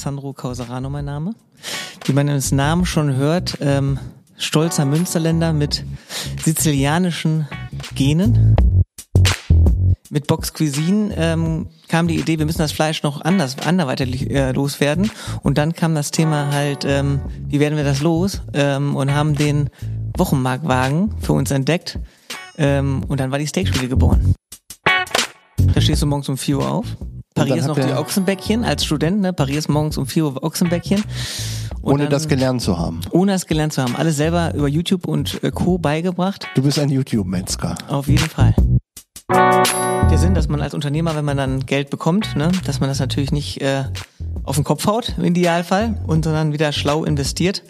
[0.00, 1.34] Alessandro Causerano mein Name.
[2.06, 3.98] Wie man ins Namen schon hört, ähm,
[4.38, 5.84] stolzer Münsterländer mit
[6.42, 7.46] sizilianischen
[7.94, 8.56] Genen.
[10.08, 14.52] Mit Box Cuisine ähm, kam die Idee, wir müssen das Fleisch noch anders, anderweitig äh,
[14.52, 15.10] loswerden.
[15.42, 18.40] Und dann kam das Thema halt, ähm, wie werden wir das los?
[18.54, 19.68] Ähm, und haben den
[20.16, 21.98] Wochenmarktwagen für uns entdeckt.
[22.56, 24.34] Ähm, und dann war die Steakschule geboren.
[25.74, 26.86] Da stehst du morgens um 4 Uhr auf.
[27.46, 29.32] Parierst noch die Ochsenbäckchen als Student, ne?
[29.32, 31.02] Parierst morgens um 4 Uhr Ochsenbäckchen.
[31.82, 33.00] Und ohne dann, das gelernt zu haben.
[33.10, 33.96] Ohne das gelernt zu haben.
[33.96, 35.78] Alles selber über YouTube und äh, Co.
[35.78, 36.46] beigebracht.
[36.54, 37.76] Du bist ein YouTube-Metzger.
[37.88, 38.54] Auf jeden Fall.
[39.30, 42.98] Der Sinn, dass man als Unternehmer, wenn man dann Geld bekommt, ne, dass man das
[42.98, 43.84] natürlich nicht äh,
[44.44, 47.62] auf den Kopf haut im Idealfall und sondern wieder schlau investiert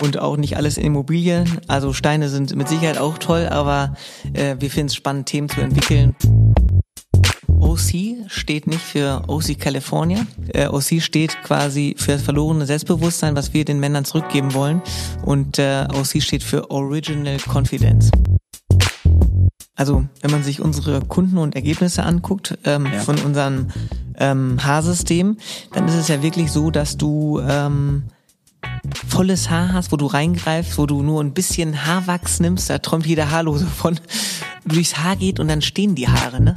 [0.00, 1.58] und auch nicht alles in Immobilien.
[1.66, 3.94] Also Steine sind mit Sicherheit auch toll, aber
[4.32, 6.14] äh, wir finden es spannend, Themen zu entwickeln.
[7.72, 10.26] OC steht nicht für OC California.
[10.52, 14.82] Äh, OC steht quasi für das verlorene Selbstbewusstsein, was wir den Männern zurückgeben wollen.
[15.24, 18.10] Und äh, OC steht für Original Confidence.
[19.74, 23.00] Also wenn man sich unsere Kunden und Ergebnisse anguckt ähm, ja.
[23.00, 23.68] von unserem
[24.18, 25.38] ähm, Haarsystem,
[25.72, 28.02] dann ist es ja wirklich so, dass du ähm,
[29.08, 33.06] volles Haar hast, wo du reingreifst, wo du nur ein bisschen Haarwachs nimmst, da träumt
[33.06, 33.98] jeder Haarlose von,
[34.66, 36.54] durchs Haar geht und dann stehen die Haare, ne?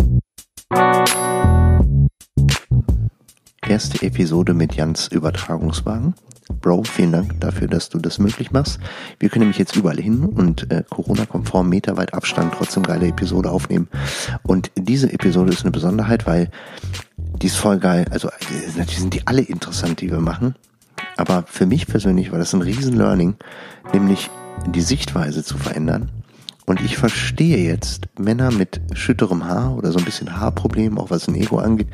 [3.67, 6.15] Erste Episode mit Jans Übertragungswagen.
[6.61, 8.79] Bro, vielen Dank dafür, dass du das möglich machst.
[9.19, 13.87] Wir können nämlich jetzt überall hin und äh, Corona-konform meterweit Abstand trotzdem geile Episode aufnehmen.
[14.43, 16.49] Und diese Episode ist eine Besonderheit, weil
[17.17, 18.05] die ist voll geil.
[18.11, 18.31] Also äh,
[18.77, 20.55] natürlich sind die alle interessant, die wir machen.
[21.17, 23.35] Aber für mich persönlich war das ein riesen Learning,
[23.93, 24.29] nämlich
[24.67, 26.11] die Sichtweise zu verändern.
[26.65, 31.27] Und ich verstehe jetzt Männer mit schütterem Haar oder so ein bisschen Haarproblem, auch was
[31.27, 31.87] ein Ego angeht,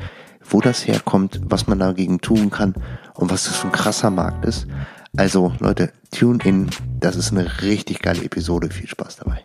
[0.48, 2.74] wo das herkommt, was man dagegen tun kann
[3.14, 4.66] und was das für ein krasser Markt ist.
[5.14, 6.70] Also Leute, tune in,
[7.00, 9.44] das ist eine richtig geile Episode, viel Spaß dabei.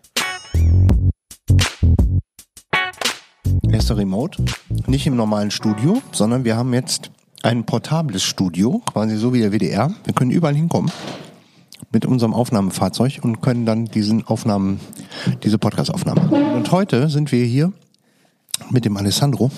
[3.69, 4.45] Erster Remote,
[4.87, 7.11] nicht im normalen Studio, sondern wir haben jetzt
[7.43, 9.93] ein portables Studio, quasi so wie der WDR.
[10.05, 10.89] Wir können überall hinkommen
[11.91, 14.79] mit unserem Aufnahmefahrzeug und können dann diesen Aufnahmen,
[15.43, 16.53] diese Podcast-Aufnahme machen.
[16.53, 17.71] Und heute sind wir hier
[18.69, 19.51] mit dem Alessandro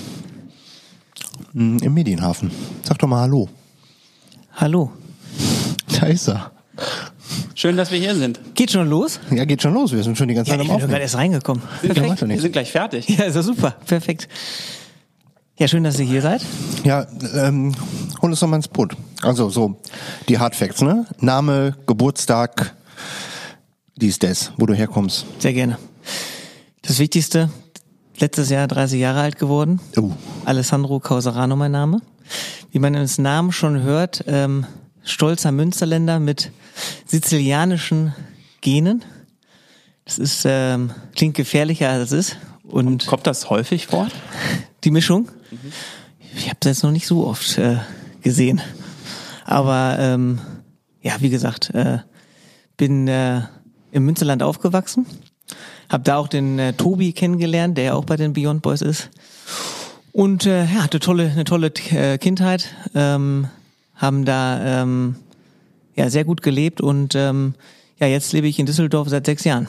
[1.53, 2.51] hm, im Medienhafen.
[2.83, 3.49] Sag doch mal Hallo.
[4.55, 4.91] Hallo.
[5.99, 6.51] Da ist er.
[7.55, 8.39] Schön, dass wir hier sind.
[8.55, 9.19] Geht schon los?
[9.31, 9.91] Ja, geht schon los.
[9.91, 10.79] Wir sind schon die ganze ja, Zeit am Aufnehmen.
[10.79, 11.63] Ich bin gerade erst reingekommen.
[11.81, 13.07] Sind wir sind gleich fertig.
[13.09, 13.71] Ja, ist ja super.
[13.85, 14.27] Perfekt.
[15.59, 16.41] Ja, schön, dass ihr hier seid.
[16.85, 17.05] Ja,
[17.35, 17.75] ähm,
[18.21, 18.95] hol uns doch mal ins Boot.
[19.21, 19.77] Also so
[20.29, 21.05] die Hard Facts, ne?
[21.19, 22.73] Name, Geburtstag,
[23.97, 25.25] dies, das, wo du herkommst.
[25.39, 25.77] Sehr gerne.
[26.81, 27.49] Das Wichtigste,
[28.19, 29.81] letztes Jahr 30 Jahre alt geworden.
[29.97, 30.13] Uh.
[30.45, 32.01] Alessandro Causerano mein Name.
[32.71, 34.65] Wie man ins Namen schon hört, ähm,
[35.03, 36.53] stolzer Münsterländer mit
[37.05, 38.15] sizilianischen
[38.61, 39.03] Genen.
[40.05, 42.37] Das ist ähm, klingt gefährlicher als es ist.
[42.63, 44.07] Und kommt das häufig vor?
[44.83, 45.29] Die Mischung?
[45.51, 45.71] Mhm.
[46.35, 47.77] Ich habe das jetzt noch nicht so oft äh,
[48.21, 48.61] gesehen.
[49.45, 50.39] Aber ähm,
[51.01, 51.99] ja, wie gesagt, äh,
[52.77, 53.41] bin äh,
[53.91, 55.05] im Münsterland aufgewachsen
[55.89, 59.09] hab da auch den äh, Tobi kennengelernt, der ja auch bei den Beyond Boys ist.
[60.11, 63.47] Und äh, ja, hatte tolle, eine tolle äh, Kindheit, ähm,
[63.95, 65.15] haben da ähm,
[65.95, 67.55] ja sehr gut gelebt und ähm,
[67.99, 69.67] ja, jetzt lebe ich in Düsseldorf seit sechs Jahren.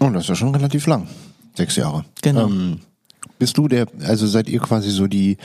[0.00, 1.08] Oh, das ist ja schon relativ lang.
[1.54, 2.04] Sechs Jahre.
[2.22, 2.46] Genau.
[2.46, 2.80] Ähm,
[3.38, 5.36] bist du der, also seid ihr quasi so die,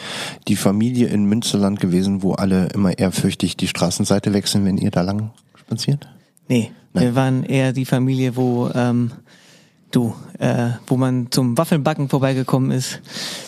[0.48, 5.02] die Familie in Münsterland gewesen, wo alle immer ehrfürchtig die Straßenseite wechseln, wenn ihr da
[5.02, 6.08] lang spaziert?
[6.48, 7.04] Nee, Nein.
[7.04, 9.12] wir waren eher die Familie, wo ähm,
[9.94, 13.00] Du, äh, wo man zum Waffelbacken vorbeigekommen ist.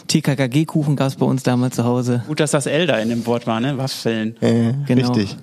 [0.08, 2.24] TKKG-Kuchen gab es bei uns damals zu Hause.
[2.28, 3.80] Gut, dass das L da in dem Wort war, ne?
[3.80, 4.40] Waffeln.
[4.44, 5.12] Äh, genau.
[5.12, 5.38] Richtig.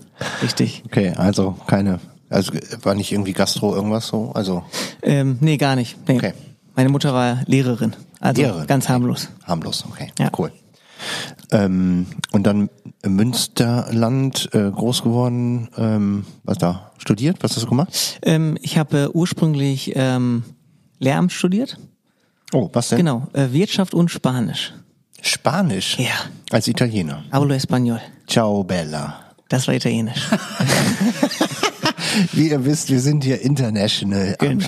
[0.44, 0.82] Richtig.
[0.86, 1.98] Okay, also keine.
[2.30, 4.30] Also war nicht irgendwie Gastro irgendwas so?
[4.32, 4.62] Also.
[5.02, 5.96] Ähm, nee, gar nicht.
[6.06, 6.18] Nee.
[6.18, 6.34] Okay.
[6.76, 7.94] Meine Mutter war Lehrerin.
[8.22, 8.66] Also Lehrerin.
[8.66, 9.28] ganz harmlos.
[9.44, 10.10] Harmlos, okay.
[10.18, 10.30] Ja.
[10.38, 10.52] Cool.
[11.50, 12.70] Ähm, und dann
[13.04, 15.68] Münsterland äh, groß geworden.
[15.76, 16.92] Ähm, was da?
[16.98, 17.38] Studiert?
[17.42, 18.20] Was hast du gemacht?
[18.22, 20.44] Ähm, ich habe äh, ursprünglich ähm,
[21.00, 21.78] Lehramt studiert.
[22.52, 22.98] Oh, was denn?
[22.98, 24.72] Genau, äh, Wirtschaft und Spanisch.
[25.20, 25.98] Spanisch?
[25.98, 26.14] Ja.
[26.50, 27.24] Als Italiener?
[27.32, 28.00] Hablo Español.
[28.28, 29.18] Ciao, Bella.
[29.48, 30.28] Das war Italienisch.
[32.32, 34.66] Wie ihr wisst, wir sind hier international genau.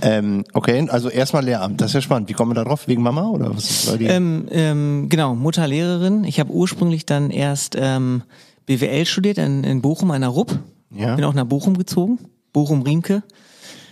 [0.00, 2.28] Ähm, okay, also erstmal Lehramt, das ist ja spannend.
[2.28, 2.88] Wie kommen wir da drauf?
[2.88, 4.06] Wegen Mama oder was war die?
[4.06, 6.24] Ähm, ähm, genau, Mutter Lehrerin.
[6.24, 8.22] Ich habe ursprünglich dann erst ähm,
[8.66, 10.58] BWL studiert in, in Bochum, einer RUP.
[10.90, 11.16] Ja.
[11.16, 12.18] Bin auch nach Bochum gezogen.
[12.52, 13.22] Bochum-Riemke.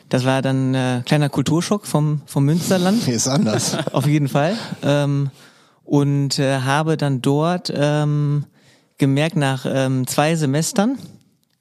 [0.08, 3.06] Das war dann äh, kleiner Kulturschock vom, vom Münsterland.
[3.08, 3.76] Ist anders.
[3.92, 4.56] Auf jeden Fall.
[4.82, 5.30] Ähm,
[5.84, 8.44] und äh, habe dann dort ähm,
[8.98, 10.98] gemerkt nach ähm, zwei Semestern,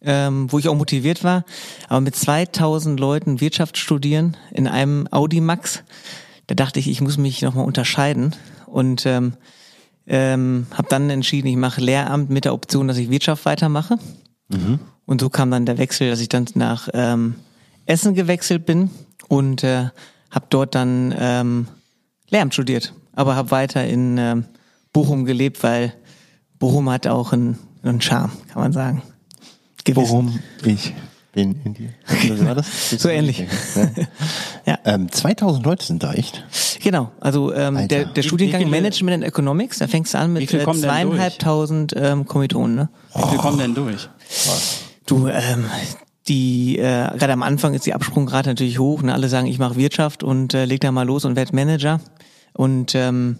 [0.02, 1.44] ähm, wo ich auch motiviert war,
[1.88, 5.84] aber mit 2000 Leuten Wirtschaft studieren in einem Audimax,
[6.48, 8.36] da dachte ich, ich muss mich nochmal unterscheiden
[8.66, 9.34] und ähm,
[10.08, 14.00] ähm, habe dann entschieden, ich mache Lehramt mit der Option, dass ich Wirtschaft weitermache.
[14.48, 14.80] Mhm.
[15.06, 17.36] Und so kam dann der Wechsel, dass ich dann nach ähm,
[17.86, 18.90] Essen gewechselt bin
[19.28, 19.90] und äh,
[20.32, 21.68] habe dort dann ähm,
[22.30, 24.46] Lehramt studiert, aber habe weiter in ähm,
[24.94, 25.94] Bochum gelebt, weil
[26.58, 29.04] Bochum hat auch einen, einen Charme, kann man sagen.
[29.94, 30.12] Gewissen.
[30.12, 30.94] Bochum, ich
[31.32, 31.90] bin in dir.
[32.28, 32.90] So war das?
[32.98, 33.46] so ähnlich.
[34.66, 34.80] ja.
[34.86, 36.44] Ähm, 2000 Leute sind da echt.
[36.82, 40.54] Genau, also ähm, der, der Studiengang viele, Management and Economics, da fängst du an mit
[40.54, 42.76] äh, zweieinhalbtausend ähm, Kommilitonen.
[42.76, 42.90] Ne?
[43.14, 44.10] Wie viele kommen denn durch?
[45.06, 45.66] Du, ähm,
[46.28, 49.02] die äh, gerade am Anfang ist die Absprungrate natürlich hoch.
[49.02, 49.14] Ne?
[49.14, 52.00] Alle sagen, ich mache Wirtschaft und äh, leg da mal los und werd Manager.
[52.54, 53.40] Und ähm,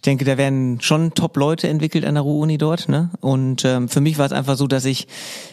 [0.00, 2.88] ich denke, da werden schon Top-Leute entwickelt an der Ruhr-Uni dort.
[2.88, 3.10] Ne?
[3.20, 5.06] Und ähm, für mich war es einfach so, dass ich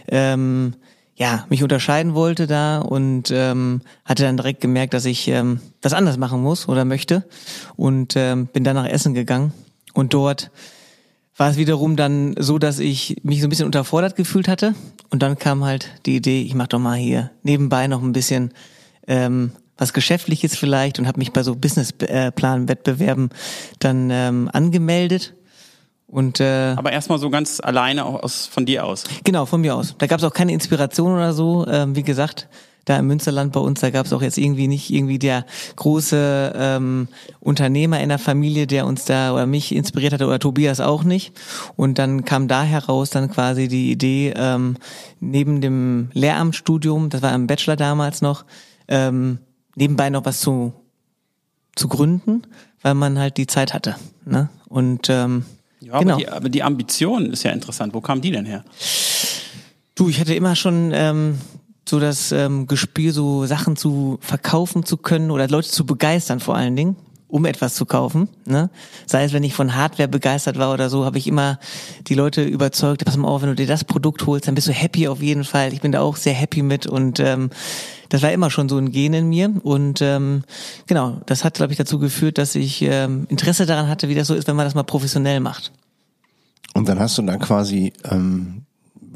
[0.08, 0.76] ähm,
[1.18, 5.92] ja mich unterscheiden wollte da und ähm, hatte dann direkt gemerkt, dass ich ähm, das
[5.92, 7.28] anders machen muss oder möchte.
[7.76, 9.52] Und ähm, bin dann nach Essen gegangen.
[9.94, 10.50] Und dort
[11.36, 14.76] war es wiederum dann so, dass ich mich so ein bisschen unterfordert gefühlt hatte.
[15.10, 18.54] Und dann kam halt die Idee, ich mach doch mal hier nebenbei noch ein bisschen
[19.08, 23.30] ähm, was Geschäftliches vielleicht und habe mich bei so Businessplan-Wettbewerben
[23.80, 25.34] dann ähm, angemeldet.
[26.08, 29.04] Und, äh, Aber erstmal so ganz alleine aus, von dir aus.
[29.24, 29.96] Genau, von mir aus.
[29.98, 31.68] Da gab es auch keine Inspiration oder so.
[31.68, 32.48] Ähm, wie gesagt,
[32.88, 35.46] da im Münsterland bei uns, da gab es auch jetzt irgendwie nicht irgendwie der
[35.76, 37.10] große ähm,
[37.42, 41.34] Unternehmer in der Familie, der uns da oder mich inspiriert hatte oder Tobias auch nicht.
[41.76, 44.78] Und dann kam da heraus dann quasi die Idee, ähm,
[45.20, 48.46] neben dem Lehramtsstudium, das war im Bachelor damals noch,
[48.88, 49.40] ähm,
[49.78, 50.74] nebenbei noch was zu,
[51.76, 52.42] zu gründen,
[52.82, 53.96] weil man halt die Zeit hatte.
[54.26, 54.50] Ne?
[54.68, 55.46] Und ähm,
[55.80, 56.14] ja, genau.
[56.14, 57.94] aber, die, aber die Ambition ist ja interessant.
[57.94, 58.66] Wo kam die denn her?
[59.96, 61.38] Du, ich hatte immer schon ähm,
[61.88, 66.56] so das ähm, Gespür, so Sachen zu verkaufen zu können oder Leute zu begeistern vor
[66.56, 66.96] allen Dingen,
[67.28, 68.30] um etwas zu kaufen.
[68.46, 68.70] Ne?
[69.06, 71.60] Sei es, wenn ich von Hardware begeistert war oder so, habe ich immer
[72.08, 74.72] die Leute überzeugt, pass mal auf, wenn du dir das Produkt holst, dann bist du
[74.72, 75.74] happy auf jeden Fall.
[75.74, 77.50] Ich bin da auch sehr happy mit und ähm,
[78.10, 80.44] das war immer schon so ein Gen in mir und ähm,
[80.88, 84.28] genau, das hat, glaube ich, dazu geführt, dass ich ähm, Interesse daran hatte, wie das
[84.28, 85.74] so ist, wenn man das mal professionell macht.
[86.74, 88.67] Und dann hast du dann quasi ähm,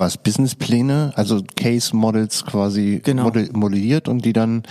[0.02, 3.32] was Businesspläne, also Case Models quasi genau.
[3.54, 4.64] modelliert und die dann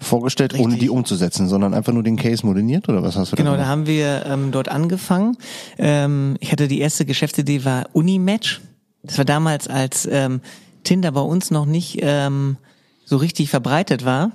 [0.00, 0.66] vorgestellt, Richtig.
[0.66, 3.56] ohne die umzusetzen, sondern einfach nur den Case modelliert oder was hast du Genau, da,
[3.56, 5.36] da haben wir ähm, dort angefangen.
[5.78, 8.60] Ähm, ich hatte die erste Geschäftsidee war Unimatch.
[9.02, 10.40] Das war damals als ähm,
[10.84, 12.58] Tinder bei uns noch nicht ähm,
[13.04, 14.32] so richtig verbreitet war,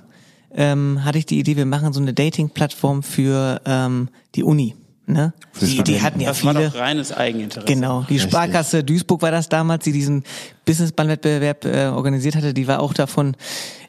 [0.52, 4.74] ähm, hatte ich die Idee, wir machen so eine Dating-Plattform für ähm, die Uni.
[5.12, 5.32] Ne?
[5.60, 6.54] Die, die hatten ja das viele.
[6.54, 7.66] war doch reines Eigeninteresse.
[7.66, 8.02] Genau.
[8.08, 8.30] Die Richtig.
[8.30, 10.24] Sparkasse Duisburg war das damals, die diesen
[10.64, 12.54] Businessbahnwettbewerb äh, organisiert hatte.
[12.54, 13.36] Die war auch davon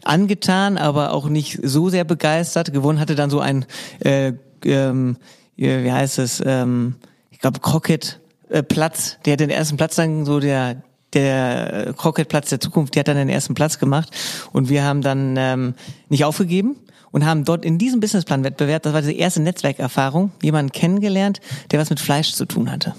[0.04, 2.74] angetan, aber auch nicht so sehr begeistert.
[2.74, 3.66] Gewonnen hatte dann so ein,
[4.00, 4.34] äh,
[4.66, 5.18] ähm,
[5.56, 6.96] wie heißt es, ähm,
[7.30, 8.20] ich glaube Crockett
[8.50, 9.18] äh, Platz.
[9.26, 10.84] Der hat den ersten Platz dann so der
[11.14, 14.10] der Crockett-Platz der Zukunft, die hat dann den ersten Platz gemacht
[14.54, 15.74] und wir haben dann ähm,
[16.08, 16.78] nicht aufgegeben
[17.12, 21.40] und haben dort in diesem Businessplan-Wettbewerb, das war die erste Netzwerkerfahrung, jemanden kennengelernt,
[21.72, 22.94] der was mit Fleisch zu tun hatte.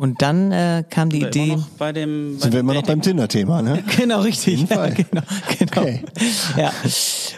[0.00, 1.58] Und dann äh, kam die Idee.
[1.76, 3.84] Bei dem, bei Sind wir immer noch beim Tinder-Thema, ne?
[3.98, 4.66] genau, richtig.
[4.70, 5.22] Ja, genau,
[5.58, 5.80] genau.
[5.82, 6.02] Okay.
[6.56, 6.72] Ja.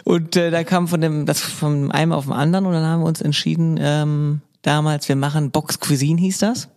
[0.05, 3.01] Und äh, da kam von dem, das von einem auf den anderen und dann haben
[3.01, 6.69] wir uns entschieden, ähm, damals, wir machen Box Cuisine hieß das.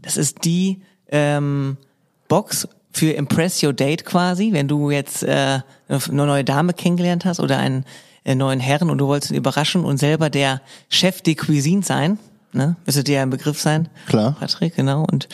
[0.00, 1.76] Das ist die ähm,
[2.28, 7.40] Box für Impress Your Date quasi, wenn du jetzt äh, eine neue Dame kennengelernt hast
[7.40, 7.84] oder einen
[8.24, 12.18] äh, neuen Herren und du wolltest ihn überraschen und selber der Chef de Cuisine sein,
[12.52, 12.76] ne?
[12.86, 13.88] Müsste dir ja ein Begriff sein.
[14.06, 14.36] Klar.
[14.38, 15.04] Patrick, genau.
[15.10, 15.28] Und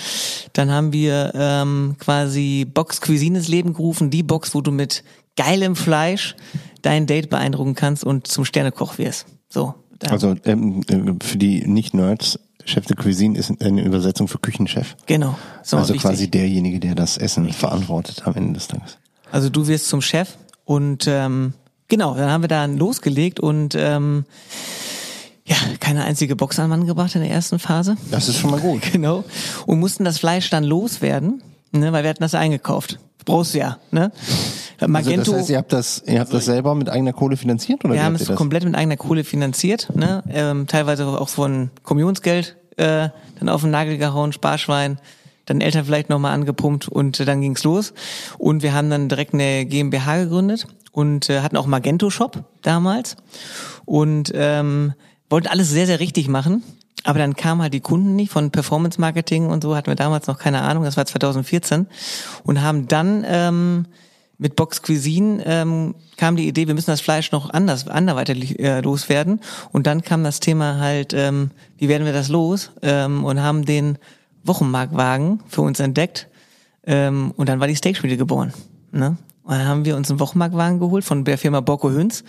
[0.52, 5.04] dann haben wir ähm, quasi Box Cuisine ins Leben gerufen, die Box, wo du mit
[5.36, 6.34] geilem Fleisch
[6.82, 9.26] dein Date beeindrucken kannst und zum Sternekoch wirst.
[9.48, 9.74] So.
[10.08, 14.96] Also ähm, äh, für die Nicht-Nerds, Chef de Cuisine ist eine Übersetzung für Küchenchef.
[15.06, 15.36] Genau.
[15.62, 16.10] So also richtig.
[16.10, 18.98] quasi derjenige, der das Essen verantwortet am Ende des Tages.
[19.30, 21.54] Also du wirst zum Chef und ähm,
[21.90, 24.24] Genau, dann haben wir da losgelegt und ähm,
[25.44, 27.96] ja, keine einzige Box an Mann gebracht in der ersten Phase.
[28.12, 28.82] Das ist schon mal gut.
[28.92, 29.24] genau.
[29.66, 31.42] Und mussten das Fleisch dann loswerden,
[31.72, 33.00] ne, weil wir hatten das eingekauft.
[33.24, 34.12] Brauchst du ja, ne?
[34.86, 37.84] Magento, also das heißt, ihr habt das, ihr habt das selber mit eigener Kohle finanziert
[37.84, 37.94] oder?
[37.94, 40.22] Wir haben es komplett mit eigener Kohle finanziert, ne?
[40.30, 45.00] Ähm, teilweise auch von Kommunionsgeld äh, dann auf den Nagel gehauen, Sparschwein,
[45.44, 47.92] dann Eltern vielleicht nochmal angepumpt und dann ging's los.
[48.38, 53.16] Und wir haben dann direkt eine GmbH gegründet und äh, hatten auch Magento Shop damals
[53.84, 54.94] und ähm,
[55.28, 56.62] wollten alles sehr, sehr richtig machen.
[57.04, 60.26] Aber dann kamen halt die Kunden nicht von Performance Marketing und so, hatten wir damals
[60.26, 61.86] noch keine Ahnung, das war 2014
[62.44, 63.86] und haben dann ähm,
[64.40, 68.80] mit Box Cuisine ähm, kam die Idee, wir müssen das Fleisch noch anders, anderweitig äh,
[68.80, 69.40] loswerden.
[69.70, 72.70] Und dann kam das Thema halt, ähm, wie werden wir das los?
[72.80, 73.98] Ähm, und haben den
[74.42, 76.28] Wochenmarktwagen für uns entdeckt.
[76.86, 78.54] Ähm, und dann war die Steakschmiede geboren.
[78.92, 79.18] Ne?
[79.50, 82.22] Und dann haben wir uns einen Wochenmarktwagen geholt von der Firma Bocco Hüns.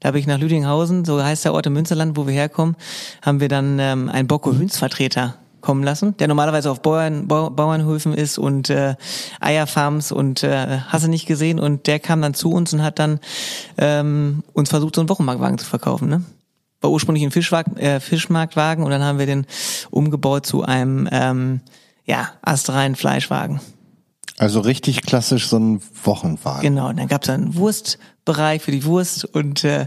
[0.00, 2.74] Da habe ich nach Lüdinghausen, so heißt der Ort im Münsterland, wo wir herkommen,
[3.22, 7.48] haben wir dann ähm, einen Bocco Hüns Vertreter kommen lassen, der normalerweise auf Bauern, Bau,
[7.48, 8.96] Bauernhöfen ist und äh,
[9.38, 12.98] Eierfarms und äh, hast du nicht gesehen und der kam dann zu uns und hat
[12.98, 13.20] dann
[13.78, 16.08] ähm, uns versucht, so einen Wochenmarktwagen zu verkaufen.
[16.08, 16.24] Ne?
[16.80, 19.46] War ursprünglich ein Fischwagen, äh, Fischmarktwagen und dann haben wir den
[19.92, 21.60] umgebaut zu einem ähm,
[22.04, 23.60] ja, astreinen Fleischwagen.
[24.38, 26.62] Also richtig klassisch so ein Wochenwagen.
[26.62, 29.86] Genau, und dann gab es einen Wurstbereich für die Wurst und äh,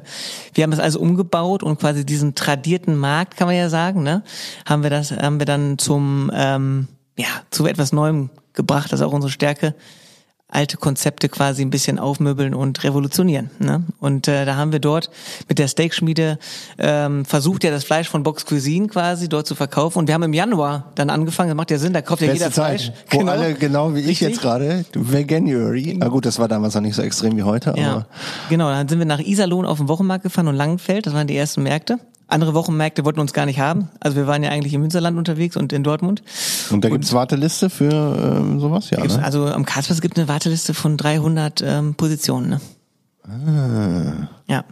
[0.53, 4.23] wir haben das also umgebaut und quasi diesen tradierten Markt, kann man ja sagen, ne,
[4.65, 6.87] haben wir das, haben wir dann zum ähm,
[7.17, 9.75] ja zu etwas Neuem gebracht, das ist auch unsere Stärke
[10.49, 13.49] alte Konzepte quasi ein bisschen aufmöbeln und revolutionieren.
[13.59, 13.83] Ne?
[13.99, 15.09] Und äh, da haben wir dort
[15.49, 16.39] mit der Steakschmiede
[16.77, 19.99] ähm, versucht, ja das Fleisch von Box Cuisine quasi dort zu verkaufen.
[19.99, 22.45] Und wir haben im Januar dann angefangen, das macht ja Sinn, da kauft ja Beste
[22.45, 23.25] jeder Zeit, Fleisch.
[23.25, 24.29] wo alle, genau wie ich Richtig.
[24.29, 25.95] jetzt gerade, Veganuary.
[25.97, 28.07] Na gut, das war damals noch nicht so extrem wie heute, Ja, aber
[28.49, 28.69] genau.
[28.69, 31.05] Dann sind wir nach Iserlohn auf den Wochenmarkt gefahren und Langenfeld.
[31.05, 31.99] Das waren die ersten Märkte.
[32.27, 33.87] Andere Wochenmärkte wollten uns gar nicht haben.
[34.01, 36.23] Also wir waren ja eigentlich im Münsterland unterwegs und in Dortmund.
[36.69, 37.91] und da gibt's Warteliste für
[38.39, 39.23] ähm, sowas, ja, ne?
[39.23, 42.49] Also am Karlsplatz gibt eine Warteliste von 300 ähm, Positionen.
[42.49, 42.61] Ne?
[43.23, 44.27] Ah.
[44.47, 44.65] Ja.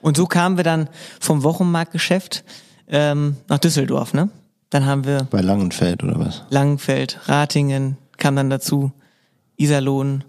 [0.00, 0.88] Und so kamen wir dann
[1.20, 2.44] vom Wochenmarktgeschäft
[2.88, 4.14] ähm, nach Düsseldorf.
[4.14, 4.30] Ne?
[4.70, 6.42] Dann haben wir Bei Langenfeld oder was?
[6.48, 8.92] Langenfeld, Ratingen kam dann dazu,
[9.56, 10.24] Iserlohn,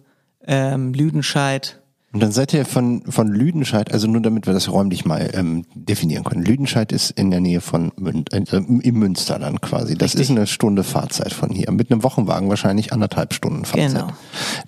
[0.45, 1.79] ähm, Lüdenscheid.
[2.13, 5.65] Und dann seid ihr von, von Lüdenscheid, also nur damit wir das räumlich mal ähm,
[5.73, 6.43] definieren können.
[6.43, 9.97] Lüdenscheid ist in der Nähe von Mün äh, im Münsterland quasi.
[9.97, 11.71] Das ist eine Stunde Fahrzeit von hier.
[11.71, 13.93] Mit einem Wochenwagen wahrscheinlich anderthalb Stunden Fahrzeit.
[13.93, 14.09] Genau.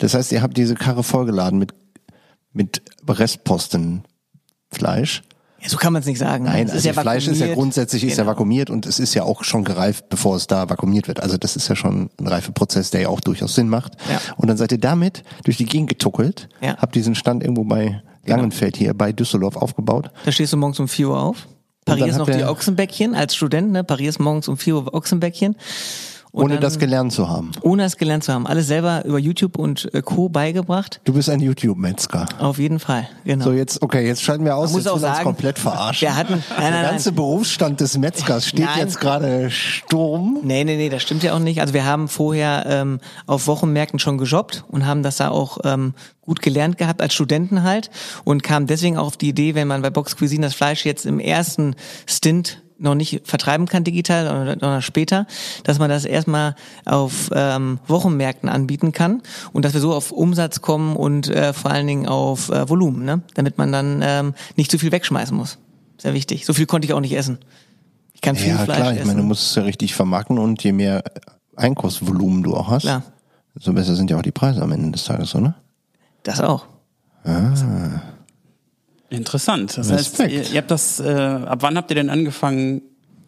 [0.00, 1.72] Das heißt, ihr habt diese Karre vollgeladen mit,
[2.52, 5.22] mit Restpostenfleisch.
[5.22, 5.35] Ja,
[5.68, 6.44] so kann man es nicht sagen.
[6.44, 8.32] Nein, Es also Fleisch ist ja grundsätzlich ist ja Genau.
[8.32, 11.20] vakuumiert und es ist ja auch schon gereift, bevor es da vakuumiert wird.
[11.20, 13.92] Also das ist ja schon ein Reifeprozess, der ja auch durchaus Sinn macht.
[14.10, 14.20] Ja.
[14.36, 16.76] Und dann seid ihr damit durch die Gegend getuckelt, Ja.
[16.78, 20.10] habt diesen Stand irgendwo bei Langenfeld hier bei Düsseldorf aufgebaut.
[20.24, 21.46] Da stehst du morgens um 4 Uhr auf.
[21.84, 23.84] Parierst noch die Ochsenbäckchen als Student, ne?
[23.84, 25.54] Parierst morgens um 4 Uhr Ochsenbäckchen.
[26.36, 27.50] Und ohne dann, das gelernt zu haben.
[27.62, 28.46] ohne es gelernt zu haben.
[28.46, 30.28] Alles selber über YouTube und äh, Co.
[30.28, 31.00] beigebracht.
[31.04, 32.26] Du bist ein YouTube-Metzger.
[32.38, 33.46] Auf jeden Fall, genau.
[33.46, 35.58] So, jetzt, okay, jetzt schalten wir aus, Man muss jetzt auch er uns sagen, komplett
[35.58, 36.06] verarschen.
[36.06, 36.90] wir hatten- nein, nein, Der nein.
[36.90, 38.78] ganze Berufsstand des Metzgers steht Nein.
[38.80, 40.40] jetzt gerade Sturm.
[40.42, 41.62] Nee, nee, nee, das stimmt ja auch nicht.
[41.62, 45.94] Also wir haben vorher ähm, auf Wochenmärkten schon gejobbt und haben das da auch ähm,
[46.20, 47.88] gut gelernt gehabt als Studenten halt
[48.24, 51.06] und kamen deswegen auch auf die Idee, wenn man bei Box Cuisine das Fleisch jetzt
[51.06, 51.76] im ersten
[52.06, 55.26] Stint noch nicht vertreiben kann digital oder, oder später,
[55.64, 56.54] dass man das erstmal
[56.84, 61.70] auf ähm, Wochenmärkten anbieten kann und dass wir so auf Umsatz kommen und äh, vor
[61.70, 63.22] allen Dingen auf äh, Volumen, ne?
[63.34, 65.58] damit man dann ähm, nicht zu viel wegschmeißen muss.
[65.98, 66.44] Sehr wichtig.
[66.44, 67.38] So viel konnte ich auch nicht essen.
[68.12, 69.08] Ich kann viel Ja, Fleisch klar, ich essen.
[69.08, 71.02] meine, du musst es ja richtig vermarkten und je mehr
[71.56, 73.02] Einkaufsvolumen du auch hast, Klar.
[73.58, 75.54] so besser sind ja auch die Preise am Ende des Tages, oder?
[76.22, 76.66] Das auch.
[79.10, 79.76] Interessant.
[79.76, 80.32] Das heißt, Respekt.
[80.32, 82.82] ihr, ihr habt das, äh, ab wann habt ihr denn angefangen,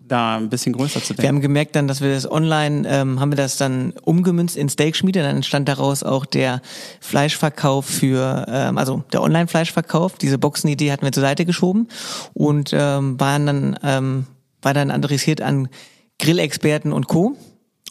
[0.08, 1.37] da ein bisschen größer zu Wir denken?
[1.37, 5.23] haben gemerkt dann, dass wir das online, ähm, haben wir das dann umgemünzt in Steakschmiede.
[5.23, 6.61] Dann entstand daraus auch der
[7.00, 10.16] Fleischverkauf für, ähm, also der Online-Fleischverkauf.
[10.18, 11.88] Diese Boxenidee hatten wir zur Seite geschoben
[12.32, 14.26] und ähm, waren dann, ähm,
[14.62, 15.68] war dann adressiert an
[16.18, 17.37] Grillexperten und Co.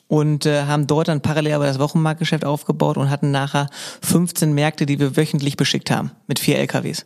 [0.09, 3.69] Und äh, haben dort dann parallel aber das Wochenmarktgeschäft aufgebaut und hatten nachher
[4.01, 7.05] 15 Märkte, die wir wöchentlich beschickt haben mit vier LKWs.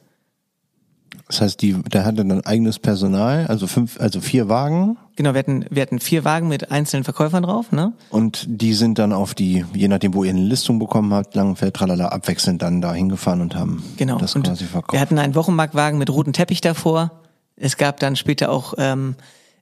[1.31, 5.39] Das heißt, die, der hatte dann eigenes Personal, also fünf, also vier Wagen Genau, wir
[5.39, 7.93] hatten, wir hatten vier Wagen mit einzelnen Verkäufern drauf, ne?
[8.09, 11.73] und die sind dann auf die, je nachdem, wo ihr eine Listung bekommen habt, Langenfeld,
[11.73, 14.17] tralala, abwechselnd dann da hingefahren und haben Genau.
[14.17, 14.91] das und quasi verkauft.
[14.91, 17.11] Wir hatten einen Wochenmarktwagen mit rotem Teppich davor.
[17.55, 19.15] Es gab dann später auch ähm,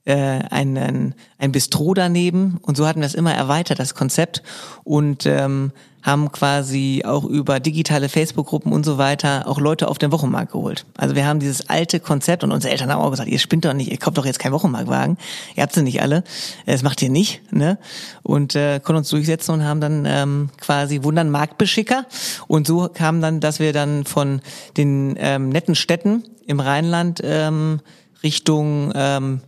[0.06, 2.60] äh, einen, ein Bistro daneben.
[2.62, 4.44] Und so hatten wir es immer erweitert, das Konzept.
[4.84, 10.12] Und ähm, haben quasi auch über digitale Facebook-Gruppen und so weiter auch Leute auf den
[10.12, 10.86] Wochenmarkt geholt.
[10.98, 13.74] Also wir haben dieses alte Konzept und unsere Eltern haben auch gesagt, ihr spinnt doch
[13.74, 15.18] nicht, ihr kauft doch jetzt keinen Wochenmarktwagen,
[15.56, 16.24] ihr habt sie nicht alle,
[16.66, 17.78] das macht ihr nicht, ne?
[18.24, 22.06] Und äh, konnten uns durchsetzen und haben dann ähm, quasi wundern Marktbeschicker.
[22.48, 24.42] Und so kam dann, dass wir dann von
[24.78, 27.82] den ähm, netten Städten im Rheinland ähm,
[28.24, 29.42] Richtung ähm,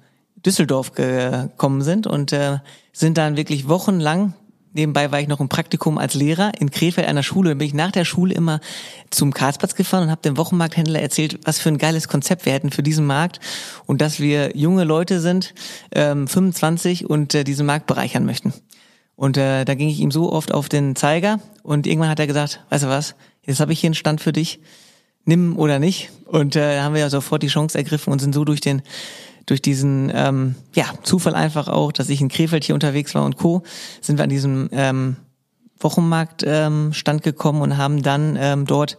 [0.45, 2.59] Düsseldorf gekommen sind und äh,
[2.93, 4.33] sind dann wirklich wochenlang
[4.73, 7.55] Nebenbei war ich noch im Praktikum als Lehrer in Krefeld der Schule.
[7.55, 8.61] Bin ich nach der Schule immer
[9.09, 12.71] zum Karlsplatz gefahren und habe dem Wochenmarkthändler erzählt, was für ein geiles Konzept wir hätten
[12.71, 13.41] für diesen Markt
[13.85, 15.53] und dass wir junge Leute sind,
[15.91, 18.53] ähm, 25 und äh, diesen Markt bereichern möchten.
[19.17, 22.27] Und äh, da ging ich ihm so oft auf den Zeiger und irgendwann hat er
[22.27, 24.61] gesagt, weißt du was, jetzt habe ich hier einen Stand für dich,
[25.25, 26.11] nimm oder nicht.
[26.25, 28.83] Und äh, da haben wir ja sofort die Chance ergriffen und sind so durch den
[29.51, 33.35] durch diesen ähm, ja, Zufall einfach auch, dass ich in Krefeld hier unterwegs war und
[33.35, 33.63] Co.,
[33.99, 35.17] sind wir an diesem ähm,
[35.77, 38.97] Wochenmarkt ähm, gekommen und haben dann ähm, dort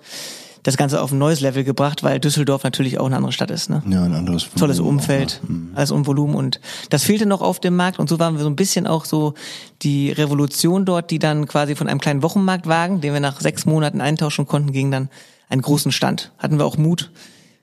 [0.62, 3.70] das Ganze auf ein neues Level gebracht, weil Düsseldorf natürlich auch eine andere Stadt ist.
[3.70, 3.82] Ne?
[3.88, 5.68] Ja, ein anderes Volumen Tolles Umfeld, ne?
[5.74, 8.50] alles um Volumen und das fehlte noch auf dem Markt und so waren wir so
[8.50, 9.32] ein bisschen auch so
[9.80, 14.02] die Revolution dort, die dann quasi von einem kleinen Wochenmarktwagen, den wir nach sechs Monaten
[14.02, 15.08] eintauschen konnten, gegen dann
[15.48, 16.30] einen großen Stand.
[16.36, 17.10] Hatten wir auch Mut,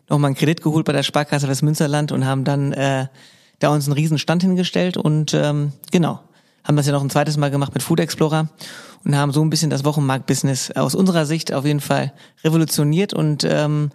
[0.09, 3.07] nochmal einen Kredit geholt bei der Sparkasse Westmünsterland und haben dann äh,
[3.59, 6.19] da uns einen riesen Stand hingestellt und ähm, genau,
[6.63, 8.49] haben das ja noch ein zweites Mal gemacht mit Food Explorer
[9.05, 12.13] und haben so ein bisschen das Wochenmarkt-Business aus unserer Sicht auf jeden Fall
[12.43, 13.91] revolutioniert und ähm,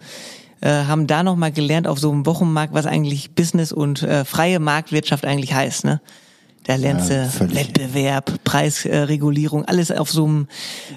[0.61, 4.59] äh, haben da nochmal gelernt auf so einem Wochenmarkt, was eigentlich Business und äh, freie
[4.59, 5.85] Marktwirtschaft eigentlich heißt.
[5.85, 6.01] Ne?
[6.67, 7.27] Da lernst Ja.
[7.39, 10.47] Wettbewerb, Preisregulierung, alles auf so einem,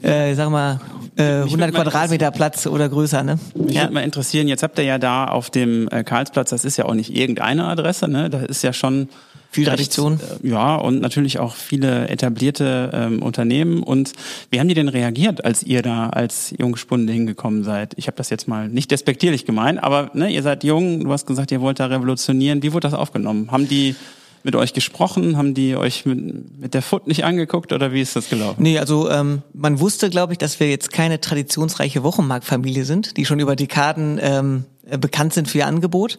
[0.02, 0.80] äh, sag mal,
[1.16, 3.22] äh, 100 mal Quadratmeter Platz oder größer.
[3.22, 3.38] Ne?
[3.54, 6.76] Mich würde mal interessieren, jetzt habt ihr ja da auf dem äh, Karlsplatz, das ist
[6.78, 8.30] ja auch nicht irgendeine Adresse, ne?
[8.30, 9.08] Da ist ja schon
[9.50, 10.20] Viel Tradition.
[10.42, 13.82] äh, Ja, und natürlich auch viele etablierte ähm, Unternehmen.
[13.82, 14.12] Und
[14.50, 17.92] wie haben die denn reagiert, als ihr da als Jungspunde hingekommen seid?
[17.96, 21.26] Ich habe das jetzt mal nicht despektierlich gemeint, aber ne, ihr seid jung, du hast
[21.26, 22.62] gesagt, ihr wollt da revolutionieren.
[22.62, 23.50] Wie wurde das aufgenommen?
[23.50, 23.96] Haben die
[24.42, 25.36] mit euch gesprochen?
[25.36, 28.62] Haben die euch mit, mit der Foot nicht angeguckt oder wie ist das gelaufen?
[28.62, 33.24] Nee, also ähm, man wusste, glaube ich, dass wir jetzt keine traditionsreiche Wochenmarktfamilie sind, die
[33.24, 36.18] schon über Dekaden ähm, äh, bekannt sind für ihr Angebot.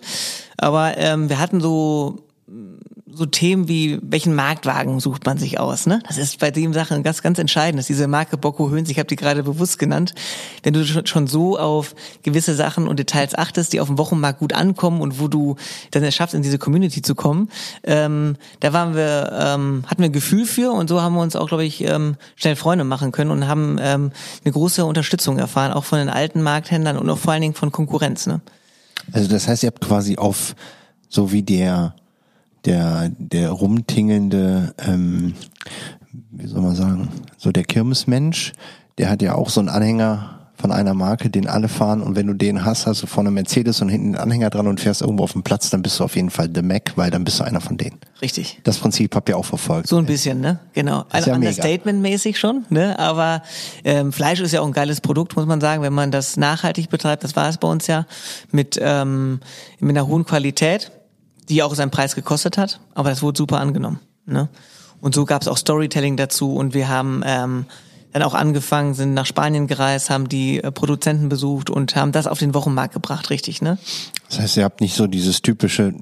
[0.57, 2.23] Aber ähm, wir hatten so
[3.11, 6.01] so Themen wie, welchen Marktwagen sucht man sich aus, ne?
[6.07, 7.79] Das ist bei dem Sachen ganz, ganz entscheidend.
[7.79, 10.13] Das ist diese Marke Bocco Höns, ich habe die gerade bewusst genannt.
[10.63, 14.39] Wenn du schon- schon so auf gewisse Sachen und Details achtest, die auf dem Wochenmarkt
[14.39, 15.55] gut ankommen und wo du
[15.91, 17.49] dann es schaffst, in diese Community zu kommen,
[17.83, 21.35] ähm, da waren wir, ähm, hatten wir ein Gefühl für und so haben wir uns
[21.35, 24.11] auch, glaube ich, ähm, schnell Freunde machen können und haben ähm,
[24.45, 27.71] eine große Unterstützung erfahren, auch von den alten Markthändlern und auch vor allen Dingen von
[27.71, 28.39] Konkurrenz, ne?
[29.11, 30.55] Also das heißt, ihr habt quasi auf
[31.09, 31.95] so wie der
[32.65, 35.33] der der rumtingelnde, ähm,
[36.31, 38.53] wie soll man sagen, so der Kirmesmensch,
[38.97, 42.27] der hat ja auch so einen Anhänger von einer Marke, den alle fahren und wenn
[42.27, 45.23] du den hast, hast du vorne Mercedes und hinten einen Anhänger dran und fährst irgendwo
[45.23, 47.45] auf dem Platz, dann bist du auf jeden Fall The Mac, weil dann bist du
[47.45, 47.97] einer von denen.
[48.21, 48.59] Richtig.
[48.65, 49.87] Das Prinzip habt ihr auch verfolgt.
[49.87, 50.59] So ein bisschen, ne?
[50.73, 51.05] Genau.
[51.09, 51.37] Also ja.
[51.37, 52.99] Understatement-mäßig schon, ne?
[52.99, 53.41] Aber
[53.85, 56.89] ähm, Fleisch ist ja auch ein geiles Produkt, muss man sagen, wenn man das nachhaltig
[56.89, 57.23] betreibt.
[57.23, 58.05] Das war es bei uns ja
[58.51, 59.39] mit ähm,
[59.79, 60.91] mit einer hohen Qualität,
[61.49, 64.49] die auch seinen Preis gekostet hat, aber das wurde super angenommen, ne?
[65.01, 67.65] Und so gab es auch Storytelling dazu und wir haben ähm,
[68.11, 72.27] dann auch angefangen, sind nach Spanien gereist, haben die äh, Produzenten besucht und haben das
[72.27, 73.77] auf den Wochenmarkt gebracht, richtig, ne?
[74.29, 75.93] Das heißt, ihr habt nicht so dieses typische,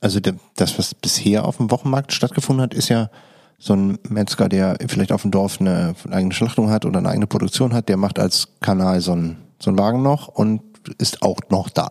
[0.00, 0.18] also
[0.56, 3.10] das, was bisher auf dem Wochenmarkt stattgefunden hat, ist ja
[3.58, 7.28] so ein Metzger, der vielleicht auf dem Dorf eine, eigene Schlachtung hat oder eine eigene
[7.28, 10.62] Produktion hat, der macht als Kanal so einen, so einen Wagen noch und
[10.98, 11.88] ist auch noch da.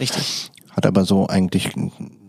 [0.00, 0.50] Richtig.
[0.70, 1.70] Hat aber so eigentlich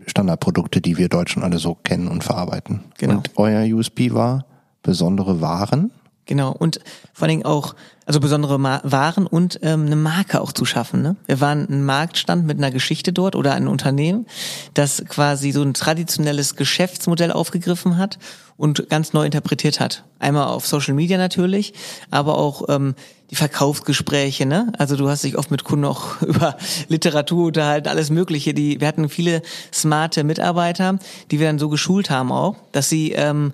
[0.06, 2.80] Standardprodukte, die wir Deutschen alle so kennen und verarbeiten.
[2.98, 3.14] Genau.
[3.16, 4.44] Und euer USP war
[4.82, 5.90] besondere Waren.
[6.26, 6.80] Genau, und
[7.12, 7.74] vor allen Dingen auch,
[8.06, 11.02] also besondere Ma Waren und ähm, eine Marke auch zu schaffen.
[11.02, 11.16] Ne?
[11.26, 14.26] Wir waren ein Marktstand mit einer Geschichte dort oder ein Unternehmen,
[14.72, 18.18] das quasi so ein traditionelles Geschäftsmodell aufgegriffen hat
[18.56, 20.04] und ganz neu interpretiert hat.
[20.18, 21.74] Einmal auf Social Media natürlich,
[22.10, 22.94] aber auch ähm,
[23.30, 24.46] die Verkaufsgespräche.
[24.46, 24.72] Ne?
[24.78, 26.56] Also du hast dich oft mit Kunden auch über
[26.88, 28.54] Literatur unterhalten, alles Mögliche.
[28.54, 30.98] Die, wir hatten viele smarte Mitarbeiter,
[31.30, 33.52] die wir dann so geschult haben auch, dass sie ähm,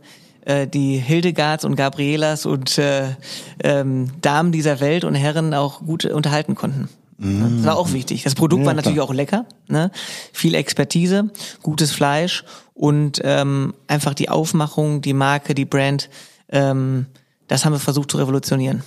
[0.50, 3.14] äh, die Hildegards und Gabrielas und äh,
[3.62, 6.88] ähm, Damen dieser Welt und Herren auch gut unterhalten konnten.
[7.22, 8.22] Das war auch wichtig.
[8.22, 9.90] Das Produkt Ja, war natürlich auch lecker, ne?
[10.32, 16.08] viel Expertise, gutes Fleisch und ähm, einfach die Aufmachung, die Marke, die Brand,
[16.48, 17.04] ähm,
[17.46, 18.82] das haben wir versucht zu revolutionieren.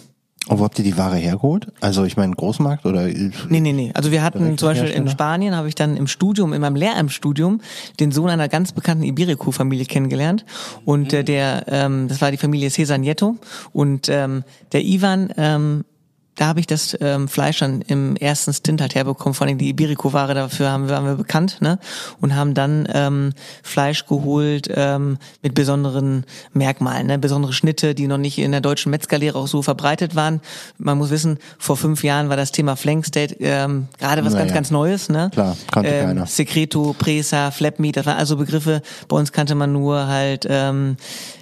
[0.50, 1.68] Und wo habt ihr die Ware hergeholt?
[1.80, 3.06] Also ich meine Großmarkt oder?
[3.06, 3.92] Nee, nee, nee.
[3.94, 5.08] Also wir hatten zum Beispiel in?
[5.08, 7.62] Spanien, habe ich dann im Studium, in meinem Lehramtsstudium,
[8.00, 10.46] den Sohn einer ganz bekannten Iberico-Familie kennengelernt.
[10.84, 13.38] Und äh, der, ähm, das war die Familie Cesar Nieto.
[13.72, 15.86] Und ähm, der Ivan, ähm,
[16.36, 19.70] da habe ich das ähm, Fleisch dann im ersten Stint halt herbekommen, vor allem die
[19.70, 21.78] Iberico-Ware, dafür haben wir, haben wir bekannt, ne?
[22.22, 27.20] Und haben dann ähm, Fleisch geholt ähm, mit besonderen Merkmalen, ne?
[27.20, 30.42] besondere Schnitte, die noch nicht in der deutschen Metzgerlehre auch so verbreitet waren.
[30.78, 34.46] Man muss wissen, vor fünf Jahren war das Thema Flankstate ähm, gerade was Naja.
[34.46, 35.30] ganz, ganz Neues, ne?
[35.32, 36.26] Klar, kannte ähm, keiner.
[36.26, 40.98] Secreto, Presa, Flapmeat, das waren also Begriffe, bei uns kannte man nur halt, ähm,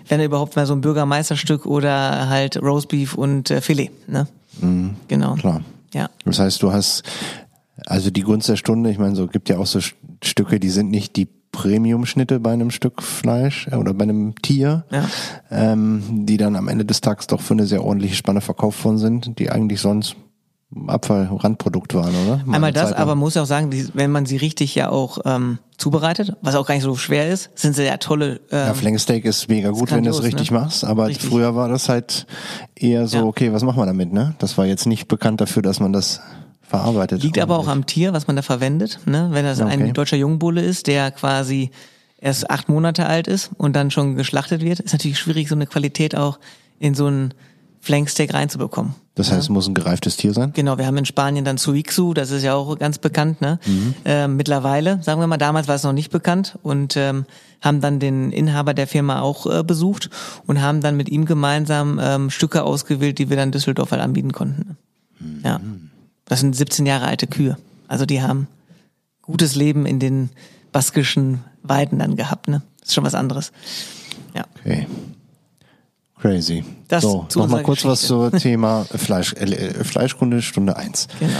[0.09, 4.27] wenn überhaupt mal so ein Bürgermeisterstück oder halt Roastbeef und äh, Filet, ne?
[5.07, 5.35] Genau.
[5.35, 5.39] Mhm.
[5.39, 5.61] Klar.
[5.93, 6.09] Ja.
[6.25, 7.03] Das heißt, du hast
[7.85, 9.79] also die Gunst der Stunde, ich meine, so gibt ja auch so
[10.23, 14.85] Stücke, die sind nicht die Premium-Schnitte bei einem Stück Fleisch äh, oder bei einem Tier,
[14.91, 15.09] Ja.
[15.49, 18.97] ähm, die dann am Ende des Tages doch für eine sehr ordentliche Spanne verkauft worden
[18.99, 20.15] sind, die eigentlich sonst
[20.87, 22.41] Abfall, Randprodukt waren, oder?
[22.45, 24.73] Mal Einmal das, Zeit aber man muss ja auch sagen, die, wenn man sie richtig
[24.73, 28.39] ja auch ähm, zubereitet, was auch gar nicht so schwer ist, sind sie ja tolle.
[28.51, 30.59] Ähm, Ja, Flanksteak ist mega gut, wenn du es grandios, richtig ne?
[30.59, 31.29] machst, aber Richtig.
[31.29, 32.25] früher war das halt
[32.75, 33.23] eher so, Ja.
[33.25, 34.35] okay, was machen wir damit, ne?
[34.39, 36.21] Das war jetzt nicht bekannt dafür, dass man das
[36.61, 37.21] verarbeitet.
[37.21, 38.99] Liegt aber auch am Tier, was man da verwendet.
[39.05, 39.27] Ne?
[39.31, 39.71] Wenn das Okay.
[39.71, 41.71] ein deutscher Jungbulle ist, der quasi
[42.17, 45.67] erst acht Monate alt ist und dann schon geschlachtet wird, ist natürlich schwierig, so eine
[45.67, 46.39] Qualität auch
[46.79, 47.33] in so ein
[47.81, 48.93] Flanksteak reinzubekommen.
[49.15, 50.53] Das heißt, es muss ein gereiftes Tier sein?
[50.53, 53.41] Genau, wir haben in Spanien dann Suixu, das ist ja auch ganz bekannt.
[53.41, 53.59] Ne?
[54.05, 57.25] Ähm, mittlerweile, sagen wir mal, damals war es noch nicht bekannt und ähm,
[57.59, 60.09] haben dann den Inhaber der Firma auch äh, besucht
[60.47, 64.31] und haben dann mit ihm gemeinsam ähm, Stücke ausgewählt, die wir dann Düsseldorf halt anbieten
[64.31, 64.77] konnten.
[65.43, 65.59] Ja,
[66.25, 67.57] das sind 17 Jahre alte Kühe.
[67.87, 68.47] Also die haben
[69.21, 70.29] gutes Leben in den
[70.71, 72.47] baskischen Weiden dann gehabt.
[72.47, 72.61] Ne?
[72.79, 73.51] Das ist schon was anderes.
[74.33, 74.45] Ja.
[74.59, 74.87] Okay.
[76.21, 76.63] Crazy.
[76.87, 78.29] Das so, nochmal kurz was Geschichte.
[78.31, 81.07] zum Thema Fleisch, äh, Fleischkunde Stunde eins.
[81.19, 81.33] Genau.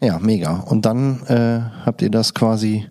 [0.00, 0.56] Ja, mega.
[0.56, 2.88] Und dann äh, habt ihr das quasi,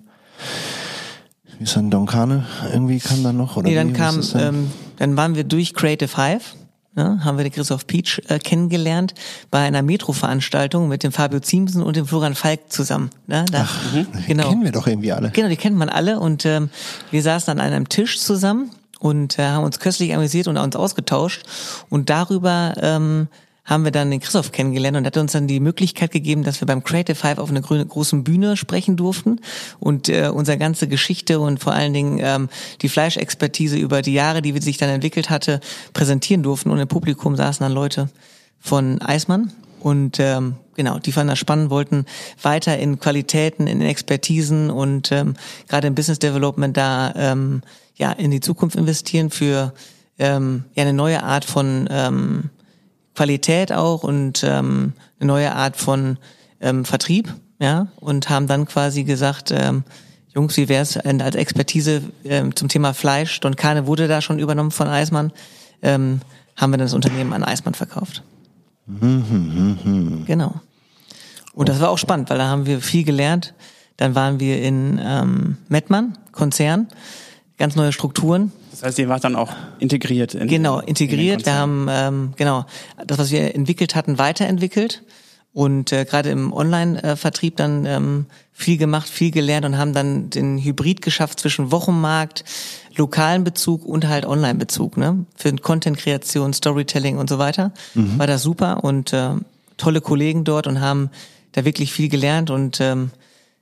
[1.58, 2.46] wie ist dann Donkane?
[2.72, 3.58] Irgendwie kam dann noch?
[3.58, 6.44] Oder Nee, dann was kam, ähm, dann waren wir durch Creative Hive,
[6.96, 9.16] ne, haben wir den Christoph Peach äh, kennengelernt
[9.50, 13.10] bei einer Metro-Veranstaltung mit dem Fabio Ziemsen und dem Florian Falk zusammen.
[13.26, 13.68] Ne, da,
[14.28, 14.50] genau.
[14.50, 15.32] Kennen wir doch irgendwie alle.
[15.32, 16.70] Genau, die kennt man alle und ähm,
[17.10, 18.70] wir saßen an einem Tisch zusammen
[19.02, 21.44] und äh, haben uns köstlich amüsiert und uns ausgetauscht.
[21.90, 23.28] Und darüber ähm,
[23.66, 26.68] haben wir dann den Christoph kennengelernt und hat uns dann die Möglichkeit gegeben, dass wir
[26.68, 29.40] beim Creative Five auf einer grünen, großen Bühne sprechen durften.
[29.80, 32.50] Und äh, unsere ganze Geschichte und vor allen Dingen ähm,
[32.82, 35.62] die Fleischexpertise über die Jahre, die sich dann entwickelt hatte,
[35.94, 36.70] präsentieren durften.
[36.70, 38.10] Und im Publikum saßen dann Leute
[38.60, 42.06] von Eismann und ähm, genau, die fanden das spannend, wollten
[42.42, 45.34] weiter in Qualitäten, in Expertisen und ähm,
[45.68, 47.62] gerade im Business Development da ähm,
[47.96, 49.74] ja in die Zukunft investieren für
[50.20, 52.50] ähm, ja eine neue Art von ähm,
[53.16, 56.18] Qualität auch und ähm, eine neue Art von
[56.62, 59.84] ähm, Vertrieb, ja, und haben dann quasi gesagt, ähm,
[60.34, 63.40] Jungs, wie wär's äh, als Expertise ähm, zum Thema Fleisch?
[63.40, 65.32] Don Kane wurde da schon übernommen von Eismann,
[65.82, 66.22] ähm,
[66.56, 68.24] haben wir dann das Unternehmen an Eismann verkauft.
[70.26, 70.54] Genau.
[71.54, 73.54] Und das war auch spannend, weil da haben wir viel gelernt.
[73.98, 76.88] Dann waren wir in ähm, Mettmann, Konzern,
[77.58, 80.34] ganz neue Strukturen, Das heißt, ihr wart dann auch integriert.
[80.34, 81.46] In, Genau, in integriert.
[81.46, 81.58] Wir Konzern.
[81.58, 82.66] haben ähm, genau
[83.06, 85.04] das, was wir entwickelt hatten, weiterentwickelt
[85.54, 90.58] und äh, gerade im Online-Vertrieb dann ähm, viel gemacht, viel gelernt und haben dann den
[90.58, 92.46] Hybrid geschafft zwischen Wochenmarkt,
[92.96, 94.98] lokalen Bezug und halt Online-Bezug.
[94.98, 95.26] Ne?
[95.36, 97.74] Für Content-Kreation, Storytelling und so weiter
[98.18, 99.32] war das super und äh,
[99.78, 101.10] tolle Kollegen dort und haben
[101.52, 103.12] da wirklich viel gelernt und ähm,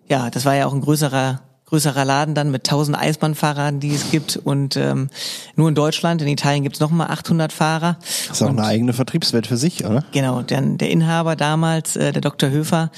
[0.07, 4.11] ja, das war ja auch ein größerer größerer Laden dann mit 1000 Eisbahnfahrern, die es
[4.11, 5.09] gibt und ähm,
[5.55, 7.97] nur in Deutschland, in Italien gibt's noch mal 800 Fahrer.
[7.99, 10.03] Das ist auch eine eigene Vertriebswelt für sich, oder?
[10.11, 12.49] Genau, dann der Inhaber damals, äh, der Dr.
[12.49, 12.91] Höfer,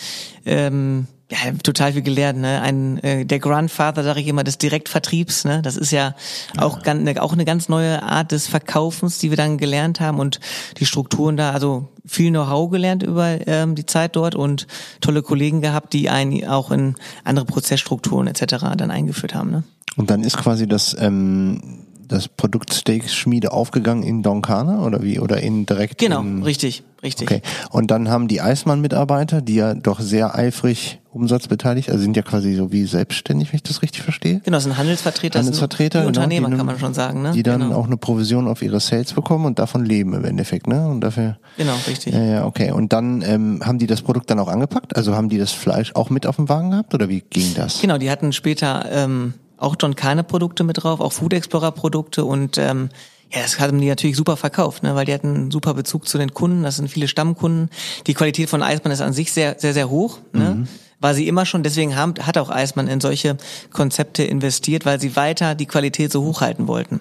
[0.46, 2.62] ähm, ja, total viel gelernt, ne?
[2.62, 5.62] Ein äh, der Grandfather, sage ich immer, des Direktvertriebs, ne?
[5.62, 6.14] Das ist ja
[6.58, 10.20] auch ganz, ne, auch eine ganz neue Art des Verkaufens, die wir dann gelernt haben
[10.20, 10.42] und
[10.78, 14.68] die Strukturen da, also viel Know-how gelernt über ähm, die Zeit dort und
[15.00, 18.66] tolle Kollegen gehabt, die einen auch in andere Prozessstrukturen etc.
[18.76, 19.64] dann eingeführt haben, ne?
[19.96, 25.20] Und dann ist quasi das, ähm, das Produkt Steak Schmiede aufgegangen in Donkana oder wie?
[25.20, 27.30] Oder in direkt Genau, in, richtig, richtig.
[27.30, 27.42] Okay.
[27.70, 32.56] Und dann haben die Eismann-Mitarbeiter, die ja doch sehr eifrig umsatzbeteiligt, also sind ja quasi
[32.56, 34.40] so wie selbstständig, wenn ich das richtig verstehe.
[34.44, 37.32] Genau, sind Handelsvertreter, Handelsvertreter, sind Unternehmer, genau, die kann man schon sagen, ne?
[37.34, 37.76] Die dann genau.
[37.76, 40.88] auch eine Provision auf ihre Sales bekommen und davon leben im Endeffekt, ne?
[40.88, 41.38] Und dafür.
[41.58, 42.14] Genau, richtig.
[42.14, 42.72] Ja, ja, okay.
[42.72, 44.96] Und dann ähm, haben die das Produkt dann auch angepackt?
[44.96, 47.82] Also haben die das Fleisch auch mit auf dem Wagen gehabt oder wie ging das?
[47.82, 52.26] Genau, die hatten später ähm, auch Don Keine Produkte mit drauf, auch Food Explorer Produkte
[52.26, 52.90] und ähm,
[53.34, 56.18] ja, das haben die natürlich super verkauft, ne, weil die hatten einen super Bezug zu
[56.18, 57.70] den Kunden, das sind viele Stammkunden.
[58.08, 60.20] Die Qualität von Eismann ist an sich sehr, sehr, sehr hoch.
[60.34, 60.68] Ne?
[61.00, 63.38] War sie immer schon, deswegen haben, hat auch Eismann in solche
[63.72, 67.00] Konzepte investiert, weil sie weiter die Qualität so hochhalten wollten.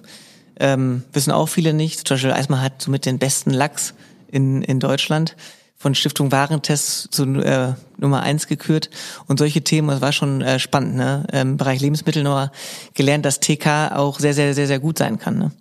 [0.59, 2.07] Ähm, wissen auch viele nicht.
[2.07, 3.95] Zum Beispiel Eismann hat somit den besten Lachs
[4.31, 5.37] in, in Deutschland
[5.81, 8.91] von Stiftung Warentest zu äh, Nummer eins gekürt
[9.29, 11.27] und solche Themen, das war schon äh, spannend, ne?
[11.33, 12.53] Im Bereich Lebensmittel nur
[12.93, 15.53] gelernt, dass TK auch sehr, sehr, sehr, sehr gut sein kann, ne?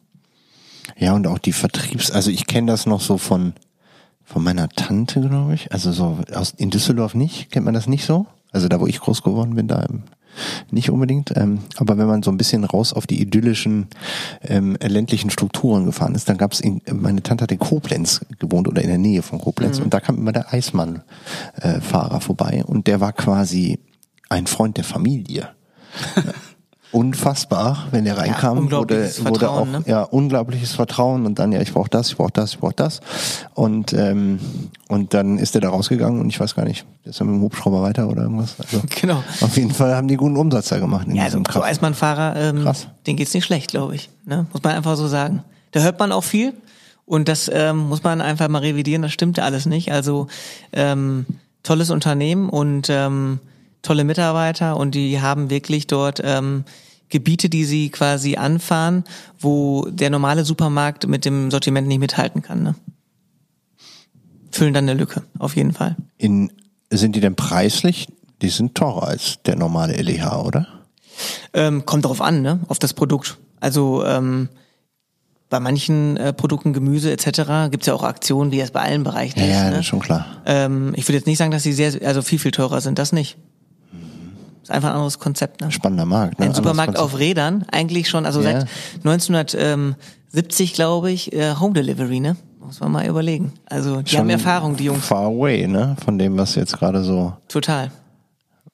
[0.98, 3.54] Ja, und auch die Vertriebs, also ich kenne das noch so von,
[4.26, 5.72] von meiner Tante, glaube ich.
[5.72, 8.26] Also so aus in Düsseldorf nicht, kennt man das nicht so?
[8.52, 10.04] Also da, wo ich groß geworden bin, da im
[10.71, 11.36] nicht unbedingt.
[11.36, 13.88] Ähm, aber wenn man so ein bisschen raus auf die idyllischen
[14.41, 18.82] ähm, ländlichen Strukturen gefahren ist, dann gab es, meine Tante hat in Koblenz gewohnt oder
[18.82, 19.86] in der Nähe von Koblenz mhm.
[19.86, 23.80] und da kam immer der Eismann-Fahrer äh, vorbei und der war quasi
[24.30, 25.49] ein Freund der Familie.
[26.91, 29.84] unfassbar, wenn er reinkam, ja, wurde, wurde auch ne?
[29.86, 33.02] ja unglaubliches Vertrauen und dann ja, ich brauche das, ich brauche das, ich brauche das
[33.54, 34.39] und ähm,
[34.88, 37.41] und dann ist er da rausgegangen und ich weiß gar nicht, ist er mit dem
[37.41, 38.56] Hubschrauber weiter oder irgendwas.
[38.60, 39.23] Also genau.
[39.41, 41.08] Auf jeden Fall haben die guten Umsatz da gemacht.
[41.08, 42.88] In ja, also so Eisbahnfahrer, ähm, Krass.
[43.06, 44.10] den geht's nicht schlecht, glaube ich.
[44.25, 44.47] Ne?
[44.52, 45.43] Muss man einfach so sagen.
[45.71, 46.54] Da hört man auch viel
[47.06, 49.04] und das ähm, muss man einfach mal revidieren.
[49.04, 49.91] Das stimmt alles nicht.
[49.91, 50.25] Also
[50.73, 51.28] ähm,
[51.62, 53.39] tolles Unternehmen und ähm,
[53.82, 56.65] tolle Mitarbeiter und die haben wirklich dort ähm,
[57.10, 59.04] Gebiete, die sie quasi anfahren,
[59.39, 62.63] wo der normale Supermarkt mit dem Sortiment nicht mithalten kann.
[62.63, 62.76] Ne?
[64.52, 65.96] Füllen dann eine Lücke, auf jeden Fall.
[66.18, 66.52] In,
[66.92, 68.08] sind die denn preislich?
[68.42, 70.68] Die sind teurer als der normale LEH, oder?
[71.54, 72.60] Ähm, kommt darauf an, ne?
[72.70, 73.38] Auf das Produkt.
[73.60, 74.48] Also ähm,
[75.50, 77.72] bei manchen äh, Produkten, Gemüse etc.
[77.72, 79.52] gibt's ja auch Aktionen, wie es bei allen Bereichen ja, ist.
[79.52, 79.72] Ja, ne?
[79.72, 80.26] das ist schon klar.
[80.46, 83.00] Ähm, ich würde jetzt nicht sagen, dass sie sehr, also viel, viel teurer sind.
[83.00, 83.38] Das nicht.
[84.70, 85.62] Ist einfach ein anderes Konzept.
[85.62, 85.72] Ne?
[85.72, 86.40] Spannender Markt.
[86.40, 86.46] Ne?
[86.46, 88.62] Ein Supermarkt auf Rädern, eigentlich schon, also ja.
[88.62, 88.70] seit
[89.04, 92.36] 1970, glaube ich, äh, Home Delivery, ne?
[92.60, 93.54] Muss man mal überlegen.
[93.66, 95.08] Also die schon haben Erfahrung, die Jungs.
[95.08, 95.96] Far away, ne?
[96.06, 97.34] Von dem, was jetzt gerade so.
[97.48, 97.90] Total.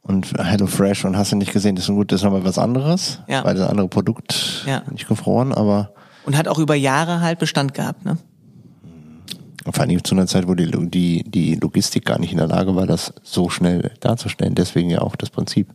[0.01, 2.43] Und Hello Fresh und hast du nicht gesehen, das ist ein gut, das ist nochmal
[2.43, 3.45] was anderes, ja.
[3.45, 4.83] weil das andere Produkt ja.
[4.91, 5.93] nicht gefroren, aber.
[6.25, 8.17] Und hat auch über Jahre halt Bestand gehabt, ne?
[9.71, 12.75] Vor allem zu einer Zeit, wo die, die, die Logistik gar nicht in der Lage
[12.75, 14.53] war, das so schnell darzustellen.
[14.55, 15.69] Deswegen ja auch das Prinzip.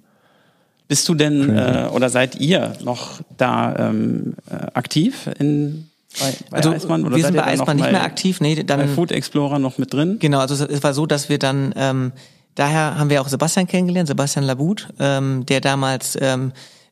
[0.90, 6.57] Bist du denn äh, oder seid ihr noch da ähm, äh, aktiv in bei, bei
[6.57, 7.07] also, Eismann?
[7.07, 8.40] Oder wir sind bei Eismann nicht mehr aktiv.
[8.40, 10.16] Nee, dann, bei Food Explorer noch mit drin?
[10.18, 12.11] Genau, also es war so, dass wir dann, ähm,
[12.57, 16.50] daher haben wir auch Sebastian kennengelernt, Sebastian Labut, ähm, der damals ähm,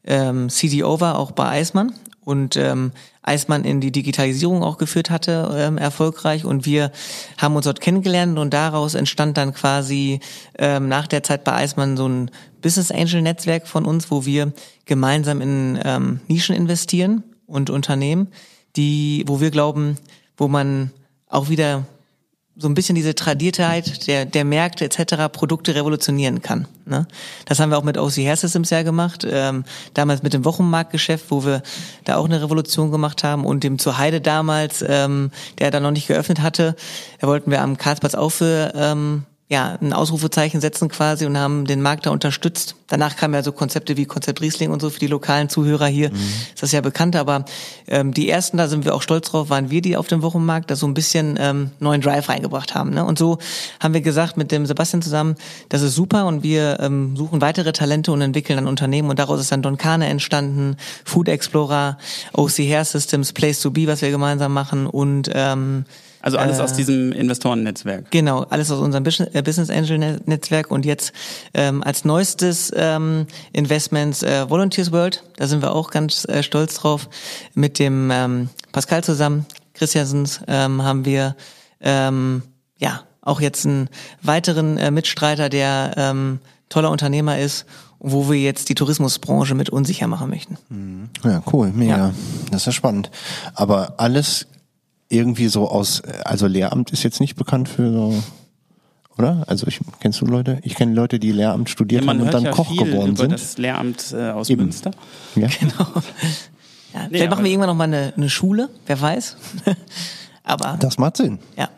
[0.08, 1.92] ähm, CDO war, auch bei Eismann
[2.24, 2.92] und ähm,
[3.22, 6.44] Eismann in die Digitalisierung auch geführt hatte, ähm, erfolgreich.
[6.44, 6.90] Und wir
[7.38, 10.20] haben uns dort kennengelernt und daraus entstand dann quasi
[10.58, 14.52] ähm, nach der Zeit bei Eismann so ein Business Angel Netzwerk von uns, wo wir
[14.84, 18.28] gemeinsam in ähm, Nischen investieren und Unternehmen,
[18.76, 19.96] die, wo wir glauben,
[20.36, 20.90] wo man
[21.28, 21.86] auch wieder
[22.58, 25.32] so ein bisschen diese Tradiertheit der, der Märkte etc.
[25.32, 26.66] Produkte revolutionieren kann.
[26.86, 27.06] Ne?
[27.44, 31.26] Das haben wir auch mit OC Hair Systems ja gemacht, ähm, damals mit dem Wochenmarktgeschäft,
[31.30, 31.62] wo wir
[32.04, 35.92] da auch eine Revolution gemacht haben und dem zur Heide damals, ähm, der da noch
[35.92, 36.74] nicht geöffnet hatte,
[37.20, 41.64] da wollten wir am Karlsplatz auch für ähm, ja, ein Ausrufezeichen setzen quasi und haben
[41.64, 42.76] den Markt da unterstützt.
[42.86, 46.10] Danach kamen ja so Konzepte wie Konzept Riesling und so für die lokalen Zuhörer hier.
[46.10, 46.16] Mhm.
[46.52, 47.46] Ist das ja bekannt, aber
[47.86, 50.70] ähm, die ersten, da sind wir auch stolz drauf, waren wir, die auf dem Wochenmarkt
[50.70, 52.90] da so ein bisschen ähm, neuen Drive reingebracht haben.
[52.90, 53.04] Ne?
[53.04, 53.38] Und so
[53.80, 55.34] haben wir gesagt mit dem Sebastian zusammen,
[55.70, 59.40] das ist super und wir ähm, suchen weitere Talente und entwickeln dann Unternehmen und daraus
[59.40, 61.96] ist dann Don Kane entstanden, Food Explorer,
[62.34, 65.86] OC Hair Systems, Place to Be, was wir gemeinsam machen und ähm,
[66.20, 68.10] also alles äh, aus diesem Investorennetzwerk.
[68.10, 71.12] Genau, alles aus unserem äh, Business Angel Netzwerk und jetzt
[71.54, 75.22] ähm, als neuestes ähm, Investments äh, Volunteers World.
[75.36, 77.08] Da sind wir auch ganz äh, stolz drauf.
[77.54, 81.36] Mit dem ähm, Pascal zusammen, Christiansens, ähm, haben wir
[81.80, 82.42] ähm,
[82.78, 83.88] ja auch jetzt einen
[84.22, 87.66] weiteren äh, Mitstreiter, der ähm, toller Unternehmer ist
[88.00, 90.56] wo wir jetzt die Tourismusbranche mit unsicher machen möchten.
[91.24, 91.96] Ja, cool, mega.
[91.96, 92.14] Ja.
[92.50, 93.10] Das ist ja spannend.
[93.54, 94.46] Aber alles
[95.08, 98.22] irgendwie so aus, also Lehramt ist jetzt nicht bekannt für so,
[99.16, 99.44] oder?
[99.46, 100.58] Also ich kennst du Leute?
[100.62, 103.32] Ich kenne Leute, die Lehramt studiert ja, haben und dann ja Koch geworden über sind.
[103.32, 104.62] Das Lehramt äh, aus Eben.
[104.62, 104.90] Münster.
[105.34, 105.48] Ja.
[105.60, 106.02] Genau.
[106.94, 109.36] Ja, nee, vielleicht machen wir irgendwann noch mal eine, eine Schule, wer weiß.
[110.42, 111.38] aber das macht Sinn.
[111.54, 111.68] Ja.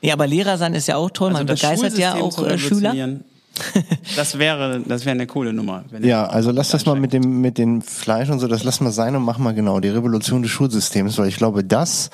[0.00, 1.28] Nee, aber Lehrer sein ist ja auch toll.
[1.28, 2.94] Also Man begeistert ja auch äh, Schüler.
[4.16, 5.84] Das wäre, das wäre eine coole Nummer.
[6.00, 8.90] ja, also lass das mal mit dem, mit dem Fleisch und so, das lass mal
[8.90, 12.10] sein und mach mal genau die Revolution des Schulsystems, weil ich glaube, das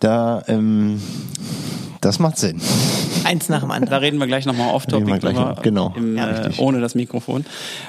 [0.00, 1.00] da, ähm,
[2.00, 2.60] das macht Sinn.
[3.24, 3.90] Eins nach dem anderen.
[3.90, 5.56] Da reden wir gleich nochmal off-topic drüber.
[5.62, 5.92] Genau.
[5.96, 7.44] Im, ja, äh, ohne das Mikrofon.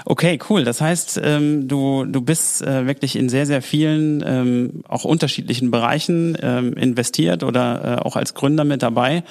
[0.05, 0.65] Okay, cool.
[0.65, 5.71] Das heißt, ähm, du, du bist äh, wirklich in sehr, sehr vielen, ähm, auch unterschiedlichen
[5.71, 9.23] Bereichen ähm, investiert oder äh, auch als Gründer mit dabei.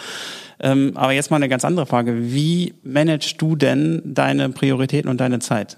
[0.59, 2.33] Ähm, aber jetzt mal eine ganz andere Frage.
[2.33, 5.77] Wie managst du denn deine Prioritäten und deine Zeit?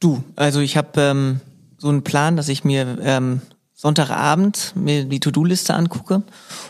[0.00, 1.40] Du, also ich habe ähm,
[1.78, 3.42] so einen Plan, dass ich mir ähm,
[3.80, 6.22] Sonntagabend mir die To-Do-Liste angucke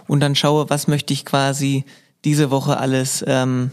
[0.06, 1.84] und dann schaue, was möchte ich quasi
[2.24, 3.72] diese Woche alles ähm,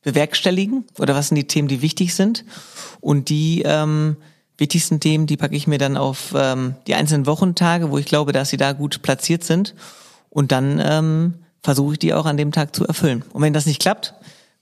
[0.00, 2.46] bewerkstelligen oder was sind die Themen, die wichtig sind.
[3.02, 4.16] Und die ähm,
[4.56, 8.32] wichtigsten Themen, die packe ich mir dann auf ähm, die einzelnen Wochentage, wo ich glaube,
[8.32, 9.74] dass sie da gut platziert sind.
[10.30, 13.24] Und dann ähm, versuche ich die auch an dem Tag zu erfüllen.
[13.34, 14.14] Und wenn das nicht klappt,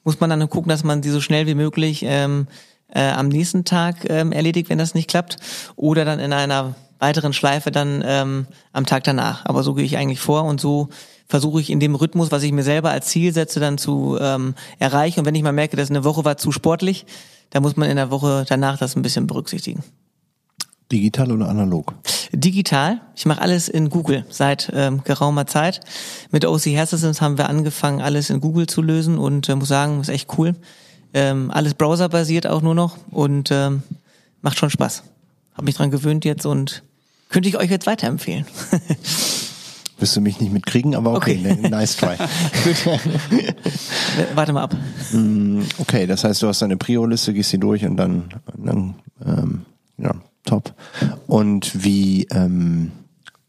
[0.03, 2.49] muss man dann gucken, dass man sie so schnell wie möglich ähm,
[2.89, 5.37] äh, am nächsten Tag ähm, erledigt, wenn das nicht klappt.
[5.77, 9.45] Oder dann in einer weiteren Schleife dann ähm, am Tag danach.
[9.45, 10.89] Aber so gehe ich eigentlich vor und so
[11.29, 14.55] versuche ich in dem Rhythmus, was ich mir selber als Ziel setze, dann zu ähm,
[14.79, 15.21] erreichen.
[15.21, 17.05] Und wenn ich mal merke, dass eine Woche war zu sportlich,
[17.51, 19.83] dann muss man in der Woche danach das ein bisschen berücksichtigen.
[20.91, 21.95] Digital oder analog?
[22.33, 23.01] Digital.
[23.17, 25.81] Ich mache alles in Google seit ähm, geraumer Zeit.
[26.31, 29.69] Mit OC Hair Systems haben wir angefangen, alles in Google zu lösen und äh, muss
[29.69, 30.55] sagen, ist echt cool.
[31.13, 33.83] Ähm, alles browserbasiert auch nur noch und ähm,
[34.43, 35.03] macht schon Spaß.
[35.55, 36.85] Hab mich dran gewöhnt jetzt und
[37.29, 38.47] könnte ich euch jetzt weiterempfehlen.
[39.99, 41.57] Wirst du mich nicht mitkriegen, aber okay, okay.
[41.57, 42.17] Ne, nice try.
[44.35, 44.77] Warte mal ab.
[45.13, 49.65] Mm, okay, das heißt, du hast deine Prio-Liste, gehst sie durch und dann, dann ähm,
[49.97, 50.75] ja, top.
[51.27, 52.93] Und wie, ähm,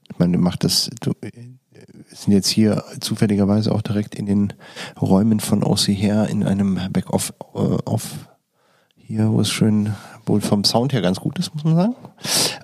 [0.10, 1.14] ich meine, du machst das, du
[2.10, 4.54] sind jetzt hier zufälligerweise auch direkt in den
[5.00, 8.30] Räumen von OC her in einem Back-off, äh, off,
[8.96, 9.94] hier, wo es schön
[10.28, 11.96] wohl vom Sound her ganz gut ist, muss man sagen.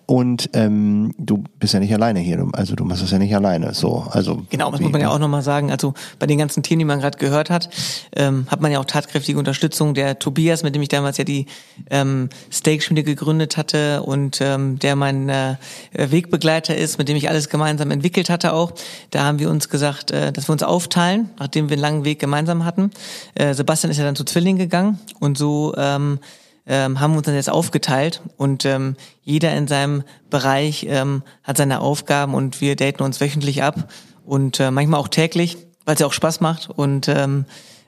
[0.06, 3.74] Und ähm, du bist ja nicht alleine hier, also du machst das ja nicht alleine.
[3.74, 5.72] So, also genau, das muss man ja auch nochmal sagen.
[5.72, 7.70] Also bei den ganzen Themen, die man gerade gehört hat,
[8.16, 9.94] ähm, hat man ja auch tatkräftige Unterstützung.
[9.94, 11.46] Der Tobias, mit dem ich damals ja die
[11.90, 15.56] ähm, Steakschmiede gegründet hatte und ähm, der mein äh,
[15.94, 18.74] Wegbegleiter ist, mit dem ich alles gemeinsam entwickelt hatte auch.
[19.12, 22.20] Da haben wir uns gesagt, äh, dass wir uns aufteilen, nachdem wir einen langen Weg
[22.20, 22.92] gemeinsam hatten.
[23.36, 26.20] Äh, Sebastian ist ja dann zu Zwilling gegangen und so ähm,
[26.66, 31.58] ähm, haben wir uns dann jetzt aufgeteilt und ähm, jeder in seinem Bereich ähm, hat
[31.58, 33.90] seine Aufgaben und wir daten uns wöchentlich ab
[34.26, 37.46] und äh, manchmal auch täglich, weil es ja auch Spaß macht und ähm,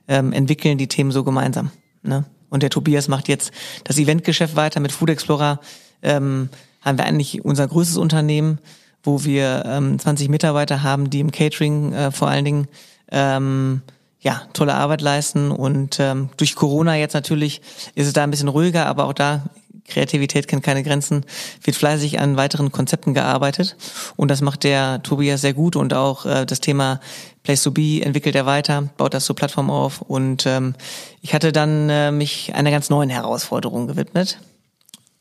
[0.08, 1.72] ähm, entwickeln die Themen so gemeinsam.
[2.04, 2.26] Ne?
[2.50, 3.52] Und der Tobias macht jetzt
[3.84, 5.60] das Eventgeschäft weiter mit Food Explorer.
[6.02, 6.50] Ähm,
[6.82, 8.60] haben wir eigentlich unser größtes Unternehmen,
[9.04, 12.68] wo wir ähm, 20 Mitarbeiter haben, die im Catering äh, vor allen Dingen
[13.12, 13.82] ähm,
[14.26, 15.52] ja, tolle Arbeit leisten.
[15.52, 17.62] Und ähm, durch Corona jetzt natürlich
[17.94, 19.44] ist es da ein bisschen ruhiger, aber auch da
[19.88, 21.26] Kreativität kennt keine Grenzen,
[21.62, 23.78] wird fleißig an weiteren Konzepten gearbeitet.
[24.16, 27.00] Und das macht der Tobias sehr gut und auch äh, das Thema
[27.44, 30.02] Place to Be entwickelt er weiter, baut das zur Plattform auf.
[30.02, 30.74] Und ähm,
[31.22, 34.40] ich hatte dann äh, mich einer ganz neuen Herausforderung gewidmet,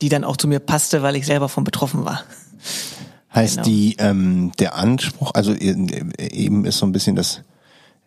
[0.01, 2.25] die dann auch zu mir passte, weil ich selber von betroffen war.
[3.35, 3.67] Heißt genau.
[3.67, 7.43] die ähm, der Anspruch, also eben ist so ein bisschen das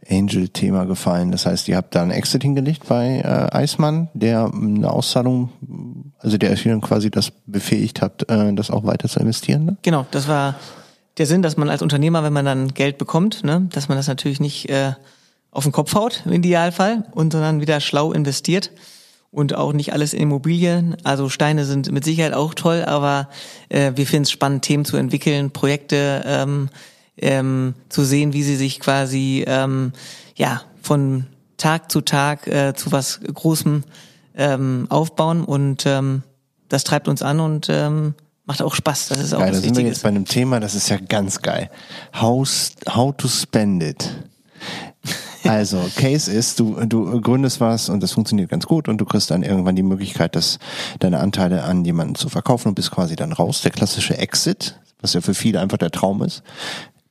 [0.09, 1.31] Angel-Thema gefallen.
[1.31, 5.49] Das heißt, ihr habt da ein Exit hingelegt bei äh, Eismann, der eine Auszahlung,
[6.19, 9.65] also der euch quasi das befähigt hat, äh, das auch weiter zu investieren.
[9.65, 9.77] Ne?
[9.81, 10.55] Genau, das war
[11.17, 14.07] der Sinn, dass man als Unternehmer, wenn man dann Geld bekommt, ne, dass man das
[14.07, 14.93] natürlich nicht äh,
[15.51, 18.71] auf den Kopf haut im Idealfall und sondern wieder schlau investiert
[19.31, 20.95] und auch nicht alles in Immobilien.
[21.03, 23.29] Also Steine sind mit Sicherheit auch toll, aber
[23.69, 26.69] äh, wir finden es spannend, Themen zu entwickeln, Projekte ähm,
[27.17, 29.93] ähm, zu sehen, wie sie sich quasi ähm,
[30.35, 31.25] ja von
[31.57, 33.83] Tag zu Tag äh, zu was Großem
[34.35, 36.23] ähm, aufbauen und ähm,
[36.69, 38.13] das treibt uns an und ähm,
[38.45, 39.09] macht auch Spaß.
[39.09, 40.97] Das ist auch geil, das da sind wir jetzt bei einem Thema, das ist ja
[40.97, 41.69] ganz geil.
[42.19, 42.47] How,
[42.89, 44.09] how to spend it.
[45.43, 49.31] Also, Case ist, du, du gründest was und das funktioniert ganz gut und du kriegst
[49.31, 50.59] dann irgendwann die Möglichkeit, dass
[50.99, 53.61] deine Anteile an jemanden zu verkaufen und bist quasi dann raus.
[53.61, 56.43] Der klassische Exit, was ja für viele einfach der Traum ist.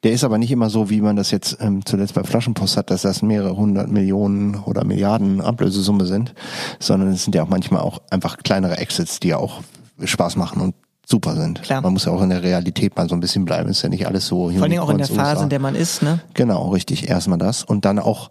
[0.07, 2.91] Der ist aber nicht immer so, wie man das jetzt ähm, zuletzt bei Flaschenpost hat,
[2.91, 6.33] dass das mehrere hundert Millionen oder Milliarden Ablösesumme sind,
[6.79, 9.63] sondern es sind ja auch manchmal auch einfach kleinere Exits, die ja auch
[10.01, 11.61] Spaß machen und super sind.
[11.61, 11.81] Klar.
[11.81, 13.69] Man muss ja auch in der Realität mal so ein bisschen bleiben.
[13.69, 14.49] Ist ja nicht alles so.
[14.51, 15.43] Vor allem auch in der Phase, USA.
[15.43, 16.21] in der man ist, ne?
[16.35, 17.09] Genau, richtig.
[17.09, 18.31] Erstmal das und dann auch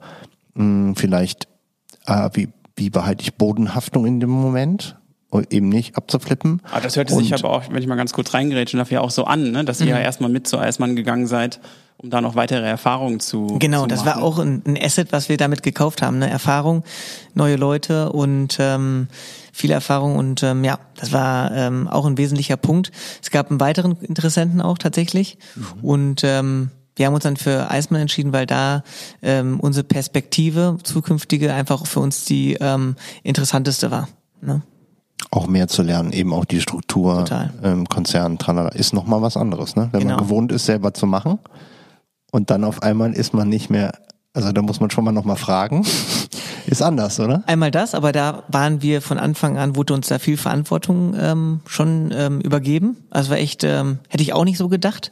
[0.54, 1.50] mh, vielleicht
[2.06, 4.96] äh, wie wie behalte ich Bodenhaftung in dem Moment?
[5.50, 6.62] Eben nicht abzuflippen.
[6.66, 9.02] Aber ah, das hört sich aber auch, wenn ich mal ganz kurz reingerätschen darf, ja
[9.02, 9.66] auch so an, ne?
[9.66, 10.04] dass ihr ja mhm.
[10.04, 11.60] erstmal mit zu Eismann gegangen seid,
[11.98, 15.30] um da noch weitere Erfahrungen zu Genau, zu das war auch ein, ein, Asset, was
[15.30, 16.30] wir damit gekauft haben, ne?
[16.30, 16.84] Erfahrung,
[17.34, 19.08] neue Leute und ähm,
[19.52, 22.92] viel Erfahrung und ähm, ja, das war ähm, auch ein wesentlicher Punkt.
[23.22, 25.66] Es gab einen weiteren Interessenten auch tatsächlich mhm.
[25.82, 28.84] und ähm, wir haben uns dann für Eismann entschieden, weil da
[29.22, 34.08] ähm, unsere Perspektive zukünftige einfach für uns die ähm, interessanteste war.
[34.42, 34.62] Ne?
[35.32, 37.54] Auch mehr zu lernen, eben auch die Struktur, Total.
[37.64, 39.90] ähm, Konzern, tralala, ist nochmal was anderes, ne?
[39.92, 40.16] Wenn genau.
[40.16, 41.40] man gewohnt ist, selber zu machen
[42.32, 43.94] und dann auf einmal ist man nicht mehr,
[44.36, 45.84] also da muss man schon mal nochmal fragen,
[46.68, 47.44] Ist anders, oder?
[47.46, 51.60] Einmal das, aber da waren wir von Anfang an, wurde uns da viel Verantwortung ähm,
[51.68, 52.98] schon ähm, übergeben.
[53.12, 55.12] Also war echt, ähm, hätte ich auch nicht so gedacht.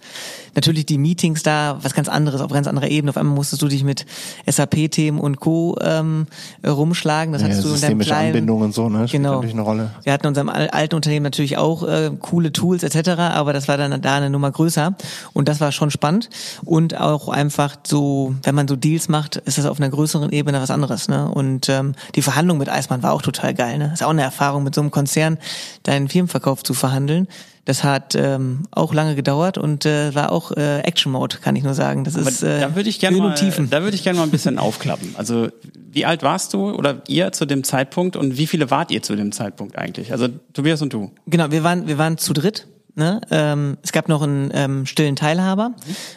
[0.55, 3.11] Natürlich die Meetings da, was ganz anderes, auf ganz anderer Ebene.
[3.11, 4.07] Auf einmal musstest du dich mit
[4.49, 5.77] SAP-Themen und Co.
[5.79, 6.25] Ähm,
[6.65, 7.33] rumschlagen.
[7.33, 9.07] Das Ja, hattest du in deinem kleinen, Anbindung und so, ne?
[9.07, 9.35] Spielt Genau.
[9.35, 9.91] natürlich eine Rolle.
[10.03, 13.67] Wir hatten in unserem al- alten Unternehmen natürlich auch äh, coole Tools etc., aber das
[13.67, 14.95] war dann da eine Nummer größer
[15.33, 16.31] und das war schon spannend
[16.65, 20.59] und auch einfach so, wenn man so Deals macht, ist das auf einer größeren Ebene
[20.61, 21.07] was anderes.
[21.07, 21.29] Ne?
[21.29, 23.77] Und ähm, die Verhandlung mit Eismann war auch total geil.
[23.77, 23.91] Ne?
[23.93, 25.37] Ist auch eine Erfahrung, mit so einem Konzern
[25.83, 27.27] deinen Firmenverkauf zu verhandeln.
[27.65, 31.63] Das hat ähm, auch lange gedauert und äh, war auch äh, Action Mode, kann ich
[31.63, 32.03] nur sagen.
[32.03, 33.69] Das Aber ist äh, da würde ich gerne mal, Tiefen.
[33.69, 35.15] da würde ich gerne mal ein bisschen aufklappen.
[35.17, 39.01] Also wie alt warst du oder ihr zu dem Zeitpunkt und wie viele wart ihr
[39.01, 40.11] zu dem Zeitpunkt eigentlich?
[40.11, 41.11] Also Tobias und du.
[41.27, 42.67] Genau, wir waren, wir waren zu dritt.
[42.95, 43.21] Ne?
[43.31, 45.73] Ähm, es gab noch einen ähm, stillen Teilhaber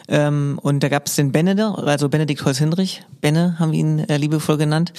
[0.07, 4.17] ähm, und da gab es den Benne, also Benedikt Holz-Hinrich, Benne haben wir ihn äh,
[4.17, 4.93] liebevoll genannt,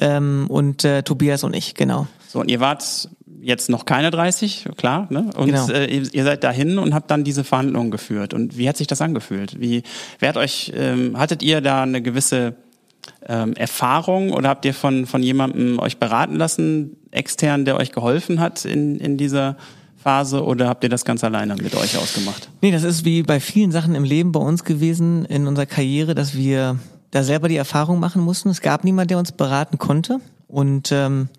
[0.00, 2.06] ähm, und äh, Tobias und ich, genau.
[2.28, 3.08] So, und ihr wart
[3.42, 5.30] jetzt noch keine 30, klar, ne?
[5.36, 5.68] Und Genau.
[5.68, 8.32] äh, ihr, ihr seid dahin und habt dann diese Verhandlungen geführt.
[8.32, 9.60] Und wie hat sich das angefühlt?
[9.60, 9.82] Wie,
[10.18, 12.54] wer hat euch, ähm, hattet ihr da eine gewisse
[13.28, 18.40] ähm, Erfahrung oder habt ihr von, von jemandem euch beraten lassen, extern, der euch geholfen
[18.40, 19.56] hat in, in dieser
[20.04, 22.50] Phase oder habt ihr das ganz alleine mit euch ausgemacht?
[22.60, 26.14] Nee, das ist wie bei vielen Sachen im Leben bei uns gewesen, in unserer Karriere,
[26.14, 26.78] dass wir
[27.10, 28.50] da selber die Erfahrung machen mussten.
[28.50, 30.20] Es gab niemand, der uns beraten konnte.
[30.46, 31.30] Und ähm,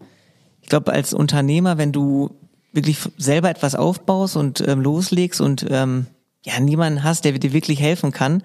[0.63, 2.31] ich glaube, als Unternehmer, wenn du
[2.73, 6.07] wirklich selber etwas aufbaust und ähm, loslegst und ähm,
[6.45, 8.43] ja niemanden hast, der dir wirklich helfen kann,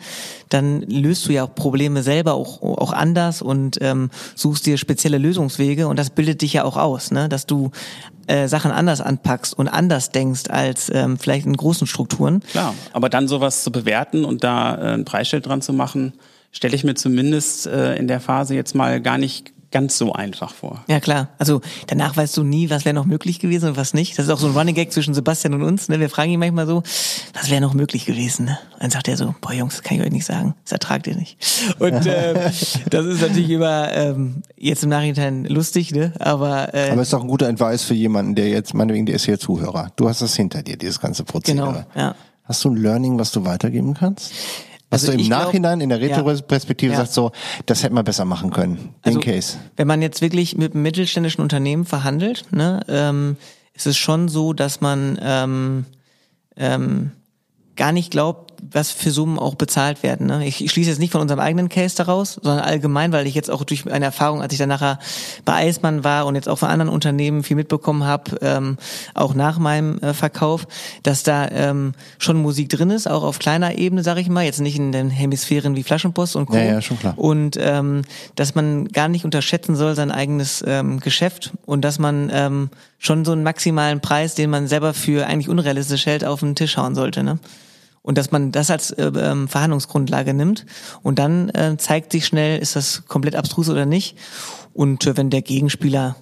[0.48, 5.18] dann löst du ja auch Probleme selber auch, auch anders und ähm, suchst dir spezielle
[5.18, 7.28] Lösungswege und das bildet dich ja auch aus, ne?
[7.28, 7.70] dass du
[8.26, 12.40] äh, Sachen anders anpackst und anders denkst als ähm, vielleicht in großen Strukturen.
[12.40, 16.14] Klar, aber dann sowas zu bewerten und da äh, ein Preisschild dran zu machen,
[16.53, 20.53] stelle ich mir zumindest äh, in der Phase jetzt mal gar nicht ganz so einfach
[20.53, 20.85] vor.
[20.89, 24.18] Ja klar, also danach weißt du nie, was wäre noch möglich gewesen und was nicht.
[24.18, 25.89] Das ist auch so ein Running Gag zwischen Sebastian und uns.
[25.89, 26.01] Ne?
[26.01, 26.83] Wir fragen ihn manchmal so,
[27.35, 28.47] was wäre noch möglich gewesen?
[28.47, 28.59] Ne?
[28.75, 31.07] Und dann sagt er so, boah Jungs, das kann ich euch nicht sagen, das ertragt
[31.07, 31.37] ihr nicht.
[31.79, 32.35] Und äh,
[32.91, 36.12] das ist natürlich immer ähm, jetzt im Nachhinein lustig, ne?
[36.18, 39.25] aber, äh, Aber ist doch ein guter Advice für jemanden, der jetzt, meinetwegen, der ist
[39.25, 39.93] hier Zuhörer.
[39.97, 41.87] Du hast das hinter dir, dieses ganze Prozedere.
[41.95, 42.14] Genau, ja.
[42.45, 44.33] Hast du ein Learning, was du weitergeben kannst?
[44.91, 46.01] Was Also du im ich glaub- Nachhinein in der.
[46.01, 46.99] Retroperspektive Ja.
[46.99, 47.30] sagst so,
[47.66, 48.76] das hätten wir besser machen können.
[48.76, 49.59] Den Also, Case.
[49.76, 53.36] Wenn man jetzt wirklich mit einem mittelständischen Unternehmen verhandelt, ne, ähm,
[53.72, 55.84] ist es schon so, dass man ähm,
[56.57, 57.12] ähm,
[57.76, 60.26] gar nicht glaubt, was für Summen auch bezahlt werden.
[60.26, 60.46] Ne?
[60.46, 63.50] Ich, ich schließe jetzt nicht von unserem eigenen Case daraus, sondern allgemein, weil ich jetzt
[63.50, 64.98] auch durch eine Erfahrung, als ich dann nachher
[65.44, 68.76] bei Eismann war und jetzt auch von anderen Unternehmen viel mitbekommen habe, ähm,
[69.14, 70.66] auch nach meinem äh, Verkauf,
[71.02, 74.61] dass da ähm, schon Musik drin ist, auch auf kleiner Ebene, sage ich mal, jetzt
[74.61, 76.56] nicht in den Hemisphären wie Flaschenpost und Co.
[76.56, 77.14] Ja, ja, schon klar.
[77.16, 78.02] Und ähm,
[78.34, 83.24] dass man gar nicht unterschätzen soll sein eigenes ähm, Geschäft und dass man ähm, schon
[83.24, 86.94] so einen maximalen Preis, den man selber für eigentlich unrealistisch hält, auf den Tisch hauen
[86.94, 87.22] sollte.
[87.22, 87.38] Ne?
[88.03, 90.64] Und dass man das als äh, ähm, Verhandlungsgrundlage nimmt
[91.03, 94.16] und dann äh, zeigt sich schnell, ist das komplett abstrus oder nicht.
[94.72, 96.16] Und äh, wenn der Gegenspieler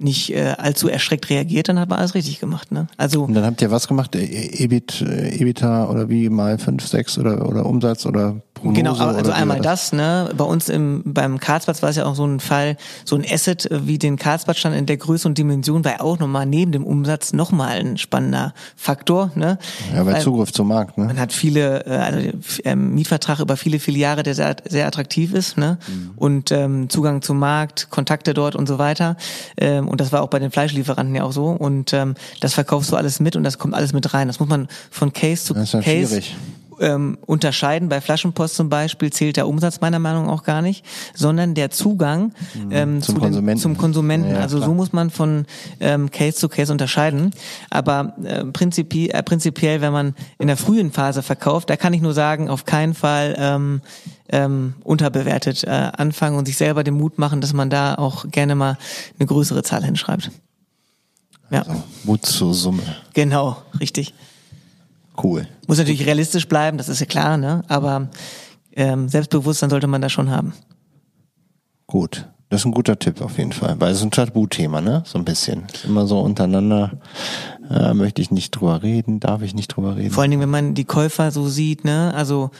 [0.00, 2.72] nicht äh, allzu erschreckt reagiert, dann hat man alles richtig gemacht.
[2.72, 2.86] Ne?
[2.96, 4.14] Also Und dann habt ihr was gemacht?
[4.16, 8.74] E- EBIT, äh, EBITDA oder wie mal 5, 6 oder, oder Umsatz oder Prognose?
[8.82, 10.30] Genau, also einmal war das, ne?
[10.36, 13.68] Bei uns im beim Karlsplatz war es ja auch so ein Fall, so ein Asset
[13.70, 17.32] wie den Karlsplatz stand in der Größe und Dimension war auch nochmal neben dem Umsatz
[17.32, 19.58] nochmal ein spannender Faktor, ne?
[19.94, 21.04] Ja, weil Weil Zugriff zum Markt, ne?
[21.04, 22.30] man hat viele, äh, also
[22.64, 25.78] ähm, Mietvertrag über viele, viele Jahre, der sehr, sehr attraktiv ist, ne?
[26.16, 29.16] Und ähm, Zugang zum Markt, Kontakte dort und so weiter.
[29.56, 31.46] Ähm, und das war auch bei den Fleischlieferanten ja auch so.
[31.46, 34.28] Und ähm, das verkaufst du alles mit und das kommt alles mit rein.
[34.28, 36.36] Das muss man von Case zu Das ist ja Case schwierig.
[36.80, 37.88] Ähm, unterscheiden.
[37.88, 41.70] Bei Flaschenpost zum Beispiel zählt der Umsatz meiner Meinung nach auch gar nicht, sondern der
[41.70, 42.32] Zugang
[42.70, 43.02] ähm, Mhm.
[43.02, 43.46] Zum zu Konsumenten.
[43.46, 44.30] Den, zum Konsumenten.
[44.30, 44.68] Ja, also klar.
[44.68, 45.46] so muss man von
[45.80, 47.30] ähm, Case zu Case unterscheiden.
[47.68, 52.00] Aber äh, prinzipiell, äh, prinzipiell, wenn man in der frühen Phase verkauft, da kann ich
[52.00, 53.80] nur sagen, auf keinen Fall ähm,
[54.30, 58.54] ähm, unterbewertet äh, anfangen und sich selber den Mut machen, dass man da auch gerne
[58.54, 58.78] mal
[59.18, 60.30] eine größere Zahl hinschreibt.
[61.50, 61.64] Ja,
[62.04, 62.82] Mut zur Summe.
[63.12, 64.14] genau, richtig.
[65.22, 65.46] Cool.
[65.66, 67.62] Muss natürlich realistisch bleiben, das ist ja klar, ne?
[67.68, 68.08] Aber
[68.72, 70.52] ähm, Selbstbewusstsein sollte man da schon haben.
[71.86, 72.26] Gut.
[72.50, 73.80] Das ist ein guter Tipp auf jeden Fall.
[73.80, 75.04] Weil es ist ein Tabuthema, ne?
[75.06, 75.66] So ein bisschen.
[75.84, 76.98] Immer so untereinander.
[77.70, 79.20] Äh, möchte ich nicht drüber reden?
[79.20, 80.10] Darf ich nicht drüber reden?
[80.10, 82.12] Vor allen Dingen, wenn man die Käufer so sieht, ne?
[82.12, 82.50] Also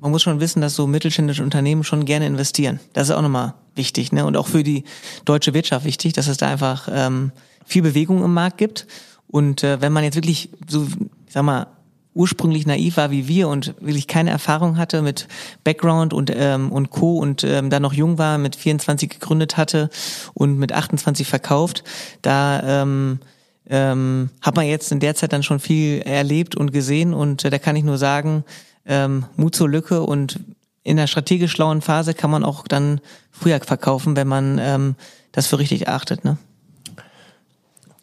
[0.00, 2.80] man muss schon wissen, dass so mittelständische Unternehmen schon gerne investieren.
[2.92, 4.26] Das ist auch nochmal wichtig, ne?
[4.26, 4.82] Und auch für die
[5.24, 7.30] deutsche Wirtschaft wichtig, dass es da einfach ähm,
[7.64, 8.88] viel Bewegung im Markt gibt.
[9.28, 10.88] Und äh, wenn man jetzt wirklich so,
[11.26, 11.68] ich sag mal,
[12.16, 15.28] ursprünglich naiv war wie wir und wirklich keine Erfahrung hatte mit
[15.62, 17.18] Background und ähm, und Co.
[17.18, 19.90] und ähm, dann noch jung war, mit 24 gegründet hatte
[20.34, 21.84] und mit 28 verkauft,
[22.22, 23.20] da ähm,
[23.68, 27.50] ähm, hat man jetzt in der Zeit dann schon viel erlebt und gesehen und äh,
[27.50, 28.44] da kann ich nur sagen,
[28.86, 30.40] ähm, Mut zur Lücke und
[30.82, 33.00] in der strategisch schlauen Phase kann man auch dann
[33.32, 34.94] früher verkaufen, wenn man ähm,
[35.32, 36.24] das für richtig achtet.
[36.24, 36.38] Ne?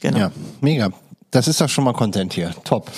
[0.01, 0.17] Genau.
[0.17, 0.91] Ja, mega.
[1.31, 2.53] Das ist doch schon mal Content hier.
[2.65, 2.91] Top.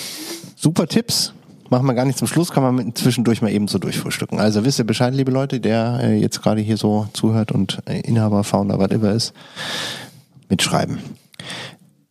[0.56, 1.32] Super Tipps.
[1.68, 4.38] Machen wir gar nicht zum Schluss, kann man zwischendurch mal eben so durchfrühstücken.
[4.38, 8.00] Also wisst ihr Bescheid, liebe Leute, der äh, jetzt gerade hier so zuhört und äh,
[8.00, 9.32] Inhaber, Founder, whatever ist,
[10.48, 11.00] mitschreiben.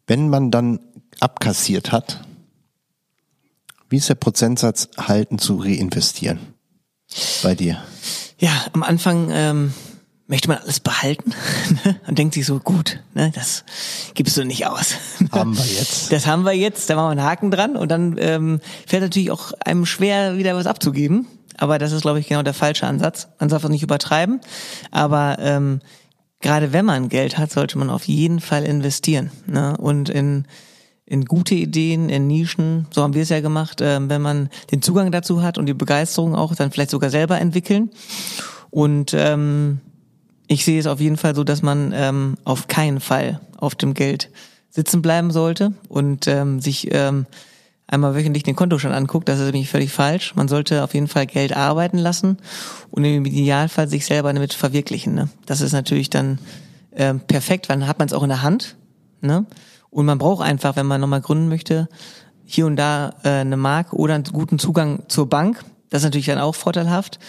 [0.08, 0.80] Wenn man dann
[1.20, 2.22] abkassiert hat,
[3.89, 6.39] wie ist der Prozentsatz halten zu reinvestieren
[7.43, 7.82] bei dir?
[8.38, 9.74] Ja, am Anfang ähm,
[10.28, 11.34] möchte man alles behalten
[11.86, 11.99] ne?
[12.07, 13.63] und denkt sich so, gut, ne, das
[14.13, 14.95] gibst du nicht aus.
[15.32, 16.11] Haben wir jetzt.
[16.11, 19.32] Das haben wir jetzt, da machen wir einen Haken dran und dann ähm, fällt natürlich
[19.32, 21.28] auch einem schwer, wieder was abzugeben.
[21.57, 23.30] Aber das ist, glaube ich, genau der falsche Ansatz.
[23.39, 24.41] Man darf es nicht übertreiben.
[24.91, 25.80] Aber ähm,
[26.41, 29.32] gerade wenn man Geld hat, sollte man auf jeden Fall investieren.
[29.47, 29.78] Ne?
[29.78, 30.47] Und in,
[31.05, 34.82] in gute Ideen, in Nischen, so haben wir es ja gemacht, äh, wenn man den
[34.82, 37.89] Zugang dazu hat und die Begeisterung auch, dann vielleicht sogar selber entwickeln.
[38.69, 39.80] Und ähm,
[40.48, 43.93] ich sehe es auf jeden Fall so, dass man ähm, auf keinen Fall auf dem
[43.93, 44.30] Geld
[44.70, 47.26] sitzen bleiben sollte und ähm, sich ähm,
[47.88, 50.36] einmal wöchentlich den Kontostand anguckt, das ist nämlich völlig falsch.
[50.36, 52.38] Man sollte auf jeden Fall Geld arbeiten lassen
[52.91, 55.16] und im Idealfall sich selber damit verwirklichen.
[55.16, 55.30] Ne?
[55.46, 56.39] Das ist natürlich dann
[56.91, 58.76] äh, perfekt, weil dann hat man es auch in der Hand.
[59.22, 59.46] Ne?
[59.89, 61.88] Und man braucht einfach, wenn man nochmal gründen möchte,
[62.43, 65.64] hier und da äh, eine Mark oder einen guten Zugang zur Bank.
[65.89, 67.20] Das ist natürlich dann auch vorteilhaft.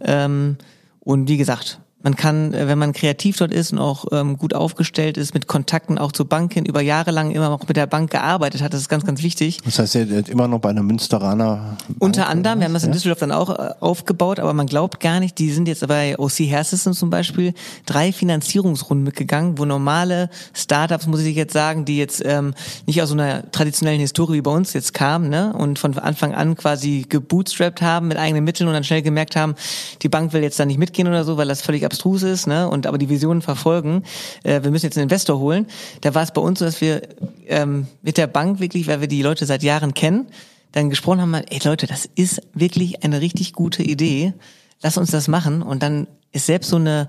[0.00, 0.56] Ähm,
[1.00, 4.54] und wie gesagt, man kann, äh, wenn man kreativ dort ist und auch ähm, gut
[4.54, 7.86] aufgestellt ist, mit Kontakten auch zur Bank hin, über Jahre lang immer noch mit der
[7.86, 9.58] Bank gearbeitet hat, das ist ganz, ganz wichtig.
[9.64, 12.84] Das heißt, er hat immer noch bei einer Münsteraner Bank, Unter anderem, wir haben das
[12.84, 16.18] in Düsseldorf dann auch äh, aufgebaut, aber man glaubt gar nicht, die sind jetzt bei
[16.18, 17.54] OC Hair Systems zum Beispiel
[17.86, 22.54] drei Finanzierungsrunden mitgegangen, wo normale Startups, muss ich jetzt sagen, die jetzt ähm,
[22.86, 26.34] nicht aus so einer traditionellen Historie wie bei uns jetzt kamen ne, und von Anfang
[26.34, 29.54] an quasi gebootstrapped haben mit eigenen Mitteln und dann schnell gemerkt haben,
[30.02, 32.68] die Bank will jetzt da nicht mitgehen oder so, weil das völlig abstrus ist, ne,
[32.68, 34.02] und aber die Visionen verfolgen,
[34.42, 35.66] äh, wir müssen jetzt einen Investor holen.
[36.00, 37.02] Da war es bei uns so, dass wir
[37.46, 40.26] ähm, mit der Bank wirklich, weil wir die Leute seit Jahren kennen,
[40.72, 44.34] dann gesprochen haben, ey Leute, das ist wirklich eine richtig gute Idee.
[44.82, 45.62] Lass uns das machen.
[45.62, 47.08] Und dann ist selbst so eine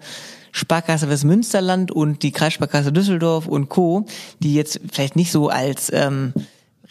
[0.51, 4.05] Sparkasse Westmünsterland und die Kreissparkasse Düsseldorf und Co.,
[4.39, 6.31] die jetzt vielleicht nicht so als ähm,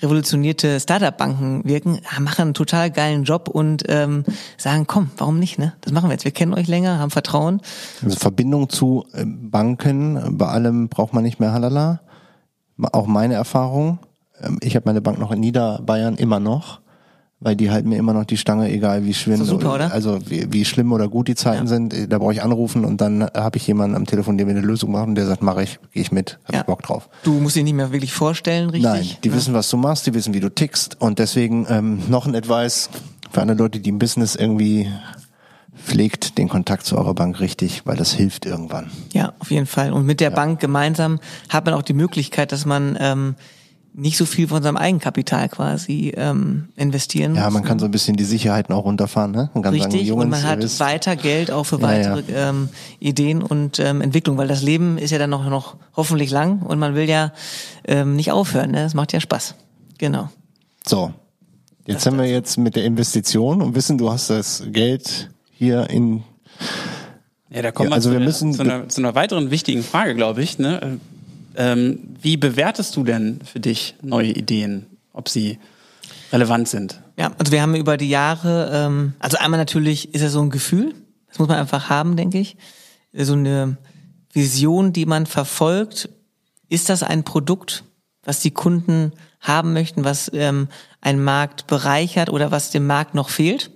[0.04, 4.24] revolutionierte Startup-Banken wirken, machen einen total geilen Job und ähm,
[4.56, 5.72] sagen, komm, warum nicht, ne?
[5.80, 6.24] Das machen wir jetzt.
[6.24, 7.60] Wir kennen euch länger, haben Vertrauen.
[8.02, 12.00] Also Verbindung zu äh, Banken, bei allem braucht man nicht mehr Halala.
[12.92, 13.98] Auch meine Erfahrung.
[14.40, 16.83] Ähm, ich habe meine Bank noch in Niederbayern immer noch
[17.44, 19.92] weil die halten mir immer noch die Stange, egal wie schlimm, super, oder?
[19.92, 21.66] also wie, wie schlimm oder gut die Zeiten ja.
[21.66, 22.10] sind.
[22.10, 24.92] Da brauche ich anrufen und dann habe ich jemanden am Telefon, der mir eine Lösung
[24.92, 26.60] macht und der sagt, mache ich, gehe ich mit, habe ja.
[26.60, 27.10] ich Bock drauf.
[27.22, 28.90] Du musst dich nicht mehr wirklich vorstellen, richtig?
[28.90, 29.34] Nein, die ja.
[29.34, 32.88] wissen, was du machst, die wissen, wie du tickst und deswegen ähm, noch ein Advice
[33.30, 34.88] für alle Leute, die im Business irgendwie
[35.76, 38.90] pflegt den Kontakt zu eurer Bank richtig, weil das hilft irgendwann.
[39.12, 39.92] Ja, auf jeden Fall.
[39.92, 41.20] Und mit der Bank gemeinsam
[41.50, 43.34] hat man auch die Möglichkeit, dass man ähm,
[43.96, 48.16] nicht so viel von seinem Eigenkapital quasi ähm, investieren Ja, man kann so ein bisschen
[48.16, 49.50] die Sicherheiten auch runterfahren, ne?
[49.54, 52.36] Man kann Richtig, sagen, Jungs, und man hat wisst, weiter Geld auch für weitere ja,
[52.36, 52.50] ja.
[52.50, 52.68] Ähm,
[52.98, 56.80] Ideen und ähm, Entwicklung, weil das Leben ist ja dann noch, noch hoffentlich lang und
[56.80, 57.32] man will ja
[57.86, 58.84] ähm, nicht aufhören, ne?
[58.84, 59.54] Es macht ja Spaß.
[59.98, 60.28] Genau.
[60.84, 61.12] So,
[61.86, 65.88] jetzt das haben wir jetzt mit der Investition und wissen, du hast das Geld hier
[65.88, 66.24] in
[67.50, 70.42] ja, da kommen ja, also wir müssen zu einer, zu einer weiteren wichtigen Frage, glaube
[70.42, 70.58] ich.
[70.58, 70.98] Ne?
[71.56, 75.58] Ähm, wie bewertest du denn für dich neue Ideen, ob sie
[76.32, 77.00] relevant sind?
[77.16, 80.50] Ja, also wir haben über die Jahre, ähm, also einmal natürlich ist es so ein
[80.50, 80.94] Gefühl,
[81.28, 82.56] das muss man einfach haben, denke ich,
[83.12, 83.76] so eine
[84.32, 86.08] Vision, die man verfolgt.
[86.68, 87.84] Ist das ein Produkt,
[88.24, 90.68] was die Kunden haben möchten, was ähm,
[91.00, 93.70] einen Markt bereichert oder was dem Markt noch fehlt?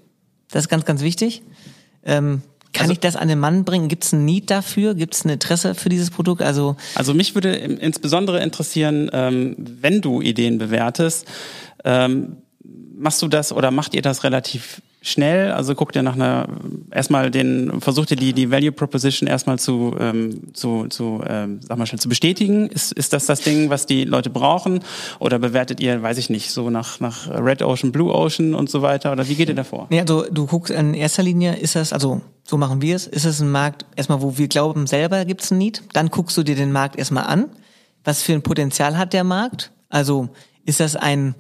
[0.51, 1.43] Das ist ganz, ganz wichtig.
[2.05, 2.43] Ähm,
[2.73, 3.89] kann also, ich das an den Mann bringen?
[3.89, 4.95] Gibt es ein Need dafür?
[4.95, 6.43] Gibt es ein Interesse für dieses Produkt?
[6.43, 11.27] Also, also mich würde insbesondere interessieren, ähm, wenn du Ideen bewertest,
[11.85, 12.39] ähm,
[12.95, 15.53] machst du das oder macht ihr das relativ schnell?
[15.53, 16.49] Also guckt ihr nach einer
[16.91, 21.79] erstmal den versucht ihr die die Value Proposition erstmal zu ähm, zu zu ähm, sag
[21.79, 22.69] mal schnell zu bestätigen.
[22.69, 24.81] Ist ist das das Ding, was die Leute brauchen?
[25.19, 28.83] Oder bewertet ihr, weiß ich nicht, so nach nach Red Ocean, Blue Ocean und so
[28.83, 29.13] weiter?
[29.13, 29.87] Oder wie geht ihr davor?
[29.91, 33.07] Nee, also du guckst in erster Linie ist das also so machen wir es.
[33.07, 35.83] Ist es ein Markt erstmal, wo wir glauben selber gibt es ein Need?
[35.93, 37.51] Dann guckst du dir den Markt erstmal an.
[38.05, 39.71] Was für ein Potenzial hat der Markt?
[39.91, 40.31] Also
[40.65, 41.35] ist das ein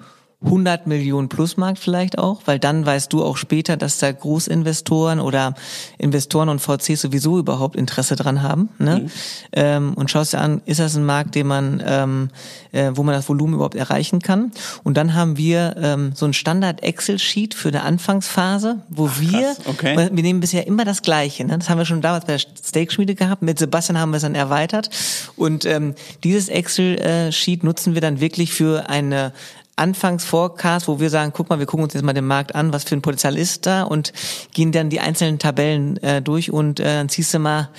[0.44, 5.54] 100 Millionen Plusmarkt vielleicht auch, weil dann weißt du auch später, dass da Großinvestoren oder
[5.98, 8.68] Investoren und VCs sowieso überhaupt Interesse dran haben.
[8.78, 9.00] Ne?
[9.00, 9.10] Mhm.
[9.52, 12.30] Ähm, und schaust dir an, ist das ein Markt, den man, ähm,
[12.70, 14.52] äh, wo man das Volumen überhaupt erreichen kann?
[14.84, 19.56] Und dann haben wir ähm, so ein Standard Excel-Sheet für eine Anfangsphase, wo Ach, wir,
[19.64, 19.96] okay.
[19.96, 21.46] wir nehmen bisher immer das Gleiche.
[21.46, 21.58] Ne?
[21.58, 23.42] Das haben wir schon damals bei der Steak-Schmiede gehabt.
[23.42, 24.88] Mit Sebastian haben wir es dann erweitert.
[25.34, 29.32] Und ähm, dieses Excel-Sheet nutzen wir dann wirklich für eine
[29.78, 32.84] Anfangsforecast, wo wir sagen, guck mal, wir gucken uns jetzt mal den Markt an, was
[32.84, 34.12] für ein Potenzial ist da und
[34.52, 37.70] gehen dann die einzelnen Tabellen äh, durch und äh, dann ziehst du mal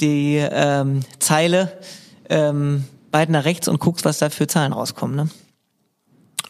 [0.00, 1.72] die ähm, Zeile
[2.28, 5.16] ähm, weit nach rechts und guckst, was da für Zahlen rauskommen.
[5.16, 5.28] Ne?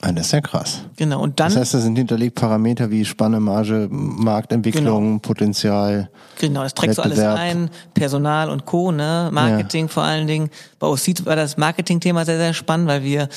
[0.03, 0.83] Ah, das ist ja krass.
[0.97, 1.23] Genau.
[1.23, 1.49] Und dann.
[1.49, 5.19] Das heißt, da sind hinterlegt Parameter wie Spanne, Marge, Marktentwicklung, genau.
[5.21, 6.11] Potenzial.
[6.39, 9.31] Genau, das trägst du alles ein, Personal und Co., ne?
[9.33, 9.89] Marketing ja.
[9.89, 10.51] vor allen Dingen.
[10.79, 13.29] Bei OC war das Marketing-Thema sehr, sehr spannend, weil wir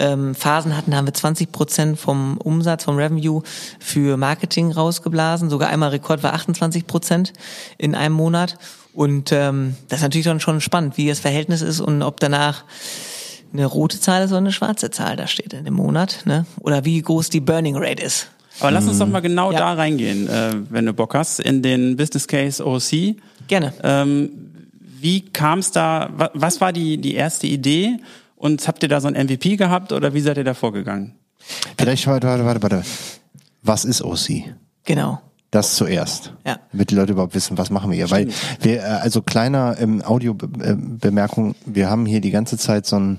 [0.00, 3.42] ähm, Phasen hatten, haben wir 20 Prozent vom Umsatz, vom Revenue
[3.78, 5.50] für Marketing rausgeblasen.
[5.50, 7.32] Sogar einmal Rekord war 28 Prozent
[7.78, 8.58] in einem Monat.
[8.92, 12.64] Und ähm, das ist natürlich dann schon spannend, wie das Verhältnis ist und ob danach
[13.52, 16.46] eine rote Zahl ist oder eine schwarze Zahl da steht in dem Monat, ne?
[16.60, 18.28] Oder wie groß die Burning Rate ist.
[18.60, 19.58] Aber lass uns doch mal genau ja.
[19.58, 23.16] da reingehen, äh, wenn du Bock hast, in den Business Case OC.
[23.46, 23.72] Gerne.
[23.82, 24.30] Ähm,
[25.00, 27.98] wie kam es da, was war die, die erste Idee
[28.36, 31.14] und habt ihr da so ein MVP gehabt oder wie seid ihr da vorgegangen?
[31.78, 32.82] Vielleicht, warte, warte, warte, warte.
[33.62, 34.44] Was ist OC?
[34.84, 35.20] Genau.
[35.50, 36.32] Das zuerst.
[36.46, 36.58] Ja.
[36.72, 38.08] Damit die Leute überhaupt wissen, was machen wir hier.
[38.08, 38.34] Stimmt.
[38.60, 43.18] Weil wir, äh, also kleiner ähm, Audiobemerkung, wir haben hier die ganze Zeit so ein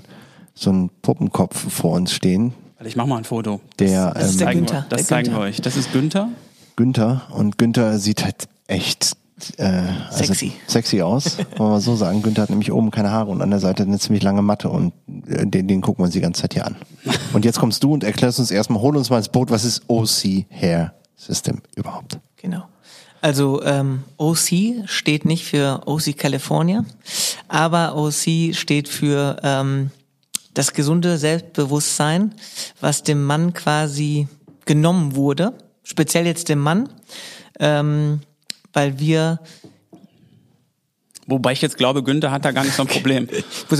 [0.60, 2.52] so einen Puppenkopf vor uns stehen.
[2.84, 3.60] Ich mach mal ein Foto.
[3.78, 4.86] Der, das, ist der ähm, Günther.
[4.88, 5.42] Das der zeigen Günther.
[5.42, 5.60] wir euch.
[5.60, 6.28] Das ist Günther.
[6.76, 7.22] Günther.
[7.30, 9.16] Und Günther sieht halt echt
[9.56, 10.52] äh, also sexy.
[10.66, 12.22] sexy aus, wollen wir so sagen.
[12.22, 14.92] Günther hat nämlich oben keine Haare und an der Seite eine ziemlich lange Matte und
[15.26, 16.76] äh, den, den gucken wir uns die ganze Zeit hier an.
[17.32, 19.82] Und jetzt kommst du und erklärst uns erstmal, hol uns mal ins Boot, was ist
[19.86, 22.18] OC Hair System überhaupt?
[22.36, 22.64] Genau.
[23.22, 26.84] Also ähm, OC steht nicht für OC California,
[27.48, 29.90] aber OC steht für ähm,
[30.54, 32.34] das gesunde Selbstbewusstsein,
[32.80, 34.28] was dem Mann quasi
[34.66, 36.88] genommen wurde, speziell jetzt dem Mann,
[37.58, 38.20] ähm,
[38.72, 39.40] weil wir
[41.26, 43.28] Wobei ich jetzt glaube, Günther hat da gar nicht so ein Problem.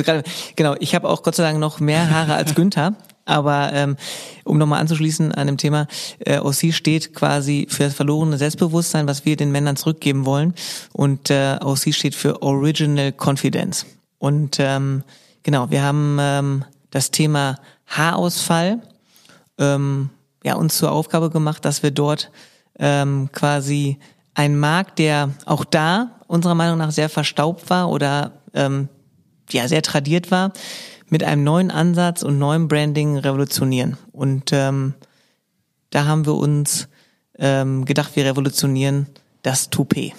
[0.57, 2.95] genau, ich habe auch Gott sei Dank noch mehr Haare als Günther.
[3.25, 3.97] Aber ähm,
[4.45, 5.87] um nochmal anzuschließen an dem Thema,
[6.21, 10.55] äh, OC steht quasi für das verlorene Selbstbewusstsein, was wir den Männern zurückgeben wollen.
[10.93, 13.85] Und äh, OC steht für Original Confidence.
[14.19, 15.03] Und ähm,
[15.43, 18.81] Genau, wir haben ähm, das Thema Haarausfall
[19.59, 20.11] ähm,
[20.45, 22.31] ja, uns zur Aufgabe gemacht, dass wir dort
[22.79, 23.99] ähm, quasi
[24.35, 28.89] einen Markt, der auch da unserer Meinung nach sehr verstaubt war oder ähm,
[29.51, 30.53] ja sehr tradiert war,
[31.09, 33.97] mit einem neuen Ansatz und neuem Branding revolutionieren.
[34.13, 34.95] Und ähm,
[35.91, 36.89] da haben wir uns
[37.39, 39.07] ähm, gedacht, wir revolutionieren
[39.43, 40.13] das Toupet.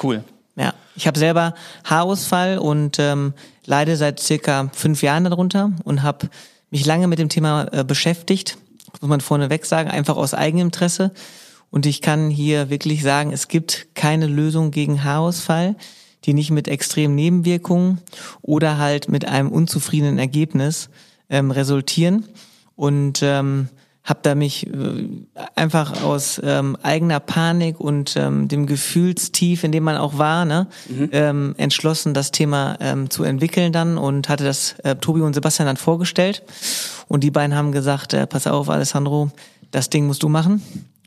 [0.00, 0.22] Cool.
[0.56, 3.32] Ja, ich habe selber Haarausfall und ähm,
[3.66, 6.28] leide seit circa fünf Jahren darunter und habe
[6.70, 8.58] mich lange mit dem Thema äh, beschäftigt,
[9.00, 11.12] muss man vorneweg sagen, einfach aus Eigeninteresse.
[11.70, 15.76] Und ich kann hier wirklich sagen, es gibt keine Lösung gegen Haarausfall,
[16.24, 17.98] die nicht mit extremen Nebenwirkungen
[18.42, 20.90] oder halt mit einem unzufriedenen Ergebnis
[21.30, 22.28] ähm, resultieren.
[22.76, 23.68] Und ähm,
[24.04, 25.08] habe da mich äh,
[25.54, 30.66] einfach aus ähm, eigener Panik und ähm, dem Gefühlstief, in dem man auch war, ne,
[30.88, 31.08] mhm.
[31.12, 35.66] ähm, entschlossen, das Thema ähm, zu entwickeln dann und hatte das äh, Tobi und Sebastian
[35.66, 36.42] dann vorgestellt.
[37.06, 39.30] Und die beiden haben gesagt, äh, pass auf, Alessandro,
[39.70, 40.62] das Ding musst du machen.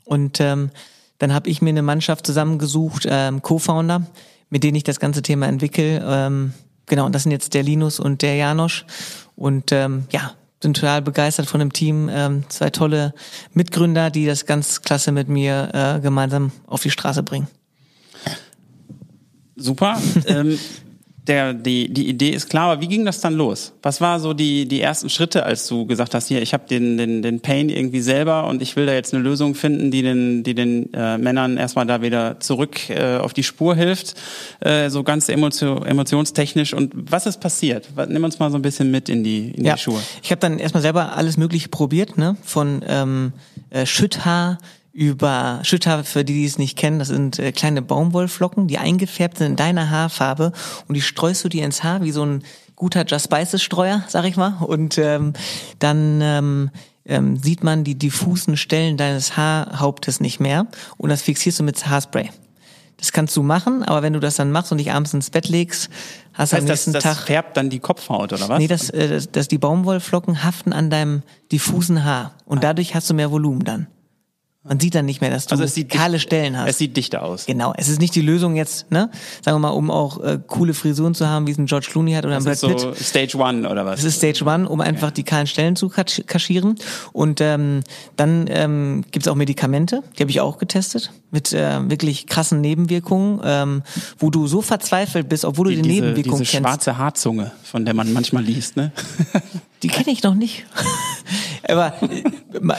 [0.05, 0.69] Und ähm,
[1.17, 4.03] dann habe ich mir eine Mannschaft zusammengesucht, ähm, Co-Founder,
[4.49, 6.01] mit denen ich das ganze Thema entwickle.
[6.05, 6.53] Ähm,
[6.85, 8.85] genau, und das sind jetzt der Linus und der Janosch.
[9.35, 10.31] Und ähm, ja,
[10.65, 12.09] bin total begeistert von dem Team.
[12.11, 13.13] Ähm, zwei tolle
[13.53, 17.47] Mitgründer, die das ganz klasse mit mir äh, gemeinsam auf die Straße bringen.
[19.55, 20.01] Super.
[20.25, 20.57] ähm,
[21.27, 23.73] der, die, die Idee ist klar, aber wie ging das dann los?
[23.81, 26.97] Was war so die, die ersten Schritte, als du gesagt hast, hier, ich habe den,
[26.97, 30.43] den, den Pain irgendwie selber und ich will da jetzt eine Lösung finden, die den,
[30.43, 34.15] die den äh, Männern erstmal da wieder zurück äh, auf die Spur hilft,
[34.59, 36.73] äh, so ganz emotio, emotionstechnisch.
[36.73, 37.87] Und was ist passiert?
[38.07, 39.73] Nimm uns mal so ein bisschen mit in die, in ja.
[39.73, 40.01] die Schuhe.
[40.21, 42.37] Ich habe dann erstmal selber alles Mögliche probiert, ne?
[42.43, 43.33] von ähm,
[43.71, 44.59] äh, Schütthaar
[44.95, 49.37] über Schütter, für die, die es nicht kennen, das sind äh, kleine Baumwollflocken, die eingefärbt
[49.37, 50.53] sind in deiner Haarfarbe
[50.87, 52.43] und die streust du dir ins Haar wie so ein
[52.77, 54.55] guter Just Spices Streuer, sag ich mal.
[54.65, 55.33] Und ähm,
[55.79, 56.71] dann ähm,
[57.05, 61.85] ähm, sieht man die diffusen Stellen deines Haarhauptes nicht mehr und das fixierst du mit
[61.85, 62.29] Haarspray.
[62.95, 65.49] Das kannst du machen, aber wenn du das dann machst und dich abends ins Bett
[65.49, 65.89] legst,
[66.31, 67.17] hast du am heißt, das, nächsten das Tag.
[67.17, 68.59] färbt dann die Kopfhaut, oder was?
[68.59, 71.21] Nee, das, äh, das, das, die Baumwollflocken haften an deinem
[71.51, 73.87] diffusen Haar und dadurch hast du mehr Volumen dann.
[74.67, 76.67] Man sieht dann nicht mehr, dass du also es sieht kahle Stellen hast.
[76.69, 77.45] Es sieht dichter aus.
[77.45, 79.11] Genau, es ist nicht die Lösung jetzt, ne?
[79.43, 82.13] Sagen wir mal, um auch äh, coole Frisuren zu haben, wie es ein George Clooney
[82.13, 82.97] hat oder ein Das Brad ist Pitt.
[82.97, 83.97] so Stage One oder was?
[83.97, 86.75] Das ist Stage One, um einfach die kahlen Stellen zu kasch- kaschieren.
[87.13, 87.81] Und ähm,
[88.15, 92.59] dann ähm, gibt es auch Medikamente, die habe ich auch getestet, mit äh, wirklich krassen
[92.59, 93.83] Nebenwirkungen, ähm,
[94.17, 96.67] wo du so verzweifelt bist, obwohl du die, die, diese, Nebenwirkungen diese kennst.
[96.67, 98.91] schwarze Haarzunge, von der man manchmal liest, ne?
[99.83, 100.65] Die kenne ich noch nicht.
[101.67, 102.23] Aber äh,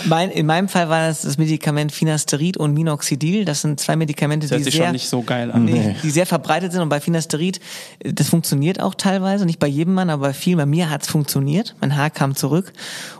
[0.04, 3.44] mein, in meinem Fall war das das Medikament Finasterid und Minoxidil.
[3.44, 5.64] Das sind zwei Medikamente, die sehr schon nicht so geil an.
[5.64, 7.60] Nee, die sehr verbreitet sind und bei Finasterid,
[8.00, 10.58] äh, das funktioniert auch teilweise, nicht bei jedem Mann, aber bei vielen.
[10.58, 12.72] Bei mir hat's funktioniert, mein Haar kam zurück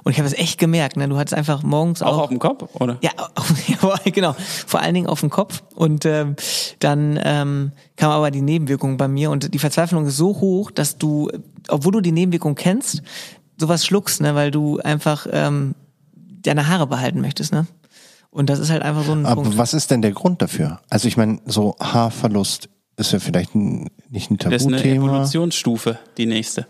[0.04, 0.96] und ich habe es echt gemerkt.
[0.96, 1.08] Ne?
[1.08, 2.98] Du hattest einfach morgens Auch auch, auf dem Kopf, oder?
[3.02, 4.34] ja, auf, ja, genau,
[4.66, 6.36] vor allen Dingen auf dem Kopf und ähm,
[6.78, 10.98] dann ähm, kam aber die Nebenwirkung bei mir und die Verzweiflung ist so hoch, dass
[10.98, 11.30] du,
[11.68, 13.02] obwohl du die Nebenwirkung kennst,
[13.59, 14.34] sowas schluckst, ne?
[14.34, 15.74] weil du einfach ähm,
[16.42, 17.66] deine Haare behalten möchtest, ne?
[18.30, 19.57] Und das ist halt einfach so ein Aber Punkt.
[19.57, 20.80] was ist denn der Grund dafür?
[20.90, 25.07] Also ich meine, so Haarverlust ist ja vielleicht ein, nicht ein Das ist eine Tabuthema.
[25.07, 26.66] Evolutionsstufe, die nächste.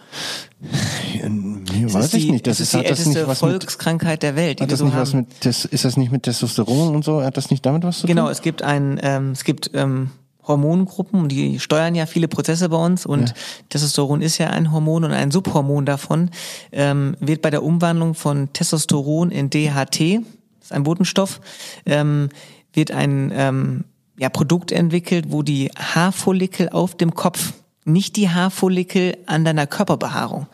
[1.15, 2.47] Ja, weiß ich die, nicht.
[2.47, 4.73] Das ist ist, die das älteste nicht was mit, Volkskrankheit der Welt, die hat wir
[4.73, 7.23] das so nicht was mit Tes- ist das nicht mit Testosteron und so?
[7.23, 8.33] Hat das nicht damit was zu Genau, tun?
[8.33, 10.11] es gibt ein, ähm, es gibt ähm,
[10.47, 13.35] Hormongruppen und die steuern ja viele Prozesse bei uns und
[13.69, 16.31] Testosteron ist ja ein Hormon und ein Subhormon davon
[16.73, 20.21] ähm, wird bei der Umwandlung von Testosteron in DHT,
[20.59, 21.41] das ist ein Botenstoff,
[21.85, 22.29] ähm,
[22.73, 23.85] wird ein ähm,
[24.19, 27.53] ja, Produkt entwickelt, wo die Haarfollikel auf dem Kopf,
[27.85, 30.47] nicht die Haarfollikel an deiner Körperbehaarung,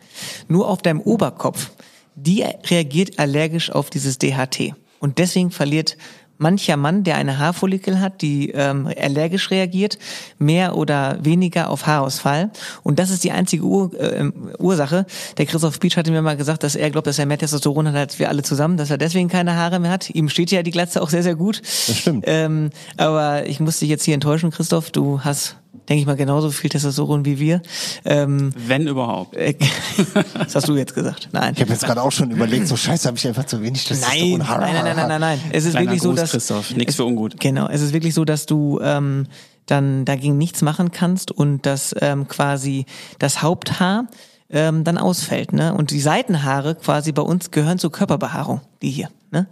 [0.49, 1.71] nur auf deinem Oberkopf,
[2.15, 4.75] die reagiert allergisch auf dieses DHT.
[5.01, 5.97] Und deswegen verliert
[6.43, 9.99] mancher Mann, der eine Haarfollikel hat, die ähm, allergisch reagiert,
[10.39, 12.51] mehr oder weniger auf Haarausfall.
[12.83, 15.07] Und das ist die einzige Ur äh, Ursache.
[15.39, 17.97] Der Christoph Beach hatte mir mal gesagt, dass er glaubt, dass er mehr Testosteron hat
[17.97, 20.11] als wir alle zusammen, dass er deswegen keine Haare mehr hat.
[20.11, 21.63] Ihm steht ja die Glatze auch sehr, sehr gut.
[21.63, 22.25] Das stimmt.
[22.27, 24.91] Ähm, aber ich muss dich jetzt hier enttäuschen, Christoph.
[24.91, 25.57] Du hast,
[25.89, 27.63] denke ich mal, genauso viel Testosteron wie wir.
[28.05, 29.37] Ähm, Wenn überhaupt.
[29.37, 29.55] äh,
[30.39, 31.29] das hast du jetzt gesagt.
[31.33, 31.55] Nein.
[31.57, 33.99] Ich habe jetzt gerade auch schon überlegt, so scheiße, habe ich einfach zu wenig Nein,
[34.01, 34.39] Testosteron.
[34.39, 35.41] nein, nein, nein, nein, nein, nein.
[35.53, 36.77] Es ist Kleiner wirklich so, Gruß, dass Christoph.
[36.77, 37.41] Nix es, für ungut.
[37.41, 39.27] Genau, es ist wirklich so, dass du ähm,
[39.67, 42.87] dann dagegen nichts machen kannst und dass ähm, quasi
[43.19, 44.07] das Haupthaar
[44.51, 45.75] ähm, dann ausfällt, ne?
[45.75, 49.47] Und die Seitenhaare quasi bei uns gehören zur Körperbehaarung, die hier, ne?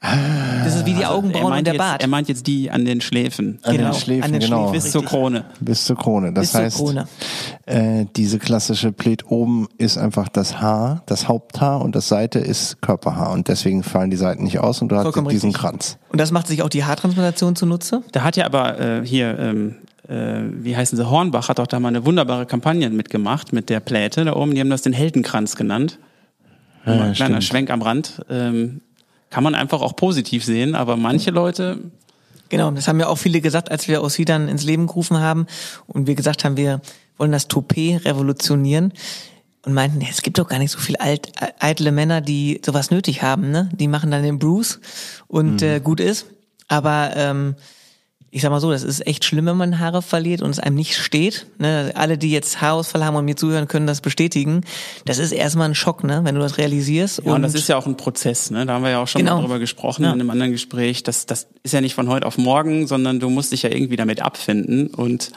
[0.00, 2.02] Das ist wie die Er Augenbrauen und meint, der jetzt, Bart.
[2.02, 3.58] er meint jetzt die an den Schläfen.
[3.62, 4.68] An Genau, den Schläfen, an den genau.
[4.68, 4.72] Schläfen.
[4.84, 5.04] Bis zur.
[5.04, 5.44] Krone.
[5.60, 6.32] Bis zur Krone.
[6.32, 7.08] Das zur heißt, Krone.
[7.66, 12.80] Äh, diese klassische Plet oben ist einfach das Haar, das Haupthaar und das Seite ist
[12.80, 15.60] Körperhaar und deswegen fallen die Seiten nicht aus und du hast Vollkommen diesen richtig.
[15.62, 15.98] Kranz.
[16.10, 18.02] Und das macht sich auch die Haartransplantation zunutze.
[18.12, 19.74] Da hat ja aber äh, hier, ähm,
[20.08, 23.80] äh, wie heißen sie, Hornbach hat auch da mal eine wunderbare Kampagne mitgemacht mit der
[23.80, 24.54] Pläte da oben.
[24.54, 25.98] Die haben das den Heldenkranz genannt.
[26.86, 27.44] Ja, kleiner stimmt.
[27.44, 28.22] Schwenk am Rand.
[28.30, 28.80] Ähm,
[29.30, 31.78] kann man einfach auch positiv sehen, aber manche Leute,
[32.48, 35.46] Genau, das haben ja auch viele gesagt, als wir Ossi dann ins Leben gerufen haben
[35.86, 36.80] und wir gesagt haben, wir
[37.18, 38.92] wollen das Toupet revolutionieren
[39.64, 43.22] und meinten, es gibt doch gar nicht so viel alt, eitle Männer, die sowas nötig
[43.22, 43.68] haben, ne?
[43.74, 44.80] Die machen dann den Bruce
[45.26, 46.26] und äh, gut ist.
[46.68, 47.56] Aber ähm,
[48.30, 50.76] ich sag mal so, das ist echt schlimm, wenn man Haare verliert und es einem
[50.76, 51.46] nicht steht.
[51.58, 51.92] Ne?
[51.94, 54.60] Alle, die jetzt Haarausfall haben und mir zuhören, können das bestätigen.
[55.06, 56.20] Das ist erstmal ein Schock, ne?
[56.24, 57.22] wenn du das realisierst.
[57.24, 58.66] ja, und das ist ja auch ein Prozess, ne?
[58.66, 59.36] Da haben wir ja auch schon Genau.
[59.36, 60.12] mal drüber gesprochen Ja.
[60.12, 61.02] in einem anderen Gespräch.
[61.02, 63.96] Das, das ist ja nicht von heute auf morgen, sondern du musst dich ja irgendwie
[63.96, 64.88] damit abfinden.
[64.88, 65.32] Und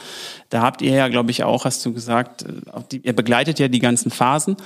[0.50, 2.46] da habt ihr ja, glaube ich, auch, hast du gesagt, äh,
[2.90, 4.56] die, ihr begleitet ja die ganzen Phasen.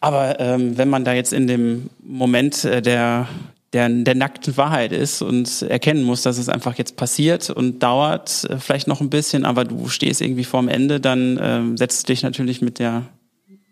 [0.00, 3.28] Aber ähm, wenn man da jetzt in dem Moment äh, der,
[3.72, 8.44] der, der nackten Wahrheit ist und erkennen muss, dass es einfach jetzt passiert und dauert
[8.44, 12.22] äh, vielleicht noch ein bisschen, aber du stehst irgendwie vorm Ende, dann ähm, setzt dich
[12.22, 13.04] natürlich mit der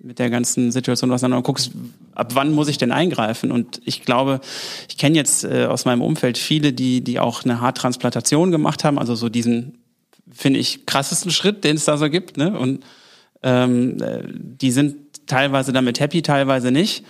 [0.01, 1.73] mit der ganzen Situation auseinander und guckst,
[2.15, 3.51] ab wann muss ich denn eingreifen?
[3.51, 4.41] Und ich glaube,
[4.89, 8.99] ich kenne jetzt äh, aus meinem Umfeld viele, die, die auch eine Haartransplantation gemacht haben,
[8.99, 9.79] also so diesen,
[10.31, 12.37] finde ich, krassesten Schritt, den es da so gibt.
[12.37, 12.57] Ne?
[12.57, 12.85] Und
[13.43, 17.05] ähm, äh, die sind teilweise damit happy, teilweise nicht.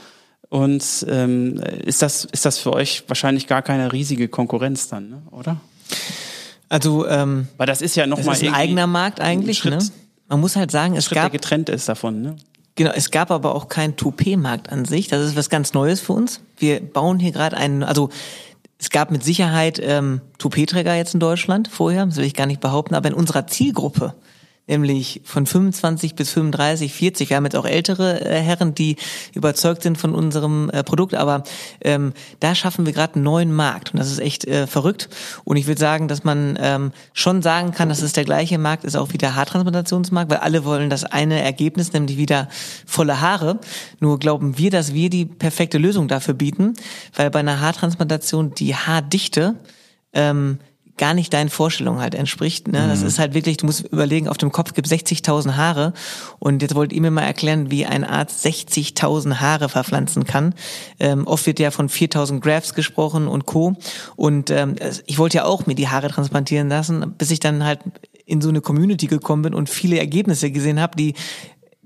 [0.51, 5.23] Und ähm, ist das ist das für euch wahrscheinlich gar keine riesige Konkurrenz dann, ne?
[5.31, 5.61] oder?
[6.71, 9.59] also ähm, Weil das ist ja noch das mal ist ein eigener Markt eigentlich.
[9.59, 9.89] Schritt, ne?
[10.29, 12.23] Man muss halt sagen, es Schritt, der gab getrennt ist davon.
[12.23, 12.37] Ne?
[12.79, 15.09] Genau, es gab aber auch keinen Toupet-Markt an sich.
[15.09, 16.41] Das ist was ganz Neues für uns.
[16.57, 18.11] Wir bauen hier gerade einen, also
[18.79, 22.61] es gab mit Sicherheit ähm, Toupet-Träger jetzt in Deutschland vorher, das will ich gar nicht
[22.61, 24.15] behaupten, aber in unserer Zielgruppe,
[24.69, 27.31] nämlich von 25 bis 35, 40.
[27.31, 28.97] Wir haben jetzt auch ältere äh, Herren, die
[29.35, 31.43] überzeugt sind von unserem äh, Produkt, aber
[31.81, 35.09] ähm, da schaffen wir gerade einen neuen Markt und das ist echt äh, verrückt.
[35.45, 38.85] Und ich würde sagen, dass man ähm, schon sagen kann, dass es der gleiche Markt
[38.85, 42.49] ist, auch wie der Haartransplantationsmarkt, weil alle wollen das eine Ergebnis, nämlich wieder
[42.87, 43.59] volle Haare.
[44.01, 46.75] Nur glauben wir, dass wir die perfekte Lösung dafür bieten,
[47.15, 49.57] weil bei einer Haartransplantation die Haardichte
[50.13, 50.59] ähm,
[50.99, 52.69] gar nicht deinen Vorstellungen halt entspricht.
[52.69, 52.87] Ne?
[52.89, 53.07] Das mhm.
[53.07, 55.93] ist halt wirklich, du musst überlegen, auf dem Kopf gibt 60.000 Haare
[56.39, 60.55] und jetzt wollt ihr mir mal erklären, wie ein Arzt 60.000 Haare verpflanzen kann.
[61.01, 63.77] Ähm, oft wird ja von 4.000 Grafts gesprochen und Co.
[64.17, 64.77] Und ähm,
[65.07, 67.81] ich wollte ja auch mir die Haare transplantieren lassen, bis ich dann halt
[68.27, 71.15] in so eine Community gekommen bin und viele Ergebnisse gesehen habe, die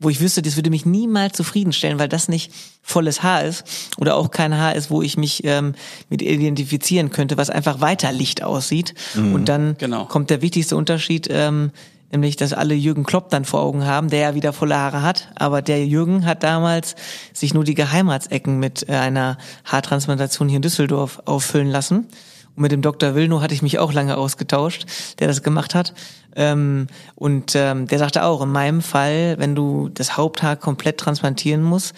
[0.02, 3.64] wo ich wüsste, das würde mich niemals zufriedenstellen, weil das nicht volles Haar ist
[3.98, 5.74] oder auch kein Haar ist, wo ich mich ähm,
[6.08, 8.94] mit identifizieren könnte, was einfach weiter Licht aussieht.
[9.14, 10.04] Mhm, und dann genau.
[10.06, 11.70] kommt der wichtigste Unterschied, ähm,
[12.10, 15.28] nämlich dass alle Jürgen Klopp dann vor Augen haben, der ja wieder volle Haare hat,
[15.36, 16.94] aber der Jürgen hat damals
[17.32, 22.08] sich nur die Geheimratsecken mit äh, einer Haartransplantation hier in Düsseldorf auffüllen lassen.
[22.56, 23.14] Und mit dem Dr.
[23.14, 24.84] Wilno hatte ich mich auch lange ausgetauscht,
[25.18, 25.94] der das gemacht hat.
[26.34, 31.62] Ähm, und ähm, der sagte auch, in meinem Fall, wenn du das Haupthaar komplett transplantieren
[31.62, 31.94] musst,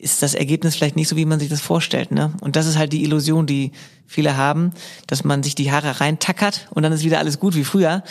[0.00, 2.10] ist das Ergebnis vielleicht nicht so, wie man sich das vorstellt.
[2.10, 2.32] Ne?
[2.40, 3.72] Und das ist halt die Illusion, die
[4.06, 4.70] viele haben,
[5.06, 8.02] dass man sich die Haare reintackert und dann ist wieder alles gut wie früher.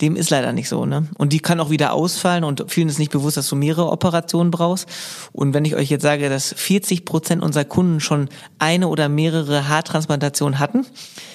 [0.00, 0.86] Dem ist leider nicht so.
[0.86, 1.08] Ne?
[1.18, 4.50] Und die kann auch wieder ausfallen und vielen ist nicht bewusst, dass du mehrere Operationen
[4.50, 4.88] brauchst.
[5.32, 8.28] Und wenn ich euch jetzt sage, dass 40 Prozent unserer Kunden schon
[8.58, 10.86] eine oder mehrere Haartransplantationen hatten,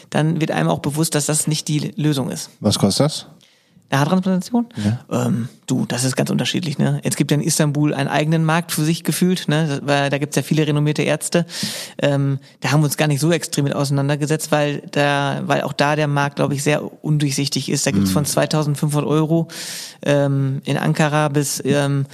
[0.10, 2.50] dann wird einem auch bewusst, dass das nicht die Lösung ist.
[2.62, 3.26] Was kostet das?
[3.90, 4.68] Eine Haartransplantation?
[4.84, 5.26] Ja.
[5.28, 6.78] Ähm, du, das ist ganz unterschiedlich.
[6.78, 7.00] Ne?
[7.04, 9.80] Jetzt gibt ja in Istanbul einen eigenen Markt für sich gefühlt, ne?
[9.84, 11.46] weil da gibt's ja viele renommierte Ärzte.
[11.98, 15.74] Ähm, da haben wir uns gar nicht so extrem mit auseinandergesetzt, weil da, weil auch
[15.74, 17.88] da der Markt, glaube ich, sehr undurchsichtig ist.
[17.88, 18.26] Da gibt's mhm.
[18.26, 19.48] von 2.500 Euro
[20.04, 22.06] ähm, in Ankara bis ähm,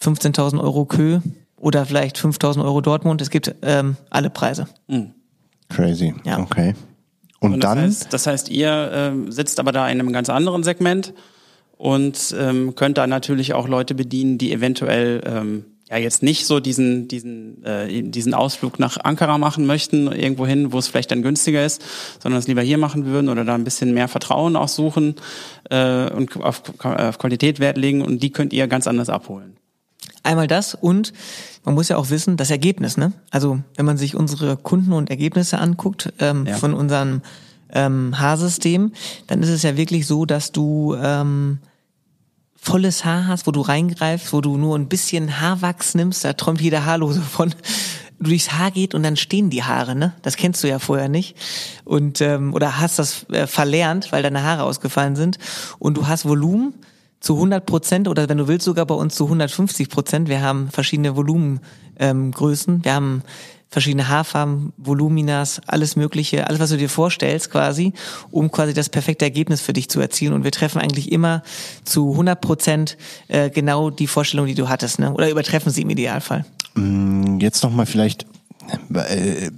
[0.00, 1.18] 15.000 Euro Kö
[1.56, 3.20] oder vielleicht 5.000 Euro Dortmund.
[3.20, 4.68] Es gibt ähm, alle Preise.
[4.86, 5.14] Mhm.
[5.68, 6.14] Crazy.
[6.24, 6.38] Ja.
[6.38, 6.74] Okay.
[7.40, 7.84] Und, und das dann?
[7.84, 11.14] Heißt, das heißt, ihr äh, sitzt aber da in einem ganz anderen Segment
[11.76, 16.58] und ähm, könnt da natürlich auch Leute bedienen, die eventuell ähm, ja jetzt nicht so
[16.58, 21.22] diesen diesen äh, diesen Ausflug nach Ankara machen möchten irgendwo hin, wo es vielleicht dann
[21.22, 21.82] günstiger ist,
[22.20, 25.14] sondern es lieber hier machen würden oder da ein bisschen mehr Vertrauen auch suchen
[25.70, 29.57] äh, und auf, auf Qualität Wert legen und die könnt ihr ganz anders abholen.
[30.22, 31.12] Einmal das und
[31.64, 33.12] man muss ja auch wissen, das Ergebnis, ne?
[33.30, 36.56] Also wenn man sich unsere Kunden und Ergebnisse anguckt ähm, ja.
[36.56, 37.22] von unserem
[37.72, 38.92] ähm, Haarsystem,
[39.26, 41.58] dann ist es ja wirklich so, dass du ähm,
[42.56, 46.60] volles Haar hast, wo du reingreifst, wo du nur ein bisschen Haarwachs nimmst, da träumt
[46.60, 47.54] jeder Haarlose von
[48.18, 50.12] du durchs Haar geht und dann stehen die Haare, ne?
[50.22, 51.36] Das kennst du ja vorher nicht.
[51.84, 55.38] Und ähm, oder hast das äh, verlernt, weil deine Haare ausgefallen sind
[55.78, 56.74] und du hast Volumen
[57.20, 60.28] zu 100 Prozent oder wenn du willst sogar bei uns zu 150 Prozent.
[60.28, 62.74] Wir haben verschiedene Volumengrößen.
[62.74, 63.22] Ähm, wir haben
[63.70, 67.92] verschiedene Haarfarben, Voluminas, alles Mögliche, alles, was du dir vorstellst quasi,
[68.30, 70.32] um quasi das perfekte Ergebnis für dich zu erzielen.
[70.32, 71.42] Und wir treffen eigentlich immer
[71.84, 72.96] zu 100 Prozent
[73.28, 75.12] äh, genau die Vorstellung, die du hattest, ne?
[75.12, 76.46] oder übertreffen sie im Idealfall.
[76.74, 78.26] Mm, jetzt nochmal vielleicht
[78.94, 79.50] äh,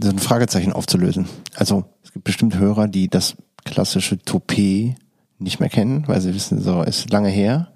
[0.00, 1.28] so ein Fragezeichen aufzulösen.
[1.54, 4.96] Also es gibt bestimmt Hörer, die das klassische Toupet
[5.42, 7.68] nicht mehr kennen, weil sie wissen, so ist lange her.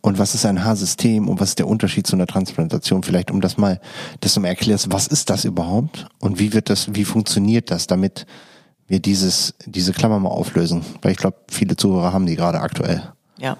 [0.00, 3.02] Und was ist ein Haarsystem und was ist der Unterschied zu einer Transplantation?
[3.02, 3.80] Vielleicht, um das mal,
[4.20, 7.86] dass du mal erklärst, was ist das überhaupt und wie wird das, wie funktioniert das,
[7.86, 8.26] damit
[8.88, 10.82] wir dieses, diese Klammer mal auflösen?
[11.02, 13.02] Weil ich glaube, viele Zuhörer haben die gerade aktuell.
[13.38, 13.56] Ja,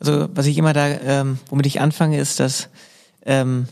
[0.00, 2.68] also was ich immer da, ähm, womit ich anfange, ist, dass
[3.24, 3.66] ähm,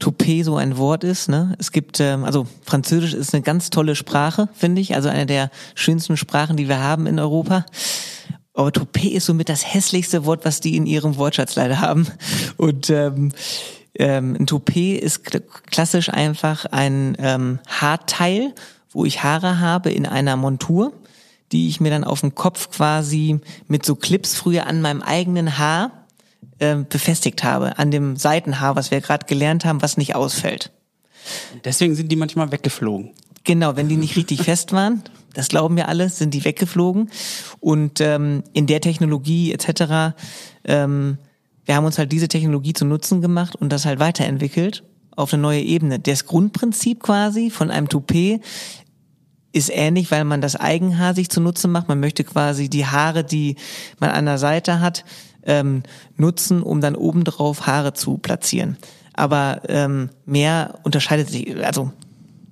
[0.00, 1.28] Toupet so ein Wort ist.
[1.28, 1.54] Ne?
[1.58, 5.50] Es gibt, ähm, also Französisch ist eine ganz tolle Sprache, finde ich, also eine der
[5.74, 7.66] schönsten Sprachen, die wir haben in Europa.
[8.60, 12.06] Aber Toupet ist somit das hässlichste Wort, was die in ihrem Wortschatz leider haben.
[12.58, 13.32] Und ähm,
[13.94, 15.24] ähm, ein Toupet ist
[15.70, 18.54] klassisch einfach ein ähm, Haarteil,
[18.90, 20.92] wo ich Haare habe in einer Montur,
[21.52, 25.56] die ich mir dann auf dem Kopf quasi mit so Clips früher an meinem eigenen
[25.56, 25.92] Haar
[26.58, 30.70] äh, befestigt habe, an dem Seitenhaar, was wir gerade gelernt haben, was nicht ausfällt.
[31.64, 33.12] Deswegen sind die manchmal weggeflogen.
[33.44, 35.02] Genau, wenn die nicht richtig fest waren,
[35.34, 37.10] das glauben wir alle, sind die weggeflogen.
[37.60, 40.14] Und ähm, in der Technologie etc.,
[40.64, 41.18] ähm,
[41.64, 44.82] wir haben uns halt diese Technologie zu Nutzen gemacht und das halt weiterentwickelt
[45.16, 45.98] auf eine neue Ebene.
[45.98, 48.40] Das Grundprinzip quasi von einem Toupet
[49.52, 51.88] ist ähnlich, weil man das Eigenhaar sich zunutze macht.
[51.88, 53.56] Man möchte quasi die Haare, die
[53.98, 55.04] man an der Seite hat,
[55.44, 55.82] ähm,
[56.16, 58.76] nutzen, um dann obendrauf Haare zu platzieren.
[59.12, 61.92] Aber ähm, mehr unterscheidet sich, also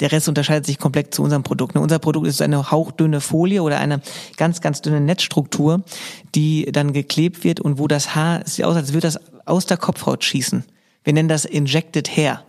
[0.01, 1.74] der Rest unterscheidet sich komplett zu unserem Produkt.
[1.74, 1.80] Ne?
[1.80, 4.01] Unser Produkt ist eine hauchdünne Folie oder eine
[4.36, 5.82] ganz, ganz dünne Netzstruktur,
[6.34, 9.66] die dann geklebt wird und wo das Haar, es sieht aus, als würde das aus
[9.66, 10.64] der Kopfhaut schießen.
[11.05, 12.42] Wir nennen das Injected Hair.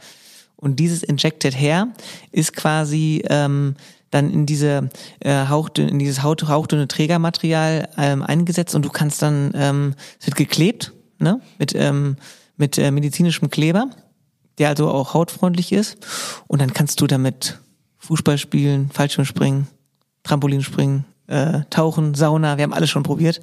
[0.56, 1.90] Und dieses Injected Hair
[2.32, 3.76] ist quasi ähm,
[4.12, 4.90] dann in diese
[5.20, 10.26] äh, hauchdünne, in dieses Haut, hauchdünne Trägermaterial ähm, eingesetzt und du kannst dann, ähm, es
[10.28, 12.18] wird geklebt, ne, mit ähm,
[12.60, 13.90] mit äh, medizinischem Kleber,
[14.60, 15.98] der also auch hautfreundlich ist
[16.48, 17.60] und dann kannst du damit
[17.98, 19.68] Fußball spielen, Fallschirmspringen,
[20.24, 23.42] Trampolinspringen, äh, Tauchen, Sauna, wir haben alles schon probiert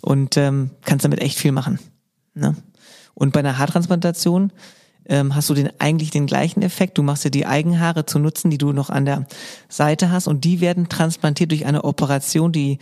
[0.00, 1.78] und ähm, kannst damit echt viel machen.
[2.34, 2.56] Ne?
[3.14, 4.52] Und bei einer Haartransplantation
[5.06, 6.98] ähm, hast du den eigentlich den gleichen Effekt.
[6.98, 9.26] Du machst dir die Eigenhaare zu nutzen, die du noch an der
[9.68, 12.78] Seite hast, und die werden transplantiert durch eine Operation, die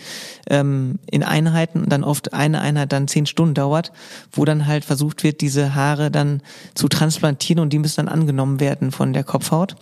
[0.49, 3.93] ähm, in Einheiten dann oft eine Einheit dann zehn Stunden dauert,
[4.33, 6.43] wo dann halt versucht wird, diese Haare dann
[6.75, 9.77] zu transplantieren und die müssen dann angenommen werden von der Kopfhaut.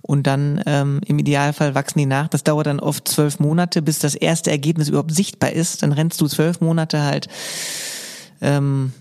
[0.00, 2.28] Und dann ähm, im Idealfall wachsen die nach.
[2.28, 5.82] Das dauert dann oft zwölf Monate, bis das erste Ergebnis überhaupt sichtbar ist.
[5.82, 7.28] Dann rennst du zwölf Monate halt
[8.40, 8.92] ähm,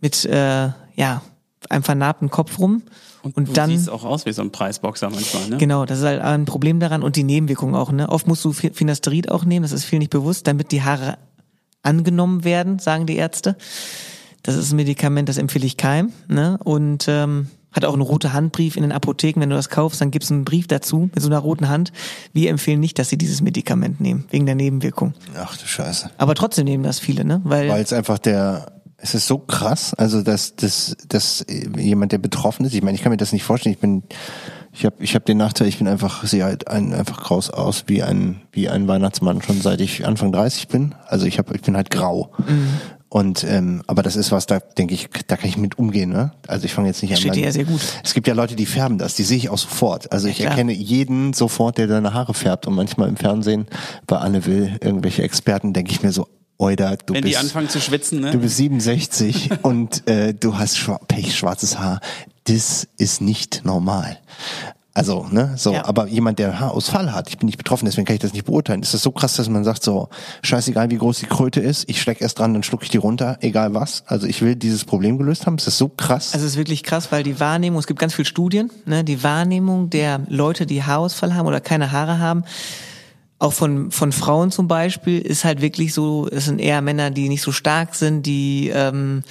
[0.00, 1.22] mit äh, ja
[1.68, 2.82] einem vernarbten Kopf rum.
[3.22, 5.56] Und, Und du dann- siehst auch aus wie so ein Preisboxer manchmal, ne?
[5.58, 7.90] Genau, das ist halt ein Problem daran und die Nebenwirkungen auch.
[7.90, 8.08] Ne?
[8.08, 11.18] Oft musst du Fi- Finasterid auch nehmen, das ist viel nicht bewusst, damit die Haare
[11.82, 13.56] angenommen werden, sagen die Ärzte.
[14.42, 16.12] Das ist ein Medikament, das empfehle ich keinem.
[16.28, 16.58] Ne?
[16.62, 19.40] Und ähm, hat auch einen roten Handbrief in den Apotheken.
[19.40, 21.92] Wenn du das kaufst, dann gibt's einen Brief dazu mit so einer roten Hand.
[22.32, 25.14] Wir empfehlen nicht, dass sie dieses Medikament nehmen, wegen der Nebenwirkung.
[25.36, 26.10] Ach du Scheiße.
[26.18, 27.40] Aber trotzdem nehmen das viele, ne?
[27.44, 31.46] Weil, Weil es einfach der, es ist so krass, also dass, dass, dass
[31.76, 34.02] jemand, der betroffen ist, ich meine, ich kann mir das nicht vorstellen, ich bin,
[34.72, 37.84] ich habe ich hab den Nachteil, ich bin einfach, sehe halt ein, einfach kraus aus
[37.86, 40.94] wie ein, wie ein Weihnachtsmann schon seit ich Anfang 30 bin.
[41.06, 42.32] Also ich habe, ich bin halt grau.
[43.08, 46.32] Und ähm, aber das ist was, da denke ich, da kann ich mit umgehen, ne?
[46.46, 47.16] Also ich fange jetzt nicht an.
[47.16, 47.80] steht dir ja sehr gut.
[48.04, 50.12] Es gibt ja Leute, die färben das, die sehe ich auch sofort.
[50.12, 50.50] Also ich klar.
[50.50, 52.66] erkenne jeden sofort, der seine Haare färbt.
[52.66, 53.66] Und manchmal im Fernsehen
[54.06, 56.28] bei Anne Will, irgendwelche Experten, denke ich mir so,
[56.58, 57.34] Oida, du Wenn bist.
[57.34, 58.32] die anfangen zu schwitzen, ne?
[58.32, 62.00] Du bist 67 und äh, du hast schwa pechschwarzes Haar.
[62.44, 64.18] Das ist nicht normal.
[64.94, 65.84] Also, ne, so, Ja.
[65.84, 68.82] aber jemand, der Haarausfall hat, ich bin nicht betroffen, deswegen kann ich das nicht beurteilen.
[68.82, 70.08] Ist das so krass, dass man sagt so,
[70.42, 73.38] scheißegal wie groß die Kröte ist, ich schleck erst dran, dann schluck ich die runter,
[73.40, 74.02] egal was.
[74.06, 75.56] Also ich will dieses Problem gelöst haben.
[75.56, 76.34] Ist das so krass?
[76.34, 79.22] Also es ist wirklich krass, weil die Wahrnehmung, es gibt ganz viele Studien, ne, die
[79.22, 82.42] Wahrnehmung der Leute, die Haarausfall haben oder keine Haare haben,
[83.38, 87.28] auch von, von Frauen zum Beispiel, ist halt wirklich so, es sind eher Männer, die
[87.28, 89.22] nicht so stark sind, die ähm,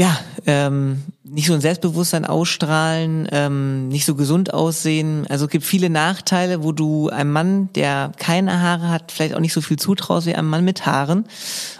[0.00, 5.26] ja, ähm, nicht so ein Selbstbewusstsein ausstrahlen, ähm, nicht so gesund aussehen.
[5.28, 9.40] Also es gibt viele Nachteile, wo du einem Mann, der keine Haare hat, vielleicht auch
[9.40, 11.26] nicht so viel zutraust wie einem Mann mit Haaren.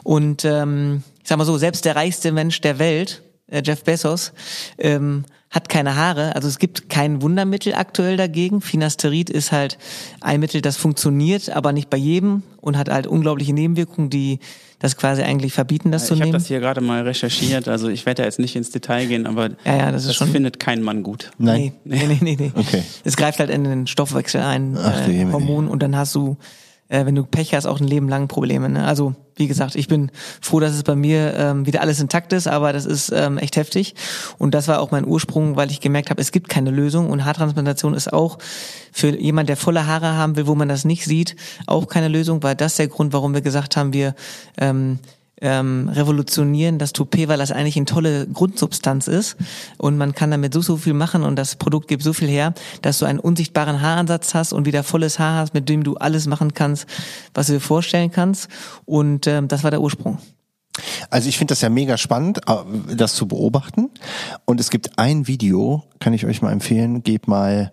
[0.03, 4.33] Und ähm, ich sag mal so, selbst der reichste Mensch der Welt, äh, Jeff Bezos,
[4.77, 6.37] ähm, hat keine Haare.
[6.37, 8.61] Also es gibt kein Wundermittel aktuell dagegen.
[8.61, 9.79] Finasterid ist halt
[10.21, 14.39] ein Mittel, das funktioniert, aber nicht bei jedem und hat halt unglaubliche Nebenwirkungen, die
[14.79, 16.39] das quasi eigentlich verbieten, das zu ich habe nehmen.
[16.39, 19.51] das hier gerade mal recherchiert, also ich werde da jetzt nicht ins Detail gehen, aber
[19.67, 21.33] Ja, ja, das ist schon- findet kein Mann gut.
[21.37, 21.73] Nein.
[21.85, 22.53] Nee, nee, nee, nee.
[22.55, 22.83] Okay.
[23.05, 25.27] Es greift halt in den Stoffwechsel ein, Ach äh.
[25.31, 26.39] Hormon, und dann hast du,
[26.91, 28.69] äh, wenn du Pech hast, auch ein Leben lang Probleme.
[28.69, 28.85] Ne?
[28.85, 30.11] Also, wie gesagt, ich bin
[30.43, 33.57] froh, dass es bei mir ähm, wieder alles intakt ist, aber das ist ähm, echt
[33.57, 33.95] heftig.
[34.37, 37.25] Und das war auch mein Ursprung, weil ich gemerkt habe, es gibt keine Lösung und
[37.25, 38.39] Haartransplantation ist auch
[38.93, 41.37] für jemand, der volle Haare haben will, wo man das nicht sieht,
[41.67, 44.15] auch keine Lösung, weil das der Grund, warum wir gesagt haben, wir
[44.59, 44.99] ähm,
[45.41, 49.37] ähm, revolutionieren das Toupet, weil das eigentlich eine tolle Grundsubstanz ist
[49.79, 52.55] und man kann damit so, so viel machen und das Produkt gibt so viel her,
[52.83, 56.27] dass du einen unsichtbaren Haaransatz hast und wieder volles Haar hast, mit dem du alles
[56.27, 56.87] machen kannst,
[57.35, 58.49] was du dir vorstellen kannst
[58.85, 60.19] und ähm, das war der Ursprung.
[61.11, 63.91] Also ich finde das ja mega spannend, äh, das zu beobachten.
[64.45, 67.73] Und es gibt ein Video, kann ich euch mal empfehlen, gebt mal,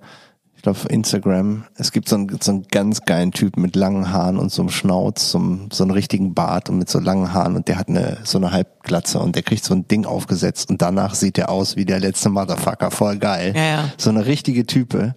[0.67, 4.51] auf Instagram, es gibt so einen, so einen ganz geilen Typ mit langen Haaren und
[4.51, 7.67] so einem Schnauz, so einem, so einen richtigen Bart und mit so langen Haaren und
[7.67, 11.15] der hat eine so eine Halbglatze und der kriegt so ein Ding aufgesetzt und danach
[11.15, 13.53] sieht er aus wie der letzte Motherfucker, voll geil.
[13.55, 13.89] Ja, ja.
[13.97, 15.15] So eine richtige Type.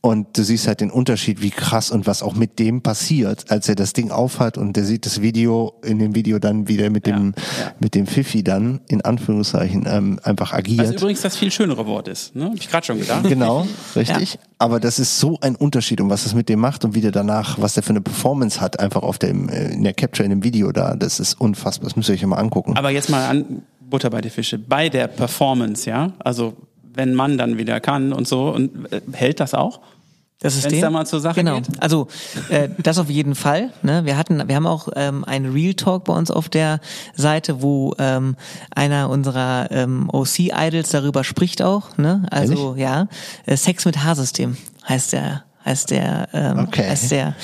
[0.00, 3.68] Und du siehst halt den Unterschied, wie krass und was auch mit dem passiert, als
[3.68, 7.04] er das Ding aufhat und der sieht das Video, in dem Video dann wieder mit
[7.04, 7.72] dem, ja.
[7.80, 10.86] mit dem Fifi dann, in Anführungszeichen, ähm, einfach agiert.
[10.86, 12.44] Was übrigens das viel schönere Wort ist, ne?
[12.44, 13.24] Hab ich gerade schon gedacht.
[13.28, 14.38] Genau, richtig.
[14.58, 17.12] Aber das ist so ein Unterschied und was das mit dem macht und wie der
[17.12, 20.30] danach, was der für eine Performance hat, einfach auf dem, äh, in der Capture, in
[20.30, 21.88] dem Video da, das ist unfassbar.
[21.88, 22.76] Das müsst ihr euch ja mal angucken.
[22.76, 24.58] Aber jetzt mal an Butter bei die Fische.
[24.58, 26.54] Bei der Performance, ja, also
[26.98, 29.80] wenn man dann wieder kann und so, und äh, hält das auch?
[30.40, 30.80] Das Wenn's System.
[30.82, 31.56] da mal zur Sache genau.
[31.56, 31.66] geht?
[31.80, 32.06] Also
[32.48, 33.70] äh, das auf jeden Fall.
[33.82, 34.04] Ne?
[34.04, 36.80] Wir hatten, wir haben auch ähm, einen Real Talk bei uns auf der
[37.16, 38.36] Seite, wo ähm,
[38.74, 41.96] einer unserer ähm, OC Idols darüber spricht auch.
[41.98, 42.26] Ne?
[42.30, 43.08] Also ja,
[43.46, 44.56] äh, Sex mit Haarsystem
[44.88, 46.88] heißt der heißt der ähm, Okay.
[46.88, 47.34] heißt der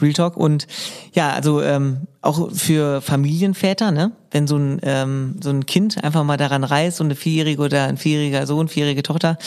[0.00, 0.66] Real Talk und
[1.14, 4.12] ja also ähm, auch für Familienväter ne?
[4.30, 7.84] Wenn so ein ähm, so ein Kind einfach mal daran reist so eine vierjährige oder
[7.84, 9.38] ein vierjähriger Sohn vierjährige Tochter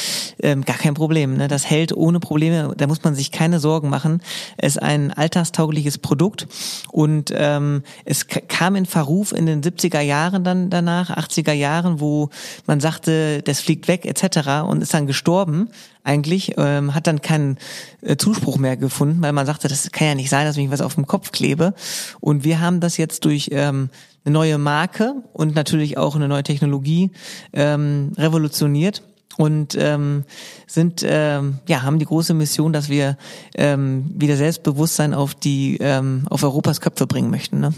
[0.42, 1.48] ähm, gar kein Problem ne?
[1.48, 2.74] Das hält ohne Probleme.
[2.76, 4.22] Da muss man sich keine Sorgen machen.
[4.58, 6.48] Es ist ein alltagstaugliches Produkt.
[6.92, 12.30] Und ähm, es kam in Verruf in den 70er Jahren dann danach 80er Jahren wo
[12.66, 15.70] man sagte das fliegt weg etc und ist dann gestorben
[16.04, 17.58] eigentlich, ähm, hat dann keinen
[18.02, 20.82] äh, Zuspruch mehr gefunden, weil man sagte, das kann ja nicht sein, dass ich was
[20.82, 21.74] auf dem Kopf klebe.
[22.20, 23.90] Und wir haben das jetzt durch ähm,
[24.26, 27.12] eine neue Marke und natürlich auch eine neue Technologie
[27.54, 29.04] ähm, revolutioniert
[29.38, 30.24] und ähm,
[30.68, 33.18] sind ähm, ja haben die große Mission, dass wir
[33.56, 37.60] ähm, wieder Selbstbewusstsein auf die ähm, auf Europas Köpfe bringen möchten.
[37.60, 37.74] Ne?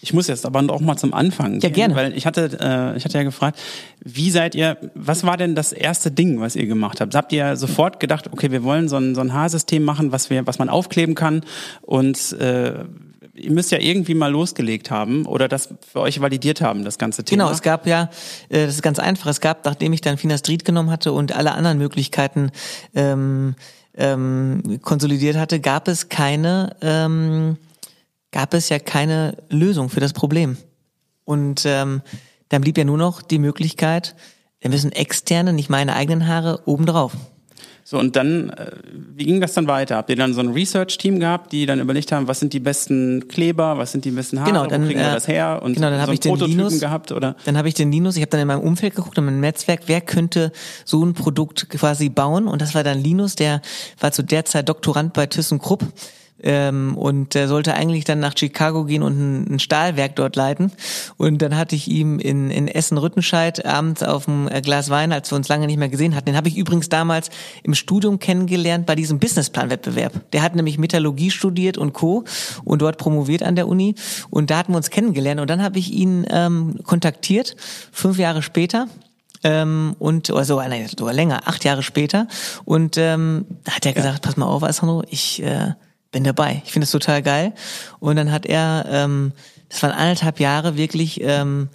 [0.00, 1.96] Ich muss jetzt aber auch mal zum Anfang gehen, gerne.
[1.96, 3.58] weil ich hatte, äh, ich hatte ja gefragt,
[4.00, 7.14] wie seid ihr, was war denn das erste Ding, was ihr gemacht habt?
[7.14, 10.46] Habt ihr sofort gedacht, okay, wir wollen so ein, so ein Haarsystem machen, was wir,
[10.46, 11.42] was man aufkleben kann
[11.82, 12.84] und äh,
[13.38, 17.24] ihr müsst ja irgendwie mal losgelegt haben oder das für euch validiert haben, das ganze
[17.24, 17.44] Thema.
[17.44, 18.10] Genau, es gab ja,
[18.48, 21.52] äh, das ist ganz einfach, es gab, nachdem ich dann Finastrid genommen hatte und alle
[21.52, 22.50] anderen Möglichkeiten
[22.94, 23.54] ähm,
[23.96, 27.56] ähm, konsolidiert hatte, gab es keine, ähm,
[28.30, 30.56] gab es ja keine Lösung für das Problem.
[31.24, 32.02] Und ähm,
[32.48, 34.14] dann blieb ja nur noch die Möglichkeit,
[34.60, 37.12] wir müssen externe, nicht meine eigenen Haare, obendrauf.
[37.90, 38.72] So, und dann, äh,
[39.16, 39.96] wie ging das dann weiter?
[39.96, 43.28] Habt ihr dann so ein Research-Team gehabt, die dann überlegt haben, was sind die besten
[43.28, 45.60] Kleber, was sind die besten Haare, Genau, dann, wo kriegen wir äh, das her?
[45.62, 47.34] Und genau, dann so hab einen ich den Prototypen Linus- gehabt, oder?
[47.46, 49.84] Dann habe ich den Linus, ich habe dann in meinem Umfeld geguckt, in meinem Netzwerk,
[49.86, 50.52] wer könnte
[50.84, 52.46] so ein Produkt quasi bauen.
[52.46, 53.62] Und das war dann Linus, der
[53.98, 55.82] war zu der Zeit Doktorand bei ThyssenKrupp.
[56.42, 60.72] Ähm, und der sollte eigentlich dann nach Chicago gehen und ein, ein Stahlwerk dort leiten.
[61.16, 65.32] Und dann hatte ich ihm in, in Essen-Rüttenscheid abends auf dem äh, Glas Wein, als
[65.32, 67.30] wir uns lange nicht mehr gesehen hatten, den habe ich übrigens damals
[67.62, 70.30] im Studium kennengelernt bei diesem Businessplan-Wettbewerb.
[70.32, 72.24] Der hat nämlich Metallurgie studiert und Co.
[72.64, 73.94] und dort promoviert an der Uni.
[74.30, 75.40] Und da hatten wir uns kennengelernt.
[75.40, 77.56] Und dann habe ich ihn ähm, kontaktiert,
[77.92, 78.86] fünf Jahre später.
[79.44, 82.26] Ähm, und oder so, nein, sogar länger, acht Jahre später.
[82.64, 85.74] Und ähm, da hat er gesagt, pass mal auf, Alessandro, ich äh,
[86.10, 86.62] bin dabei.
[86.64, 87.52] Ich finde es total geil.
[88.00, 89.32] Und dann hat er, ähm,
[89.68, 91.68] das waren anderthalb Jahre wirklich ähm,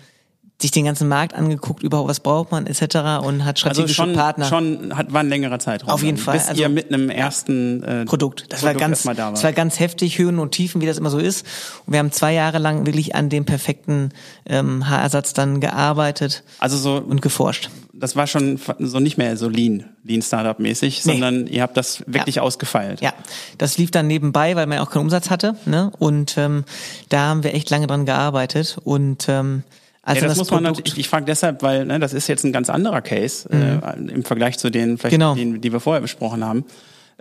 [0.62, 2.82] sich den ganzen Markt angeguckt, überhaupt was braucht man etc.
[3.26, 4.46] und hat Also strategische schon, Partner.
[4.46, 5.90] schon hat, war ein längerer Zeitraum.
[5.90, 8.46] Auf jeden dann, Fall, Bis also- ihr mit einem ersten äh, Produkt.
[8.50, 9.32] Das war Produkt ganz, erstmal da war.
[9.34, 11.46] das war ganz heftig, Höhen und Tiefen, wie das immer so ist.
[11.86, 14.10] Und wir haben zwei Jahre lang wirklich an dem perfekten
[14.46, 17.70] ähm, Haarersatz dann gearbeitet Also so, und geforscht.
[18.04, 21.12] Das war schon so nicht mehr so Lean, Lean Startup mäßig, Nee.
[21.14, 23.00] sondern ihr habt das wirklich ausgefeilt.
[23.02, 23.14] Ja,
[23.58, 25.56] das lief dann nebenbei, weil man ja auch keinen Umsatz hatte.
[25.66, 25.90] Ne?
[26.00, 26.66] Und ähm,
[27.08, 28.78] da haben wir echt lange dran gearbeitet.
[28.84, 29.64] Und ähm,
[30.02, 32.28] als Ja, das, das muss man Produkt, natürlich, ich frage deshalb, weil ne, das ist
[32.28, 35.34] jetzt ein ganz anderer Case äh, im Vergleich zu denen, vielleicht, Genau.
[35.36, 36.66] denen, die wir vorher besprochen haben.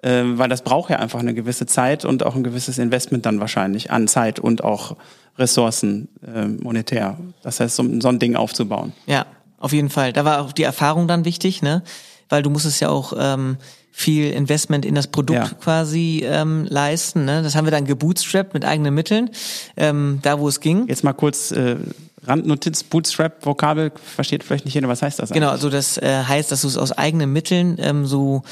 [0.02, 3.38] Äh, weil das braucht ja einfach eine gewisse Zeit und auch ein gewisses Investment dann
[3.38, 4.96] wahrscheinlich an Zeit und auch
[5.38, 7.18] Ressourcen äh, monetär.
[7.44, 8.92] Das heißt, so, so ein Ding aufzubauen.
[9.06, 9.26] Ja,
[9.62, 10.12] auf jeden Fall.
[10.12, 11.82] Da war auch die Erfahrung dann wichtig, ne?
[12.28, 13.56] Weil du musstest ja auch ähm,
[13.90, 15.48] viel Investment in das Produkt Ja.
[15.60, 17.26] quasi ähm, leisten.
[17.26, 17.42] Ne?
[17.42, 19.28] Das haben wir dann gebootstrapped mit eigenen Mitteln,
[19.76, 20.88] ähm, da wo es ging.
[20.88, 21.76] Jetzt mal kurz äh,
[22.24, 25.64] Randnotiz, Bootstrap, Vokabel, versteht vielleicht nicht jeder, was heißt das Genau, eigentlich?
[25.64, 28.44] also das äh, heißt, dass du es aus eigenen Mitteln ähm, so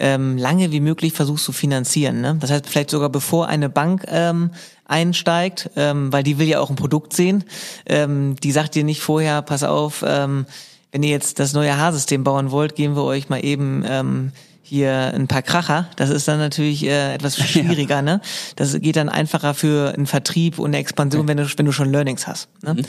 [0.00, 2.20] ähm, lange wie möglich versuchst zu finanzieren.
[2.20, 2.36] Ne?
[2.40, 4.50] Das heißt, vielleicht sogar bevor eine Bank ähm,
[4.88, 7.44] einsteigt, ähm, weil die will ja auch ein Produkt sehen.
[7.86, 10.46] Ähm, die sagt dir nicht vorher, pass auf, ähm,
[10.90, 14.32] wenn ihr jetzt das neue Haarsystem bauen wollt, geben wir euch mal eben ähm,
[14.62, 15.88] hier ein paar Kracher.
[15.96, 18.02] Das ist dann natürlich äh, etwas schwieriger.
[18.02, 18.20] Ne?
[18.56, 21.92] Das geht dann einfacher für einen Vertrieb und eine Expansion, wenn du, wenn du schon
[21.92, 22.48] Learnings hast.
[22.62, 22.82] Ne?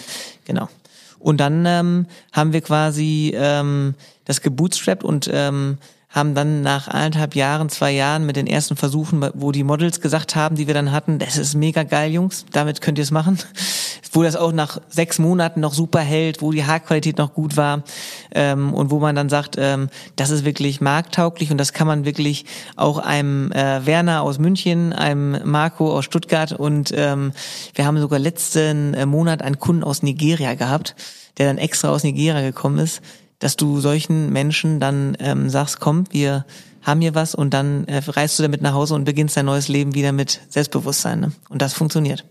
[0.45, 0.69] Genau.
[1.19, 5.77] Und dann ähm, haben wir quasi ähm, das gebootstrapped und ähm,
[6.09, 10.35] haben dann nach eineinhalb Jahren, zwei Jahren mit den ersten Versuchen, wo die Models gesagt
[10.35, 13.37] haben, die wir dann hatten, das ist mega geil, Jungs, damit könnt ihr es machen.
[14.11, 17.83] Wo das auch nach sechs Monaten noch super hält, wo die Haarqualität noch gut war
[18.31, 22.05] ähm, und wo man dann sagt, ähm, das ist wirklich markttauglich und das kann man
[22.05, 22.45] wirklich
[22.75, 27.33] auch einem äh, Werner aus München, einem Marco aus Stuttgart und ähm,
[27.75, 30.95] wir haben sogar letzten äh, Monat einen Kunden aus Nigeria gehabt,
[31.37, 33.03] der dann extra aus Nigeria gekommen ist,
[33.39, 36.45] dass du solchen Menschen dann ähm, sagst, komm, wir
[36.81, 39.67] haben hier was und dann äh, reist du damit nach Hause und beginnst dein neues
[39.67, 41.19] Leben wieder mit Selbstbewusstsein.
[41.19, 41.31] Ne?
[41.49, 42.25] Und das funktioniert.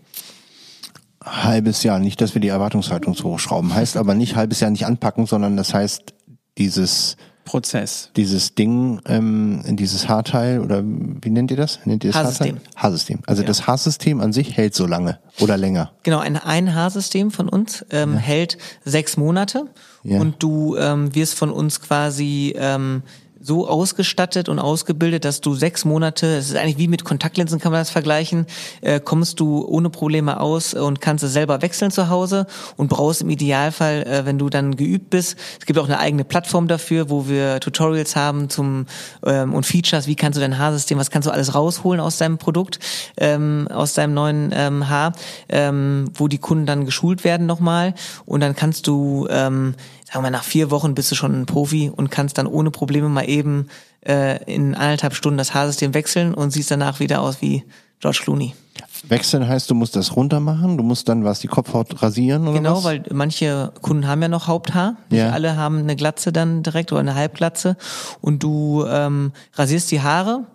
[1.23, 3.73] halbes Jahr, nicht, dass wir die Erwartungshaltung so hochschrauben.
[3.73, 6.13] Heißt aber nicht halbes Jahr nicht anpacken, sondern das heißt,
[6.57, 7.17] dieses
[7.49, 8.11] Prozess.
[8.15, 11.79] Dieses Ding, ähm, dieses Haarteil oder wie nennt ihr das?
[11.85, 12.57] Nennt ihr das Haarsystem.
[12.57, 12.73] Haarteil?
[12.75, 13.19] Haarsystem.
[13.25, 15.91] Also das Haarsystem an sich hält so lange oder länger.
[16.03, 19.65] Genau, ein, ein Haarsystem von uns ähm, hält sechs Monate
[20.03, 20.19] Ja.
[20.19, 23.03] und du ähm, wirst von uns quasi ähm,
[23.49, 27.71] so ausgestattet und ausgebildet, dass du sechs Monate, es ist eigentlich wie mit Kontaktlinsen, kann
[27.71, 28.45] man das vergleichen,
[28.81, 32.45] äh, kommst du ohne Probleme aus und kannst es selber wechseln zu Hause
[32.77, 36.25] und brauchst im Idealfall, äh, wenn du dann geübt bist, es gibt auch eine eigene
[36.25, 38.85] Plattform dafür, wo wir Tutorials haben zum
[39.25, 42.37] ähm, und Features, wie kannst du dein Haarsystem, was kannst du alles rausholen aus deinem
[42.37, 42.77] Produkt,
[43.17, 45.13] ähm, aus deinem neuen ähm, Haar,
[45.49, 47.95] ähm, wo die Kunden dann geschult werden nochmal
[48.27, 49.73] und dann kannst du ähm,
[50.11, 52.71] sagen wir mal, nach vier Wochen bist du schon ein Profi und kannst dann ohne
[52.71, 53.67] Probleme mal eben
[54.07, 57.63] äh, in eineinhalb Stunden das Haarsystem wechseln und siehst danach wieder aus wie
[57.99, 58.55] George Clooney.
[59.07, 62.53] Wechseln heißt, du musst das runter machen, du musst dann was, die Kopfhaut rasieren oder
[62.57, 62.83] Genau, was?
[62.85, 64.95] weil manche Kunden haben ja noch Haupthaar.
[65.09, 65.31] Nicht Ja.
[65.31, 67.75] alle haben eine Glatze dann direkt oder eine Halbglatze.
[68.21, 70.45] Und du ähm, rasierst die Haare,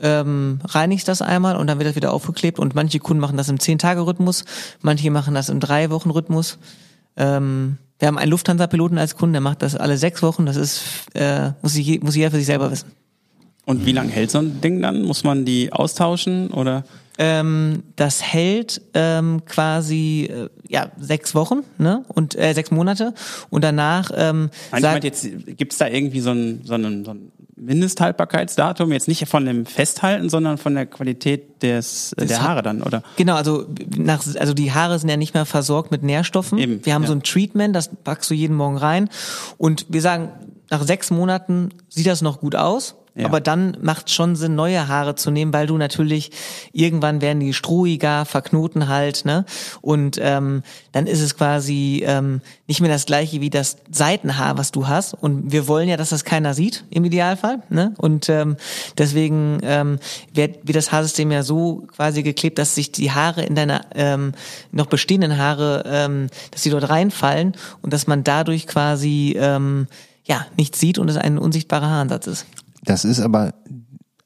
[0.00, 2.58] ähm, reinigst das einmal und dann wird das wieder aufgeklebt.
[2.58, 4.44] Und manche Kunden machen das im 10-Tage-Rhythmus,
[4.80, 6.58] manche machen das im 3-Wochen-Rhythmus.
[7.16, 10.44] Ähm, wir haben einen Lufthansa-Piloten als Kunden, der macht das alle sechs Wochen.
[10.44, 10.82] Das ist,
[11.14, 12.92] äh, muss, ich, muss jeder für sich selber wissen.
[13.64, 15.00] Und wie lange hält so ein Ding dann?
[15.04, 16.84] Muss man die austauschen oder?
[17.16, 22.04] Ähm, das hält ähm, quasi äh, ja sechs Wochen, ne?
[22.08, 23.14] Und äh, sechs Monate
[23.48, 25.26] und danach ähm, Nein, ich sagt- jetzt,
[25.56, 28.92] gibt's da irgendwie so ein, so ein, so ein Mindesthaltbarkeitsdatum?
[28.92, 33.02] Jetzt nicht von dem Festhalten, sondern von der Qualität des, äh, der Haare dann, oder?
[33.16, 33.66] Genau, also
[33.96, 36.58] nach, also die Haare sind ja nicht mehr versorgt mit Nährstoffen.
[36.58, 37.08] Eben, wir haben ja.
[37.08, 39.08] so ein Treatment, das packst du jeden Morgen rein
[39.56, 40.30] und wir sagen,
[40.70, 42.96] nach sechs Monaten sieht das noch gut aus.
[43.16, 43.26] Ja.
[43.26, 46.32] Aber dann macht schon Sinn, neue Haare zu nehmen, weil du natürlich
[46.72, 49.44] irgendwann werden die strohiger, verknoten halt, ne?
[49.80, 54.72] Und ähm, dann ist es quasi ähm, nicht mehr das gleiche wie das Seitenhaar, was
[54.72, 55.14] du hast.
[55.14, 57.94] Und wir wollen ja, dass das keiner sieht im Idealfall, ne?
[57.98, 58.56] Und ähm,
[58.98, 60.00] deswegen ähm,
[60.32, 64.32] wird, wird das Haarsystem ja so quasi geklebt, dass sich die Haare in deiner ähm,
[64.72, 69.86] noch bestehenden Haare, ähm, dass die dort reinfallen und dass man dadurch quasi ähm,
[70.24, 72.46] ja nichts sieht und es ein unsichtbarer Haaransatz ist.
[72.84, 73.54] Das ist aber,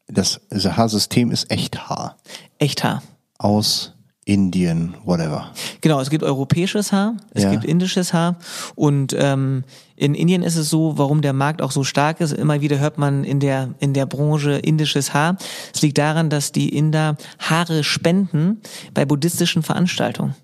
[0.07, 2.17] das, Haarsystem ist echt Haar.
[2.59, 3.03] Echt Haar.
[3.39, 3.95] Aus
[4.25, 5.53] Indien, whatever.
[5.81, 7.51] Genau, es gibt europäisches Haar, es Ja.
[7.51, 8.37] gibt indisches Haar
[8.75, 9.65] und ähm,
[9.97, 12.33] in Indien ist es so, warum der Markt auch so stark ist.
[12.33, 15.39] Immer wieder hört man in der in der Branche indisches Haar.
[15.75, 18.61] Es liegt daran, dass die Inder Haare spenden
[18.93, 20.35] bei buddhistischen Veranstaltungen.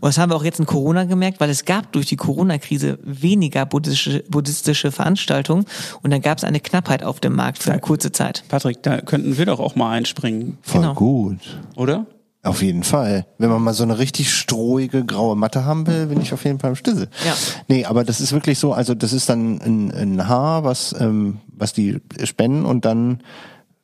[0.00, 2.98] Und das haben wir auch jetzt in Corona gemerkt, weil es gab durch die Corona-Krise
[3.02, 5.64] weniger buddhistische, buddhistische Veranstaltungen
[6.02, 8.44] und dann gab es eine Knappheit auf dem Markt für eine kurze Zeit.
[8.48, 10.94] Patrick, da könnten wir doch auch mal einspringen, Voll Genau.
[10.94, 11.38] gut.
[11.76, 12.06] oder?
[12.42, 13.26] Auf jeden Fall.
[13.36, 16.58] Wenn man mal so eine richtig strohige graue Matte haben will, bin ich auf jeden
[16.58, 17.08] Fall im Stissel.
[17.26, 17.34] Ja.
[17.68, 21.36] Nee, aber das ist wirklich so, also das ist dann ein, ein Haar, was, ähm,
[21.54, 23.20] was die spenden und dann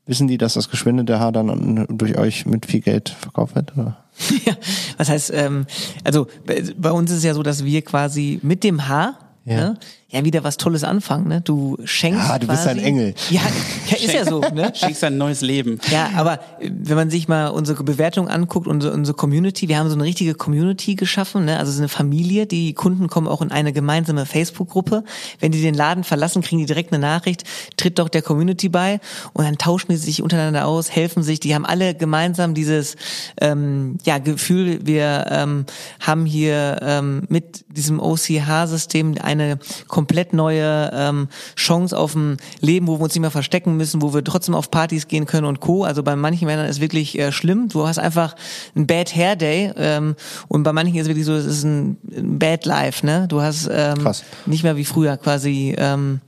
[0.07, 3.77] wissen die, dass das gespendete Haar dann an- durch euch mit viel Geld verkauft wird?
[3.77, 3.97] Oder?
[4.47, 4.55] Ja,
[4.97, 5.67] was heißt, ähm,
[6.05, 9.57] also bei, bei uns ist es ja so, dass wir quasi mit dem Haar Ja.
[9.71, 9.79] Ne,
[10.09, 11.27] ja wieder was Tolles anfangen.
[11.27, 11.41] Ne?
[11.41, 13.15] Du schenkst Ja, du bist quasi, ein Engel.
[13.31, 13.41] Ja,
[13.89, 14.41] ja ist ja so.
[14.41, 14.73] Ne?
[14.75, 15.81] Schenkst ein neues Leben.
[15.91, 19.89] Ja, aber äh, wenn man sich mal unsere Bewertung anguckt, unsere, unsere Community, wir haben
[19.89, 21.59] so eine richtige Community geschaffen, ne?
[21.59, 25.03] also so eine Familie, die Kunden kommen auch in eine gemeinsame Facebook-Gruppe.
[25.41, 27.43] Wenn die den Laden verlassen, kriegen die direkt eine Nachricht,
[27.77, 29.01] tritt doch der Community bei
[29.33, 32.95] und dann tauschen die sich untereinander aus, helfen sich, die haben alle gemeinsam dieses
[33.41, 35.67] ähm, ja, Gefühl, wir ähm,
[35.99, 39.59] haben hier ähm, mit diesem OCH-System eine
[39.97, 44.13] komplett neue ähm, Chance auf ein Leben, wo wir uns nicht mehr verstecken müssen, wo
[44.13, 45.85] wir trotzdem auf Partys gehen können und Co.
[45.85, 47.71] Also bei manchen Männern ist wirklich äh, schlimm.
[47.71, 48.37] Du hast einfach
[48.75, 50.15] ein Bad Hair Day ähm,
[50.49, 53.07] und bei manchen ist es wirklich so, es ist ein, ein Bad Life.
[53.07, 53.25] Ne?
[53.27, 54.23] Du hast ähm, Krass.
[54.45, 56.21] nicht mehr wie früher quasi ähm,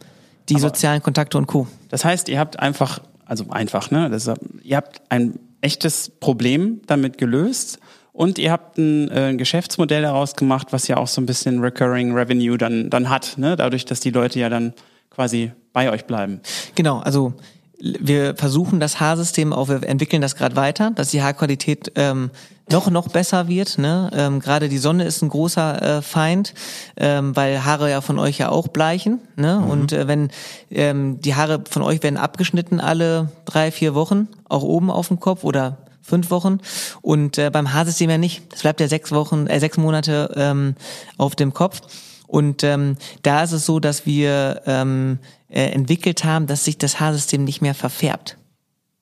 [0.49, 1.67] die sozialen Kontakte und Co.
[1.91, 4.09] Das heißt, ihr habt einfach, also einfach, ne?
[4.09, 4.31] Das,
[4.63, 7.81] ihr habt ein echtes Problem damit gelöst
[8.19, 12.13] und ihr habt ein, äh, Geschäftsmodell daraus gemacht, was ja auch so ein bisschen Recurring
[12.13, 13.55] Revenue dann, dann hat, ne?
[13.55, 14.73] Dadurch, dass die Leute ja dann
[15.09, 16.41] quasi bei euch bleiben.
[16.75, 17.35] Genau, also
[17.79, 22.33] wir versuchen das Haarsystem auch, wir entwickeln das gerade weiter, dass die Haarqualität ähm,
[22.69, 23.79] noch noch besser wird.
[23.79, 24.11] Ne?
[24.13, 26.55] Ähm, gerade die Sonne ist ein großer äh, Feind,
[26.97, 29.21] ähm, weil Haare ja von euch ja auch bleichen.
[29.37, 29.61] Ne?
[29.61, 30.31] Und äh, wenn
[30.73, 35.21] ähm, die Haare von euch werden abgeschnitten alle drei, vier Wochen, auch oben auf dem
[35.21, 35.79] Kopf oder
[36.09, 36.59] fünf Wochen
[37.03, 38.43] und äh, beim Haarsystem ja nicht.
[38.53, 40.75] Das bleibt ja sechs Wochen, äh, sechs Monate ähm,
[41.17, 41.81] auf dem Kopf.
[42.27, 45.19] Und ähm, da ist es so, dass wir ähm,
[45.49, 48.37] äh, entwickelt haben, dass sich das Haarsystem nicht mehr verfärbt.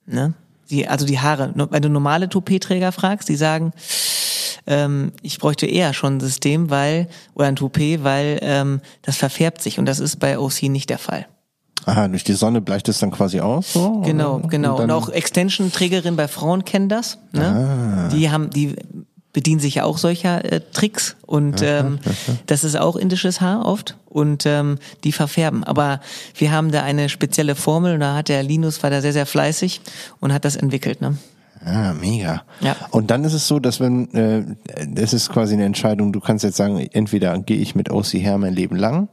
[0.06, 0.34] Ne?
[0.70, 1.52] Die, also die Haare.
[1.54, 3.72] Wenn du normale Toupet-Träger fragst, die sagen,
[4.66, 9.62] ähm, ich bräuchte eher schon ein System, weil oder ein Toupet, weil ähm, das verfärbt
[9.62, 11.26] sich und das ist bei OC nicht der Fall.
[11.84, 14.00] Aha, durch die Sonne bleicht es dann quasi aus, so?
[14.00, 14.48] Genau, oder?
[14.48, 14.72] genau.
[14.74, 17.18] Und, dann- auch Extension-Trägerinnen bei Frauen kennen das.
[17.32, 18.08] Ne?
[18.12, 18.74] Die haben, die
[19.32, 21.98] bedienen sich ja auch solcher äh, Tricks und ähm,
[22.46, 25.62] das ist auch indisches Haar oft und ähm, die verfärben.
[25.62, 26.00] Aber
[26.34, 29.26] wir haben da eine spezielle Formel und da hat der Linus war da sehr sehr
[29.26, 29.82] fleißig
[30.20, 31.02] und hat das entwickelt.
[31.02, 31.18] Ne?
[31.62, 32.44] Ah, mega.
[32.60, 32.76] Ja.
[32.90, 34.44] Und dann ist es so, dass wenn, äh,
[34.88, 38.38] das ist quasi eine Entscheidung, du kannst jetzt sagen, entweder gehe ich mit OC her
[38.38, 39.08] mein Leben lang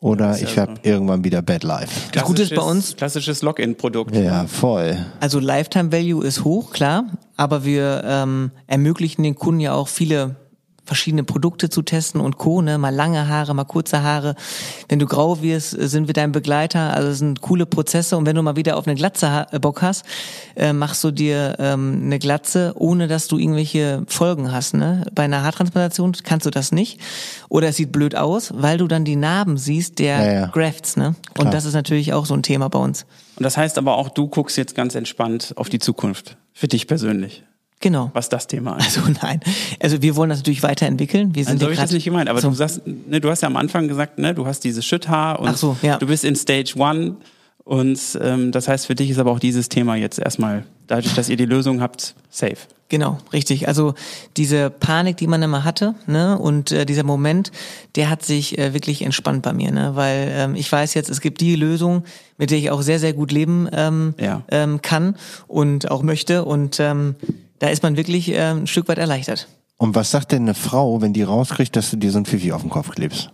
[0.00, 2.10] oder ich habe irgendwann wieder Bad Life.
[2.12, 4.14] Das Gute ist bei uns- Klassisches Login-Produkt.
[4.14, 4.96] Ja, voll.
[5.20, 7.04] Also Lifetime Value ist hoch, klar,
[7.36, 10.36] aber wir ähm, ermöglichen den Kunden ja auch viele
[10.86, 12.62] verschiedene Produkte zu testen und Co.
[12.62, 12.78] Ne?
[12.78, 14.36] Mal lange Haare, mal kurze Haare.
[14.88, 16.94] Wenn du grau wirst, äh, sind wir dein Begleiter.
[16.94, 18.16] Also es sind coole Prozesse.
[18.16, 20.04] Und wenn du mal wieder auf eine Glatze äh, Bock hast,
[20.54, 24.74] äh, machst du dir ähm, eine Glatze, ohne dass du irgendwelche Folgen hast.
[24.74, 25.04] Ne?
[25.14, 27.00] Bei einer Haartransplantation kannst du das nicht.
[27.48, 30.46] Oder es sieht blöd aus, weil du dann die Narben siehst der Ja, ja.
[30.46, 30.96] Grafts.
[30.96, 31.14] Ne?
[31.36, 33.04] Und das ist natürlich auch so ein Thema bei uns.
[33.36, 36.36] Und das heißt aber auch, du guckst jetzt ganz entspannt auf die Zukunft.
[36.52, 37.44] Für dich persönlich.
[37.80, 38.10] Genau.
[38.14, 38.86] Was das Thema angeht.
[38.86, 39.40] Also nein.
[39.82, 41.34] Also wir wollen das natürlich weiterentwickeln.
[41.34, 42.48] Wir sind Also so ja habe ich das nicht gemeint, aber so.
[42.48, 45.56] du sagst, ne, du hast ja am Anfang gesagt, ne, du hast dieses Schütthaar und
[45.58, 45.98] so, ja.
[45.98, 47.16] du bist in Stage One
[47.64, 51.28] und ähm, das heißt für dich ist aber auch dieses Thema jetzt erstmal, dadurch, dass
[51.28, 52.56] ihr die Lösung habt, safe.
[52.88, 53.66] Genau, richtig.
[53.66, 53.94] Also
[54.36, 57.50] diese Panik, die man immer hatte, ne, und äh, dieser Moment,
[57.96, 61.20] der hat sich äh, wirklich entspannt bei mir, ne, weil ähm, ich weiß jetzt, es
[61.20, 62.04] gibt die Lösung,
[62.38, 64.42] mit der ich auch sehr, sehr gut leben ähm, Ja.
[64.48, 65.16] ähm, kann
[65.48, 67.16] und auch möchte und ähm,
[67.58, 69.48] da ist man wirklich ähm, ein Stück weit erleichtert.
[69.78, 72.52] Und was sagt denn eine Frau, wenn die rauskriegt, dass du dir so ein Fifi
[72.52, 73.30] auf den Kopf klebst?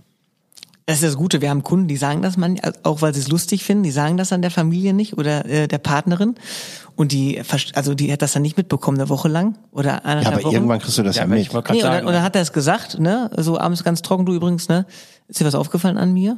[0.86, 1.40] Das ist das Gute.
[1.40, 4.16] Wir haben Kunden, die sagen das man, auch weil sie es lustig finden, die sagen
[4.16, 6.34] das dann der Familie nicht oder äh, der Partnerin.
[6.96, 7.40] Und die,
[7.74, 10.54] also die hat das dann nicht mitbekommen, eine Woche lang oder Ja, anderthalb aber Wochen.
[10.54, 11.42] irgendwann kriegst du das ja, aber mit.
[11.42, 14.26] ich Nee, und dann, und dann hat er es gesagt, ne, so abends ganz trocken,
[14.26, 14.84] du übrigens, ne,
[15.28, 16.36] ist dir was aufgefallen an mir?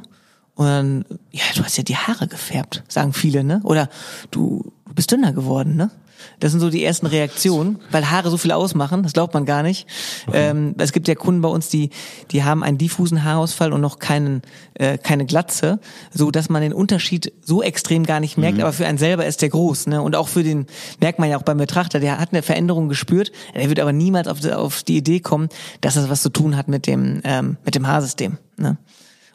[0.53, 3.59] Und dann, ja, du hast ja die Haare gefärbt, sagen viele, ne?
[3.63, 3.89] Oder
[4.31, 5.89] du, du bist dünner geworden, ne?
[6.39, 9.63] Das sind so die ersten Reaktionen, weil Haare so viel ausmachen, das glaubt man gar
[9.63, 9.87] nicht.
[10.33, 11.89] Ähm, es gibt ja Kunden bei uns, die,
[12.31, 14.41] die haben einen diffusen Haarausfall und noch keinen,
[14.75, 15.79] äh, keine Glatze,
[16.13, 19.41] so dass man den Unterschied so extrem gar nicht merkt, aber für einen selber ist
[19.41, 20.01] der groß, ne?
[20.01, 20.67] Und auch für den,
[20.99, 24.27] merkt man ja auch beim Betrachter, der hat eine Veränderung gespürt, der wird aber niemals
[24.27, 25.49] auf die, auf die Idee kommen,
[25.81, 28.77] dass das was zu tun hat mit dem, ähm, mit dem Haarsystem, ne?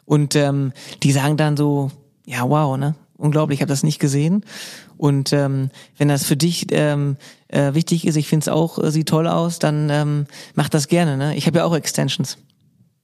[0.05, 0.73] Und ähm,
[1.03, 1.91] die sagen dann so,
[2.25, 2.95] ja wow, ne?
[3.17, 4.43] Unglaublich, ich habe das nicht gesehen.
[5.01, 7.17] Und ähm, wenn das für dich ähm,
[7.47, 10.87] äh, wichtig ist, ich finde es auch, äh, sieht toll aus, dann ähm, mach das
[10.87, 11.17] gerne.
[11.17, 11.35] Ne?
[11.35, 12.37] Ich habe ja auch Extensions.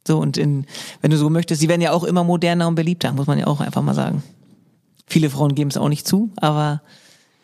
[0.08, 0.68] So, und in,
[1.02, 3.48] wenn du so möchtest, die werden ja auch immer moderner und beliebter, muss man ja
[3.48, 4.22] auch einfach mal sagen.
[5.08, 6.84] Viele Frauen geben es auch nicht zu, aber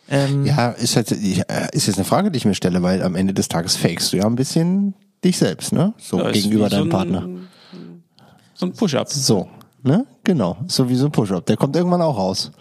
[0.08, 3.02] ähm, Ja, ist, halt, ich, äh, ist jetzt eine Frage, die ich mir stelle, weil
[3.02, 4.94] am Ende des Tages fakest du ja ein bisschen
[5.24, 5.94] dich selbst, ne?
[5.98, 7.28] So Ja, gegenüber wie so deinem ein- Partner.
[8.54, 9.08] So ein Push-Up.
[9.10, 9.48] So,
[9.82, 10.06] ne?
[10.22, 10.58] Genau.
[10.68, 11.44] So wie so ein Push-Up.
[11.46, 12.52] Der kommt irgendwann auch raus.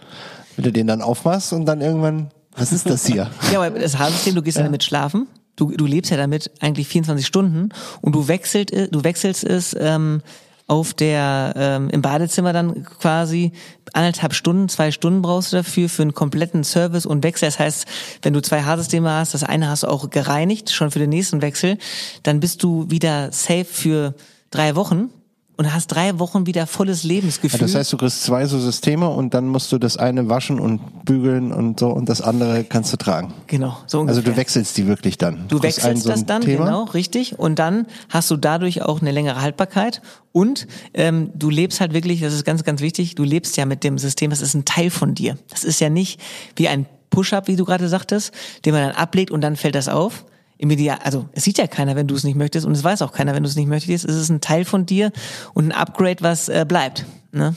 [0.55, 3.29] Wenn du den dann aufmachst und dann irgendwann, was ist das hier?
[3.51, 5.27] Ja, aber das Haarsystem, du gehst ja damit schlafen.
[5.55, 7.69] Du, du lebst ja damit eigentlich 24 Stunden
[8.01, 10.21] und du wechselt, äh, du wechselst es ähm,
[10.67, 13.51] auf der ähm, im Badezimmer dann quasi
[13.93, 17.47] anderthalb Stunden, zwei Stunden brauchst du dafür für einen kompletten Service und Wechsel.
[17.47, 17.85] Das heißt,
[18.21, 21.41] wenn du zwei Haarsysteme hast, das eine hast du auch gereinigt schon für den nächsten
[21.41, 21.77] Wechsel,
[22.23, 24.15] dann bist du wieder safe für
[24.49, 25.09] drei Wochen
[25.55, 27.59] und hast drei Wochen wieder volles Lebensgefühl.
[27.59, 30.59] Ja, das heißt, du kriegst zwei so Systeme und dann musst du das eine waschen
[30.59, 33.33] und bügeln und so und das andere kannst du tragen.
[33.47, 34.23] genau, so Also ungefähr.
[34.33, 35.47] du wechselst die wirklich dann.
[35.47, 36.65] Du kriegst wechselst so das dann, Thema.
[36.65, 37.37] genau, richtig.
[37.37, 40.01] Und dann hast du dadurch auch eine längere Haltbarkeit.
[40.31, 43.83] Und ähm, du lebst halt wirklich, das ist ganz, ganz wichtig, du lebst ja mit
[43.83, 45.37] dem System, das ist ein Teil von dir.
[45.49, 46.19] Das ist ja nicht
[46.55, 48.33] wie ein Push-up, wie du gerade sagtest,
[48.65, 50.25] den man dann ablegt und dann fällt das auf.
[50.57, 53.01] Im Ideal, also es sieht ja keiner, wenn du es nicht möchtest und es weiß
[53.01, 54.05] auch keiner, wenn du es nicht möchtest.
[54.05, 55.11] Es ist ein Teil von dir
[55.53, 57.05] und ein Upgrade, was äh, bleibt.
[57.31, 57.55] Ne?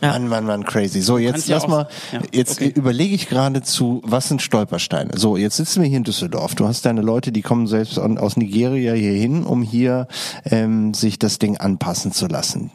[0.00, 0.12] Ja.
[0.12, 1.00] Mann, Mann, Mann, crazy.
[1.00, 2.72] So, jetzt ja lass mal, ja, jetzt okay.
[2.74, 5.12] überlege ich geradezu, was sind Stolpersteine?
[5.16, 6.54] So, jetzt sitzen wir hier in Düsseldorf.
[6.54, 10.06] Du hast deine Leute, die kommen selbst aus Nigeria hier hin, um hier
[10.44, 12.70] ähm, sich das Ding anpassen zu lassen.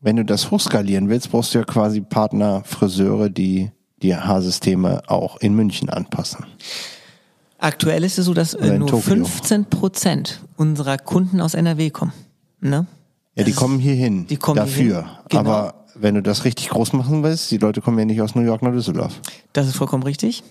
[0.00, 3.70] Wenn du das hochskalieren willst, brauchst du ja quasi Partner, Friseure, die
[4.02, 6.46] die Haarsysteme auch in München anpassen.
[7.60, 9.24] Aktuell ist es so, dass äh, nur Tokio.
[9.24, 12.12] 15 Prozent unserer Kunden aus NRW kommen.
[12.60, 12.86] Ne?
[13.34, 14.26] Ja, die kommen hier hin.
[14.26, 14.84] die kommen dafür.
[14.84, 15.40] hierhin, genau.
[15.40, 18.42] Aber wenn du das richtig groß machen willst, die Leute kommen ja nicht aus New
[18.42, 19.20] York nach Düsseldorf.
[19.52, 20.42] Das ist vollkommen richtig.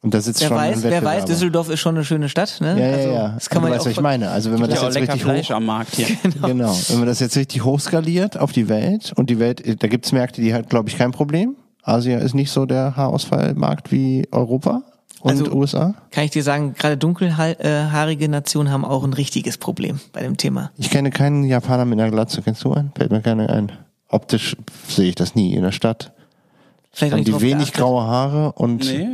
[0.00, 1.24] Und da sitzt Wer schon ein weiß, wer weiß.
[1.24, 2.78] Düsseldorf ist schon eine schöne Stadt, ne?
[2.78, 3.28] Ja, ja, also, ja.
[3.30, 4.30] Das kann du man ja weißt, auch was ich meine.
[4.30, 6.06] Also wenn man das Ja, jetzt richtig Fleisch hoch, am Markt hier.
[6.42, 10.12] genau, wenn man das jetzt richtig hochskaliert auf die Welt und die Welt, da gibt's
[10.12, 11.56] Märkte, die hat, glaube ich, kein Problem.
[11.82, 14.82] Asien ist nicht so der Haarausfallmarkt wie Europa
[15.20, 15.94] und Also- USA.
[16.10, 20.70] kann ich dir sagen, gerade dunkelhaarige Nationen haben auch ein richtiges Problem bei dem Thema.
[20.76, 22.42] Ich kenne keinen Japaner mit einer Glatze.
[22.42, 22.92] Kennst du einen?
[22.96, 23.72] Fällt mir keiner ein.
[24.10, 24.56] optisch
[24.88, 26.12] sehe ich das nie in der Stadt.
[26.92, 27.74] Vielleicht auch Haben die wenig geachtet.
[27.74, 29.06] graue Haare und Nee,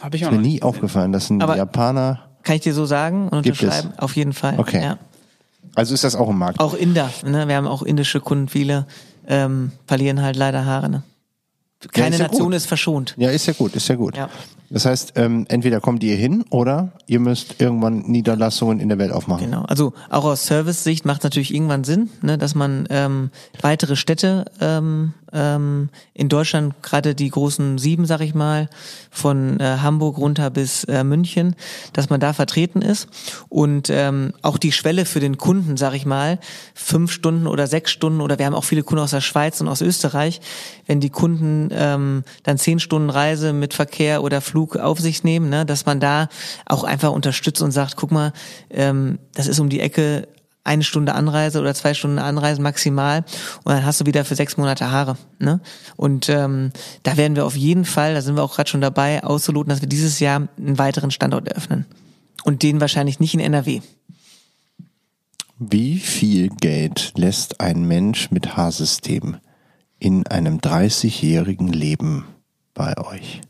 [0.00, 2.20] habe ich auch ist mir noch nie aufgefallen, dass ein Aber- Japaner.
[2.42, 3.62] Kann ich dir so sagen und Gibt es?
[3.62, 3.92] unterschreiben?
[3.98, 4.58] Auf jeden Fall.
[4.58, 4.82] Okay.
[4.82, 4.96] Ja.
[5.74, 6.58] Also ist das auch im Markt.
[6.58, 7.46] Auch Inder, ne?
[7.46, 8.86] Wir haben auch indische Kunden, viele
[9.28, 10.88] ähm, verlieren halt leider Haare.
[10.88, 11.02] Ne?
[11.92, 12.54] Keine ist ja Nation gut.
[12.54, 13.14] ist verschont.
[13.16, 14.16] Ja, ist ja gut, ist ja gut.
[14.16, 14.28] Ja.
[14.72, 19.10] Das heißt, ähm, entweder kommt ihr hin oder ihr müsst irgendwann Niederlassungen in der Welt
[19.10, 19.46] aufmachen.
[19.46, 19.62] Genau.
[19.62, 23.30] Also auch aus Service-Sicht macht es natürlich irgendwann Sinn, ne, dass man ähm,
[23.60, 28.68] weitere Städte ähm, ähm, in Deutschland, gerade die großen sieben, sag ich mal,
[29.10, 31.56] von äh, Hamburg runter bis äh, München,
[31.92, 33.08] dass man da vertreten ist.
[33.48, 36.38] Und ähm, auch die Schwelle für den Kunden, sag ich mal,
[36.74, 39.68] fünf Stunden oder sechs Stunden oder wir haben auch viele Kunden aus der Schweiz und
[39.68, 40.40] aus Österreich,
[40.86, 45.48] wenn die Kunden ähm, dann zehn Stunden Reise mit Verkehr oder Flug auf sich nehmen,
[45.48, 46.28] ne, dass man da
[46.66, 48.32] auch einfach unterstützt und sagt, guck mal,
[48.70, 50.28] ähm, das ist um die Ecke
[50.64, 53.24] eine Stunde Anreise oder zwei Stunden Anreise maximal
[53.64, 55.16] und dann hast du wieder für sechs Monate Haare.
[55.38, 55.60] Ne?
[55.96, 56.70] Und ähm,
[57.02, 59.80] da werden wir auf jeden Fall, da sind wir auch gerade schon dabei, auszuloten, dass
[59.80, 61.86] wir dieses Jahr einen weiteren Standort eröffnen.
[62.44, 63.80] Und den wahrscheinlich nicht in NRW.
[65.58, 69.36] Wie viel Geld lässt ein Mensch mit Haarsystem
[69.98, 72.24] in einem 30-jährigen Leben
[72.72, 73.42] bei euch?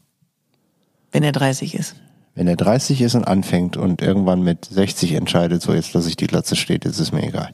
[1.20, 1.96] Wenn er 30 ist.
[2.34, 6.16] Wenn er 30 ist und anfängt und irgendwann mit 60 entscheidet, so jetzt lasse ich
[6.16, 7.50] die Glatze steht, ist mir egal.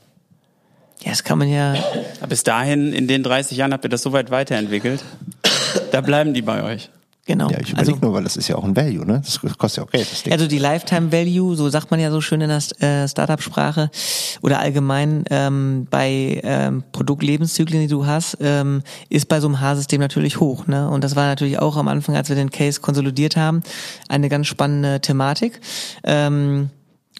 [1.01, 1.74] Ja, das kann man ja.
[2.20, 5.02] Aber Bis dahin, in den 30 Jahren, habt ihr das so weit weiterentwickelt.
[5.90, 6.90] Da bleiben die bei euch.
[7.27, 7.51] Genau.
[7.51, 9.20] Ja, ich überlege also, nur, weil das ist ja auch ein Value, ne?
[9.24, 10.32] Das kostet ja auch Geld, das Ding.
[10.32, 13.90] also die Lifetime Value, so sagt man ja so schön in der äh, Startup-Sprache
[14.43, 20.01] oder allgemein ähm, bei ähm, Produktlebenszyklen, die du hast, ähm, ist bei so einem Haarsystem
[20.01, 20.69] natürlich hoch.
[20.69, 20.89] Ne?
[20.89, 23.62] Und das war natürlich auch am Anfang, als wir den Case konsolidiert haben,
[24.09, 25.61] eine ganz spannende Thematik.
[26.05, 26.70] Ähm,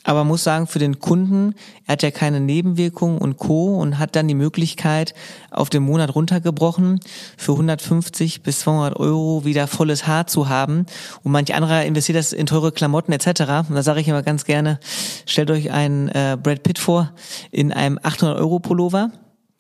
[0.07, 3.75] aber muss sagen, für den Kunden, er hat ja keine Nebenwirkungen und Co.
[3.81, 5.15] und hat dann die Möglichkeit,
[5.51, 7.01] auf den Monat runtergebrochen,
[7.37, 10.87] für 150 bis 200 Euro wieder volles Haar zu haben.
[11.25, 13.69] Und manch anderer investiert das in teure Klamotten etc.
[13.69, 14.79] Und da sage ich immer ganz gerne,
[15.27, 17.13] stellt euch einen äh, Brad Pitt vor
[17.51, 19.11] in einem 800 Euro Pullover.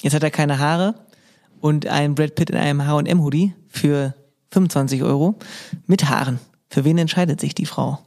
[0.01, 0.94] Jetzt hat er keine Haare
[1.60, 4.14] und ein Brad Pitt in einem H&M Hoodie für
[4.52, 5.35] 25 Euro
[5.89, 6.39] mit Haaren.
[6.70, 7.98] Für wen entscheidet sich die Frau?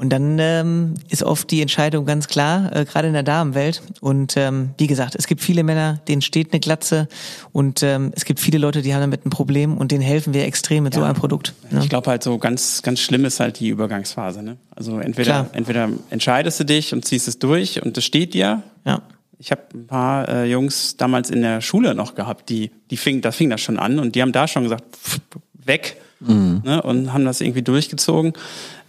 [0.00, 3.82] Und dann ähm, ist oft die Entscheidung ganz klar, äh, gerade in der Damenwelt.
[4.00, 7.06] Und ähm, wie gesagt, es gibt viele Männer, denen steht eine Glatze
[7.52, 10.46] und ähm, es gibt viele Leute, die haben damit ein Problem und denen helfen wir
[10.46, 11.52] extrem mit so einem Produkt.
[11.70, 11.80] Ne?
[11.82, 14.42] Ich glaube halt so ganz, ganz schlimm ist halt die Übergangsphase.
[14.42, 14.56] Ne?
[14.74, 15.50] Also entweder, Klar.
[15.52, 18.62] entweder entscheidest du dich und ziehst es durch und es steht dir.
[18.86, 19.02] Ja.
[19.38, 23.20] Ich habe ein paar äh, Jungs damals in der Schule noch gehabt, die, die fing,
[23.20, 25.20] das fing das schon an und die haben da schon gesagt, pff,
[25.62, 25.98] weg.
[26.20, 28.34] Ne, und haben das irgendwie durchgezogen.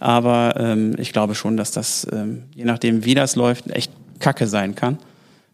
[0.00, 4.46] Aber ähm, ich glaube schon, dass das, ähm, je nachdem, wie das läuft, echt Kacke
[4.46, 4.98] sein kann.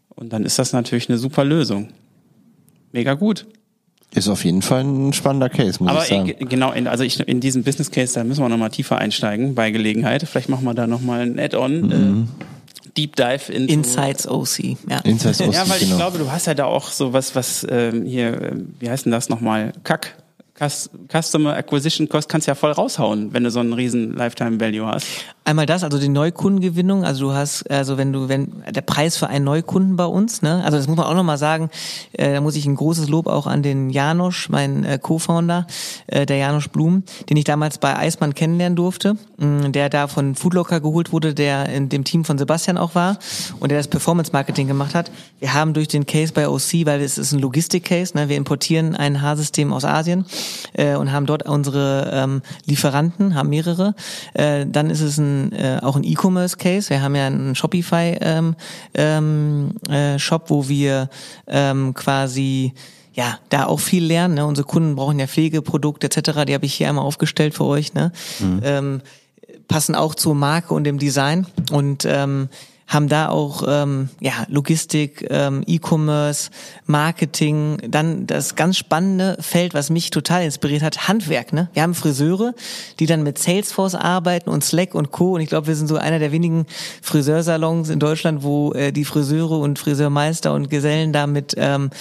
[0.09, 1.89] Und dann ist das natürlich eine super Lösung.
[2.91, 3.45] Mega gut.
[4.13, 6.29] Ist auf jeden Fall ein spannender Case, muss Aber ich sagen.
[6.29, 9.53] äh, genau, in, also ich, in diesem Business Case, da müssen wir nochmal tiefer einsteigen
[9.53, 10.27] bei Gelegenheit.
[10.27, 14.77] Vielleicht machen wir da nochmal ein Add-on, äh, Deep Dive into Insights OC.
[14.89, 14.97] Ja.
[15.03, 15.97] Insights aus Ja, weil ich genau.
[15.97, 19.11] glaube, du hast ja da auch so was, was ähm, hier, äh, wie heißt denn
[19.11, 19.73] das nochmal?
[19.83, 20.17] Kack.
[20.59, 24.85] Cus- Customer Acquisition Cost kannst ja voll raushauen, wenn du so einen riesen Lifetime Value
[24.85, 25.07] hast.
[25.45, 29.27] Einmal das, also die Neukundengewinnung, also du hast, also wenn du, wenn der Preis für
[29.27, 31.69] einen Neukunden bei uns, ne, also das muss man auch nochmal sagen,
[32.11, 35.65] äh, da muss ich ein großes Lob auch an den Janosch, meinen äh, Co-Founder,
[36.07, 40.35] äh, der Janosch Blum, den ich damals bei Eismann kennenlernen durfte, mh, der da von
[40.35, 43.17] Foodlocker geholt wurde, der in dem Team von Sebastian auch war
[43.59, 45.09] und der das Performance Marketing gemacht hat.
[45.39, 48.95] Wir haben durch den Case bei OC, weil es ist ein Logistik-Case, ne, wir importieren
[48.95, 50.25] ein Haarsystem aus Asien
[50.73, 53.95] äh, und haben dort unsere ähm, Lieferanten, haben mehrere.
[54.33, 56.89] Äh, dann ist es ein, äh, auch ein E-Commerce-Case.
[56.89, 58.55] Wir haben ja einen Shopify ähm,
[58.93, 61.09] ähm, äh, Shop, wo wir
[61.47, 62.73] ähm, quasi
[63.13, 64.35] ja, da auch viel lernen.
[64.35, 64.45] Ne?
[64.45, 66.45] Unsere Kunden brauchen ja Pflegeprodukte etc.
[66.47, 67.93] Die habe ich hier einmal aufgestellt für euch.
[67.93, 68.11] Ne?
[68.63, 69.01] Ähm,
[69.67, 72.49] passen auch zur Marke und dem Design und ähm,
[72.89, 76.49] haben da auch ähm, ja Logistik, ähm, E-Commerce,
[76.87, 81.53] Marketing, dann das ganz spannende Feld, was mich total inspiriert hat, Handwerk.
[81.53, 81.69] Ne?
[81.73, 82.55] Wir haben Friseure,
[82.99, 85.35] die dann mit Salesforce arbeiten und Slack und Co.
[85.35, 86.65] Und ich glaube, wir sind so einer der wenigen
[87.03, 91.91] Friseursalons in Deutschland, wo äh, die Friseure und Friseurmeister und Gesellen da mit ähm,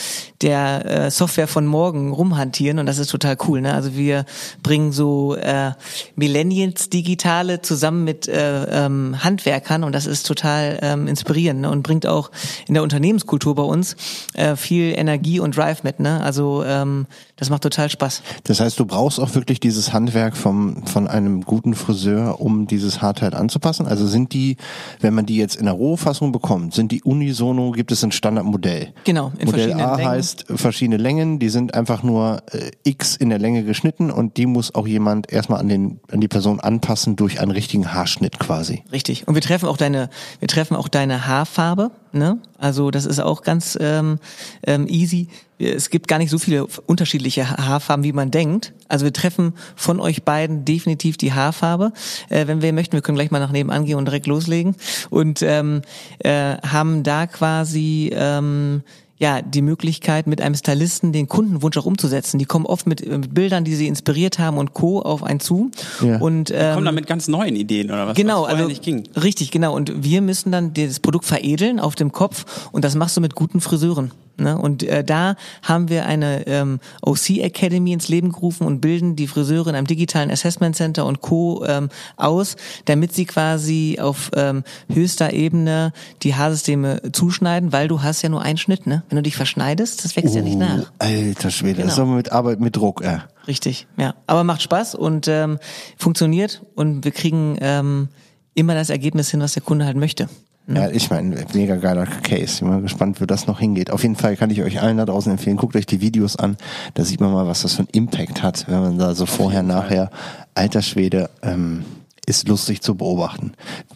[0.41, 3.61] der äh, Software von morgen rumhantieren und das ist total cool.
[3.61, 3.75] Ne?
[3.75, 4.25] Also wir
[4.63, 5.73] bringen so äh,
[6.17, 11.71] Millennials Digitale zusammen mit äh, ähm, Handwerkern und das ist total ähm, inspirierend ne?
[11.71, 12.31] und bringt auch
[12.67, 13.97] in der Unternehmenskultur bei uns
[14.35, 16.01] äh, viel Energie und Drive mit.
[16.01, 16.23] Ne?
[16.23, 17.07] Also ähm,
[17.39, 18.23] Das macht total Spaß.
[18.45, 23.01] Das heißt, du brauchst auch wirklich dieses Handwerk vom, von einem guten Friseur, um dieses
[23.01, 23.87] Haarteil anzupassen?
[23.87, 24.57] Also sind die,
[25.01, 28.93] wenn man die jetzt in der Rohfassung bekommt, sind die unisono, gibt es ein Standardmodell?
[29.05, 30.11] Genau, in Modell verschiedenen A Längen.
[30.11, 34.47] heißt verschiedene Längen, die sind einfach nur äh, X in der Länge geschnitten und die
[34.47, 38.83] muss auch jemand erstmal an, den, an die Person anpassen durch einen richtigen Haarschnitt quasi.
[38.91, 39.29] Richtig.
[39.29, 40.11] Und wir treffen auch deine,
[40.41, 41.93] wir treffen auch deine Haarfarbe.
[42.13, 42.39] Ne?
[42.59, 44.19] Also das ist auch ganz ähm,
[44.67, 45.29] ähm, easy.
[45.59, 48.73] Es gibt gar nicht so viele unterschiedliche Haarfarben, wie man denkt.
[48.89, 51.93] Also wir treffen von euch beiden definitiv die Haarfarbe.
[52.29, 54.77] Äh, wenn wir möchten, wir können gleich mal nach nebenan gehen und direkt loslegen.
[55.11, 55.83] Und ähm,
[56.21, 58.83] äh, haben da quasi ähm,
[59.19, 62.39] ja, die Möglichkeit, mit einem Stylisten den Kundenwunsch auch umzusetzen.
[62.39, 65.01] Die kommen oft mit, äh, mit Bildern, die sie inspiriert haben und Co.
[65.01, 65.71] auf einen zu.
[66.01, 66.19] Ja.
[66.19, 68.17] Und, ähm, Kommen da mit ganz neuen Ideen oder was?
[68.17, 69.09] Genau, was vorher also nicht ging.
[69.21, 69.75] richtig, genau.
[69.75, 73.35] Und wir müssen dann das Produkt veredeln auf dem Kopf und das machst du mit
[73.35, 74.13] guten Friseuren.
[74.41, 74.57] Ne?
[74.59, 79.27] Und äh, da haben wir eine ähm, OC Academy ins Leben gerufen und bilden die
[79.27, 81.65] Friseure in einem digitalen Assessment Center und Co.
[81.67, 85.93] Ähm, aus, damit sie quasi auf ähm, höchster Ebene
[86.23, 89.03] die Haarsysteme zuschneiden, weil du hast ja nur einen Schnitt, ne?
[89.09, 90.79] Wenn du dich verschneidest, das wächst ja nicht nach.
[90.83, 92.09] Oh, alter Schwede, das ist Genau.
[92.09, 93.19] aber mit Arbeit mit Druck, äh.
[93.47, 94.15] Richtig, ja.
[94.27, 95.59] Aber macht Spaß und ähm,
[95.97, 98.09] funktioniert und wir kriegen ähm,
[98.55, 100.29] immer das Ergebnis hin, was der Kunde halt möchte.
[100.69, 102.43] Ja, ich meine, mega geiler Case.
[102.43, 103.91] Ich bin mal gespannt, wo das noch hingeht.
[103.91, 106.59] Auf jeden Fall kann ich euch allen da draußen empfehlen, guckt euch die Videos an.
[106.93, 109.63] Da sieht man mal, was das für einen Impact hat, wenn man da so vorher,
[109.63, 110.11] nachher,
[110.55, 111.85] alter Schwede, ähm,
[112.27, 113.53] ist lustig zu beobachten.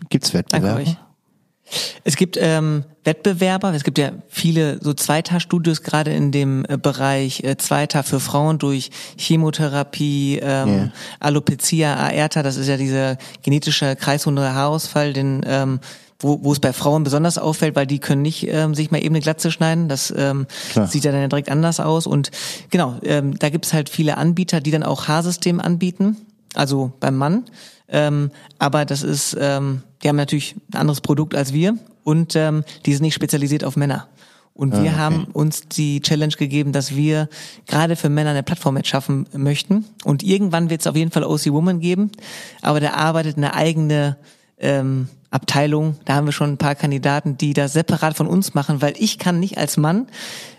[0.09, 0.97] Gibt's Wettbewerbe?
[2.05, 7.45] Es gibt ähm, Wettbewerber, es gibt ja viele so Zweithaarstudios gerade in dem äh, Bereich
[7.45, 10.93] äh, Zweithaar für Frauen durch Chemotherapie, ähm, Ja.
[11.21, 15.81] Alopecia aerta, das ist ja dieser genetische kreisrunde Haarausfall, den ähm,
[16.23, 19.15] wo, wo es bei Frauen besonders auffällt, weil die können nicht ähm, sich mal eben
[19.15, 19.89] eine Glatze schneiden.
[19.89, 20.87] Das ähm, Klar.
[20.87, 22.07] sieht ja dann direkt anders aus.
[22.07, 22.31] Und
[22.71, 26.17] genau, ähm, da gibt es halt viele Anbieter, die dann auch Haarsystem anbieten,
[26.55, 27.45] also beim Mann.
[27.89, 32.65] Ähm, aber das ist, ähm, die haben natürlich ein anderes Produkt als wir und ähm,
[32.87, 34.09] die sind nicht spezialisiert auf Männer.
[34.55, 34.93] Und wir Ah, okay.
[34.97, 37.29] haben uns die Challenge gegeben, dass wir
[37.67, 39.87] gerade für Männer eine Plattform jetzt schaffen möchten.
[40.05, 42.13] Und irgendwann wird es auf jeden Fall OC Woman geben,
[42.61, 44.19] aber da arbeitet eine eigene
[44.59, 45.97] ähm, Abteilung.
[46.05, 49.19] Da haben wir schon ein paar Kandidaten, die das separat von uns machen, weil ich
[49.19, 50.07] kann nicht als Mann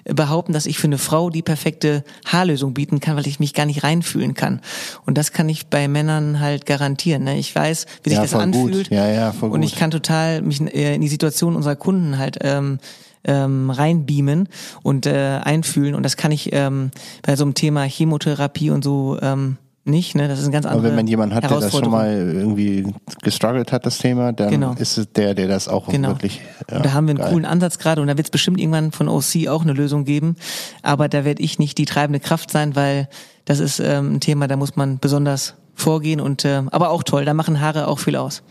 [0.04, 3.54] äh, behaupten, dass ich für eine Frau die perfekte Haarlösung bieten kann, weil ich mich
[3.54, 4.62] gar nicht reinfühlen kann.
[5.06, 7.24] Und das kann ich bei Männern halt garantieren.
[7.24, 7.38] Ne?
[7.38, 8.56] Ich weiß, wie sich Ja, das voll gut.
[8.56, 8.90] anfühlt.
[8.90, 9.70] Ja, ja, voll Und gut.
[9.70, 12.80] ich kann total mich äh, in die Situation unserer Kunden halt ähm,
[13.26, 14.50] ähm, reinbeamen
[14.82, 15.95] und äh, einfühlen.
[15.95, 16.91] Und das kann ich ähm,
[17.22, 20.15] bei so einem Thema Chemotherapie und so ähm, nicht.
[20.15, 20.27] Ne?
[20.27, 22.93] Das ist ein ganz Aber andere wenn man jemanden hat, der das schon mal irgendwie
[23.22, 24.73] gestruggelt hat, das Thema, dann Genau.
[24.73, 26.10] ist es der, der das auch Genau.
[26.10, 26.41] wirklich.
[26.69, 27.30] Ja, und da haben wir einen geil.
[27.31, 30.35] coolen Ansatz gerade und da wird es bestimmt irgendwann von OC auch eine Lösung geben.
[30.81, 33.10] Aber da werde ich nicht die treibende Kraft sein, weil
[33.45, 37.26] das ist ähm, ein Thema, da muss man besonders vorgehen und ähm, aber auch toll,
[37.26, 38.43] da machen Haare auch viel aus.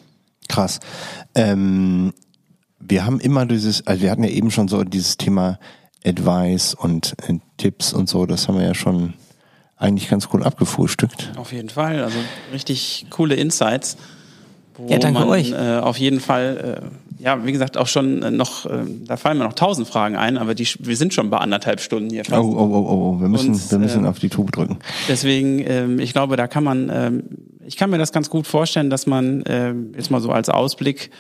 [0.49, 0.81] Krass.
[1.35, 2.13] Ähm,
[2.79, 5.59] wir haben immer dieses, also wir hatten ja eben schon so dieses Thema
[6.05, 9.15] Advice und äh, Tipps und so, das haben wir ja schon
[9.83, 11.33] eigentlich ganz cool abgefrühstückt.
[11.37, 12.03] Auf jeden Fall.
[12.03, 12.17] Also
[12.53, 13.97] richtig coole Insights.
[14.77, 15.53] Wo Ja, danke man, euch.
[15.53, 16.91] Äh, auf jeden Fall,
[17.21, 20.17] äh, ja, wie gesagt, auch schon äh, noch, äh, da fallen mir noch tausend Fragen
[20.17, 22.43] ein, aber die, wir sind schon bei anderthalb Stunden hier Oh, fast.
[22.43, 23.21] oh, oh, oh, oh.
[23.21, 24.79] wir müssen, Und, wir müssen ähm, auf die Tube drücken.
[25.09, 27.23] Deswegen, ähm, ich glaube, da kann man, ähm,
[27.67, 31.11] ich kann mir das ganz gut vorstellen, dass man äh, jetzt mal so als Ausblick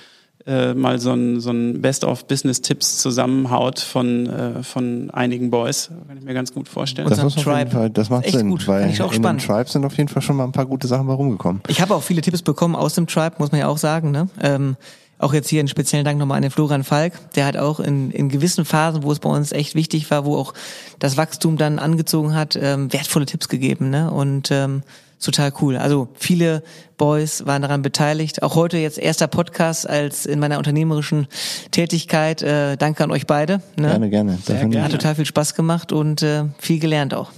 [0.46, 5.90] äh, mal so ein, so ein Best-of-Business-Tipps zusammenhaut von, äh, von einigen Boys.
[6.08, 7.08] Kann ich mir ganz gut vorstellen.
[7.08, 7.70] Das, jeden Tribe.
[7.70, 9.42] Fall, das macht Echt Sinn, gut, weil ich auch in spannend.
[9.42, 11.62] den Tribes sind auf jeden Fall schon mal ein paar gute Sachen bei rumgekommen.
[11.68, 14.10] Ich habe auch viele Tipps bekommen aus dem Tribe, muss man ja auch sagen.
[14.10, 14.28] Ne?
[14.40, 14.76] Ähm,
[15.18, 17.12] auch jetzt hier einen speziellen Dank nochmal an den Florian Falk.
[17.36, 20.36] Der hat auch in, in gewissen Phasen, wo es bei uns echt wichtig war, wo
[20.36, 20.52] auch
[20.98, 23.90] das Wachstum dann angezogen hat, ähm, wertvolle Tipps gegeben.
[23.90, 24.10] Ne?
[24.10, 24.82] Und ähm,
[25.24, 25.76] total cool.
[25.76, 26.62] Also viele
[26.98, 28.42] Boys waren daran beteiligt.
[28.42, 31.26] Auch heute jetzt erster Podcast als in meiner unternehmerischen
[31.70, 32.42] Tätigkeit.
[32.42, 33.60] Äh, danke an euch beide.
[33.76, 33.88] Ne?
[33.88, 34.38] Gerne, gerne.
[34.38, 37.30] Finde ich- Hat total viel Spaß gemacht und äh, viel gelernt auch.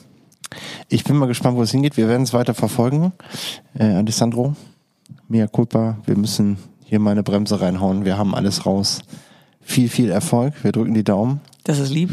[0.88, 1.96] Ich bin mal gespannt, wo es hingeht.
[1.96, 3.12] Wir werden es weiter verfolgen.
[3.78, 4.54] Äh, Alessandro,
[5.28, 5.98] mea culpa.
[6.06, 8.04] Wir müssen hier mal eine Bremse reinhauen.
[8.04, 9.00] Wir haben alles raus.
[9.62, 10.52] Viel, viel Erfolg.
[10.62, 12.10] Wir drücken die Daumen Das ist lieb.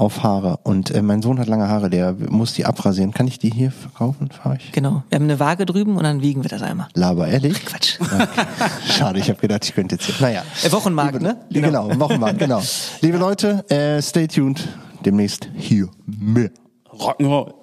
[0.00, 0.58] Auf Haare.
[0.62, 3.12] Und äh, mein Sohn hat lange Haare, der muss die abrasieren.
[3.12, 4.30] Kann ich die hier verkaufen?
[4.30, 4.72] Fahr ich?
[4.72, 5.02] Genau.
[5.10, 6.88] Wir haben eine Waage drüben und dann wiegen wir das einmal.
[6.94, 7.64] Laber, ehrlich?
[7.66, 7.98] Quatsch.
[8.88, 10.14] Schade, ich habe gedacht, ich könnte jetzt hier.
[10.20, 10.42] Naja.
[10.64, 11.36] Äh, Wochenmarkt, ne?
[11.50, 12.62] Genau, genau Wochenmarkt, genau.
[13.02, 14.66] Liebe Leute, äh, stay tuned.
[15.04, 16.50] Demnächst hier mehr.
[16.90, 17.59] Rock'n'Roll.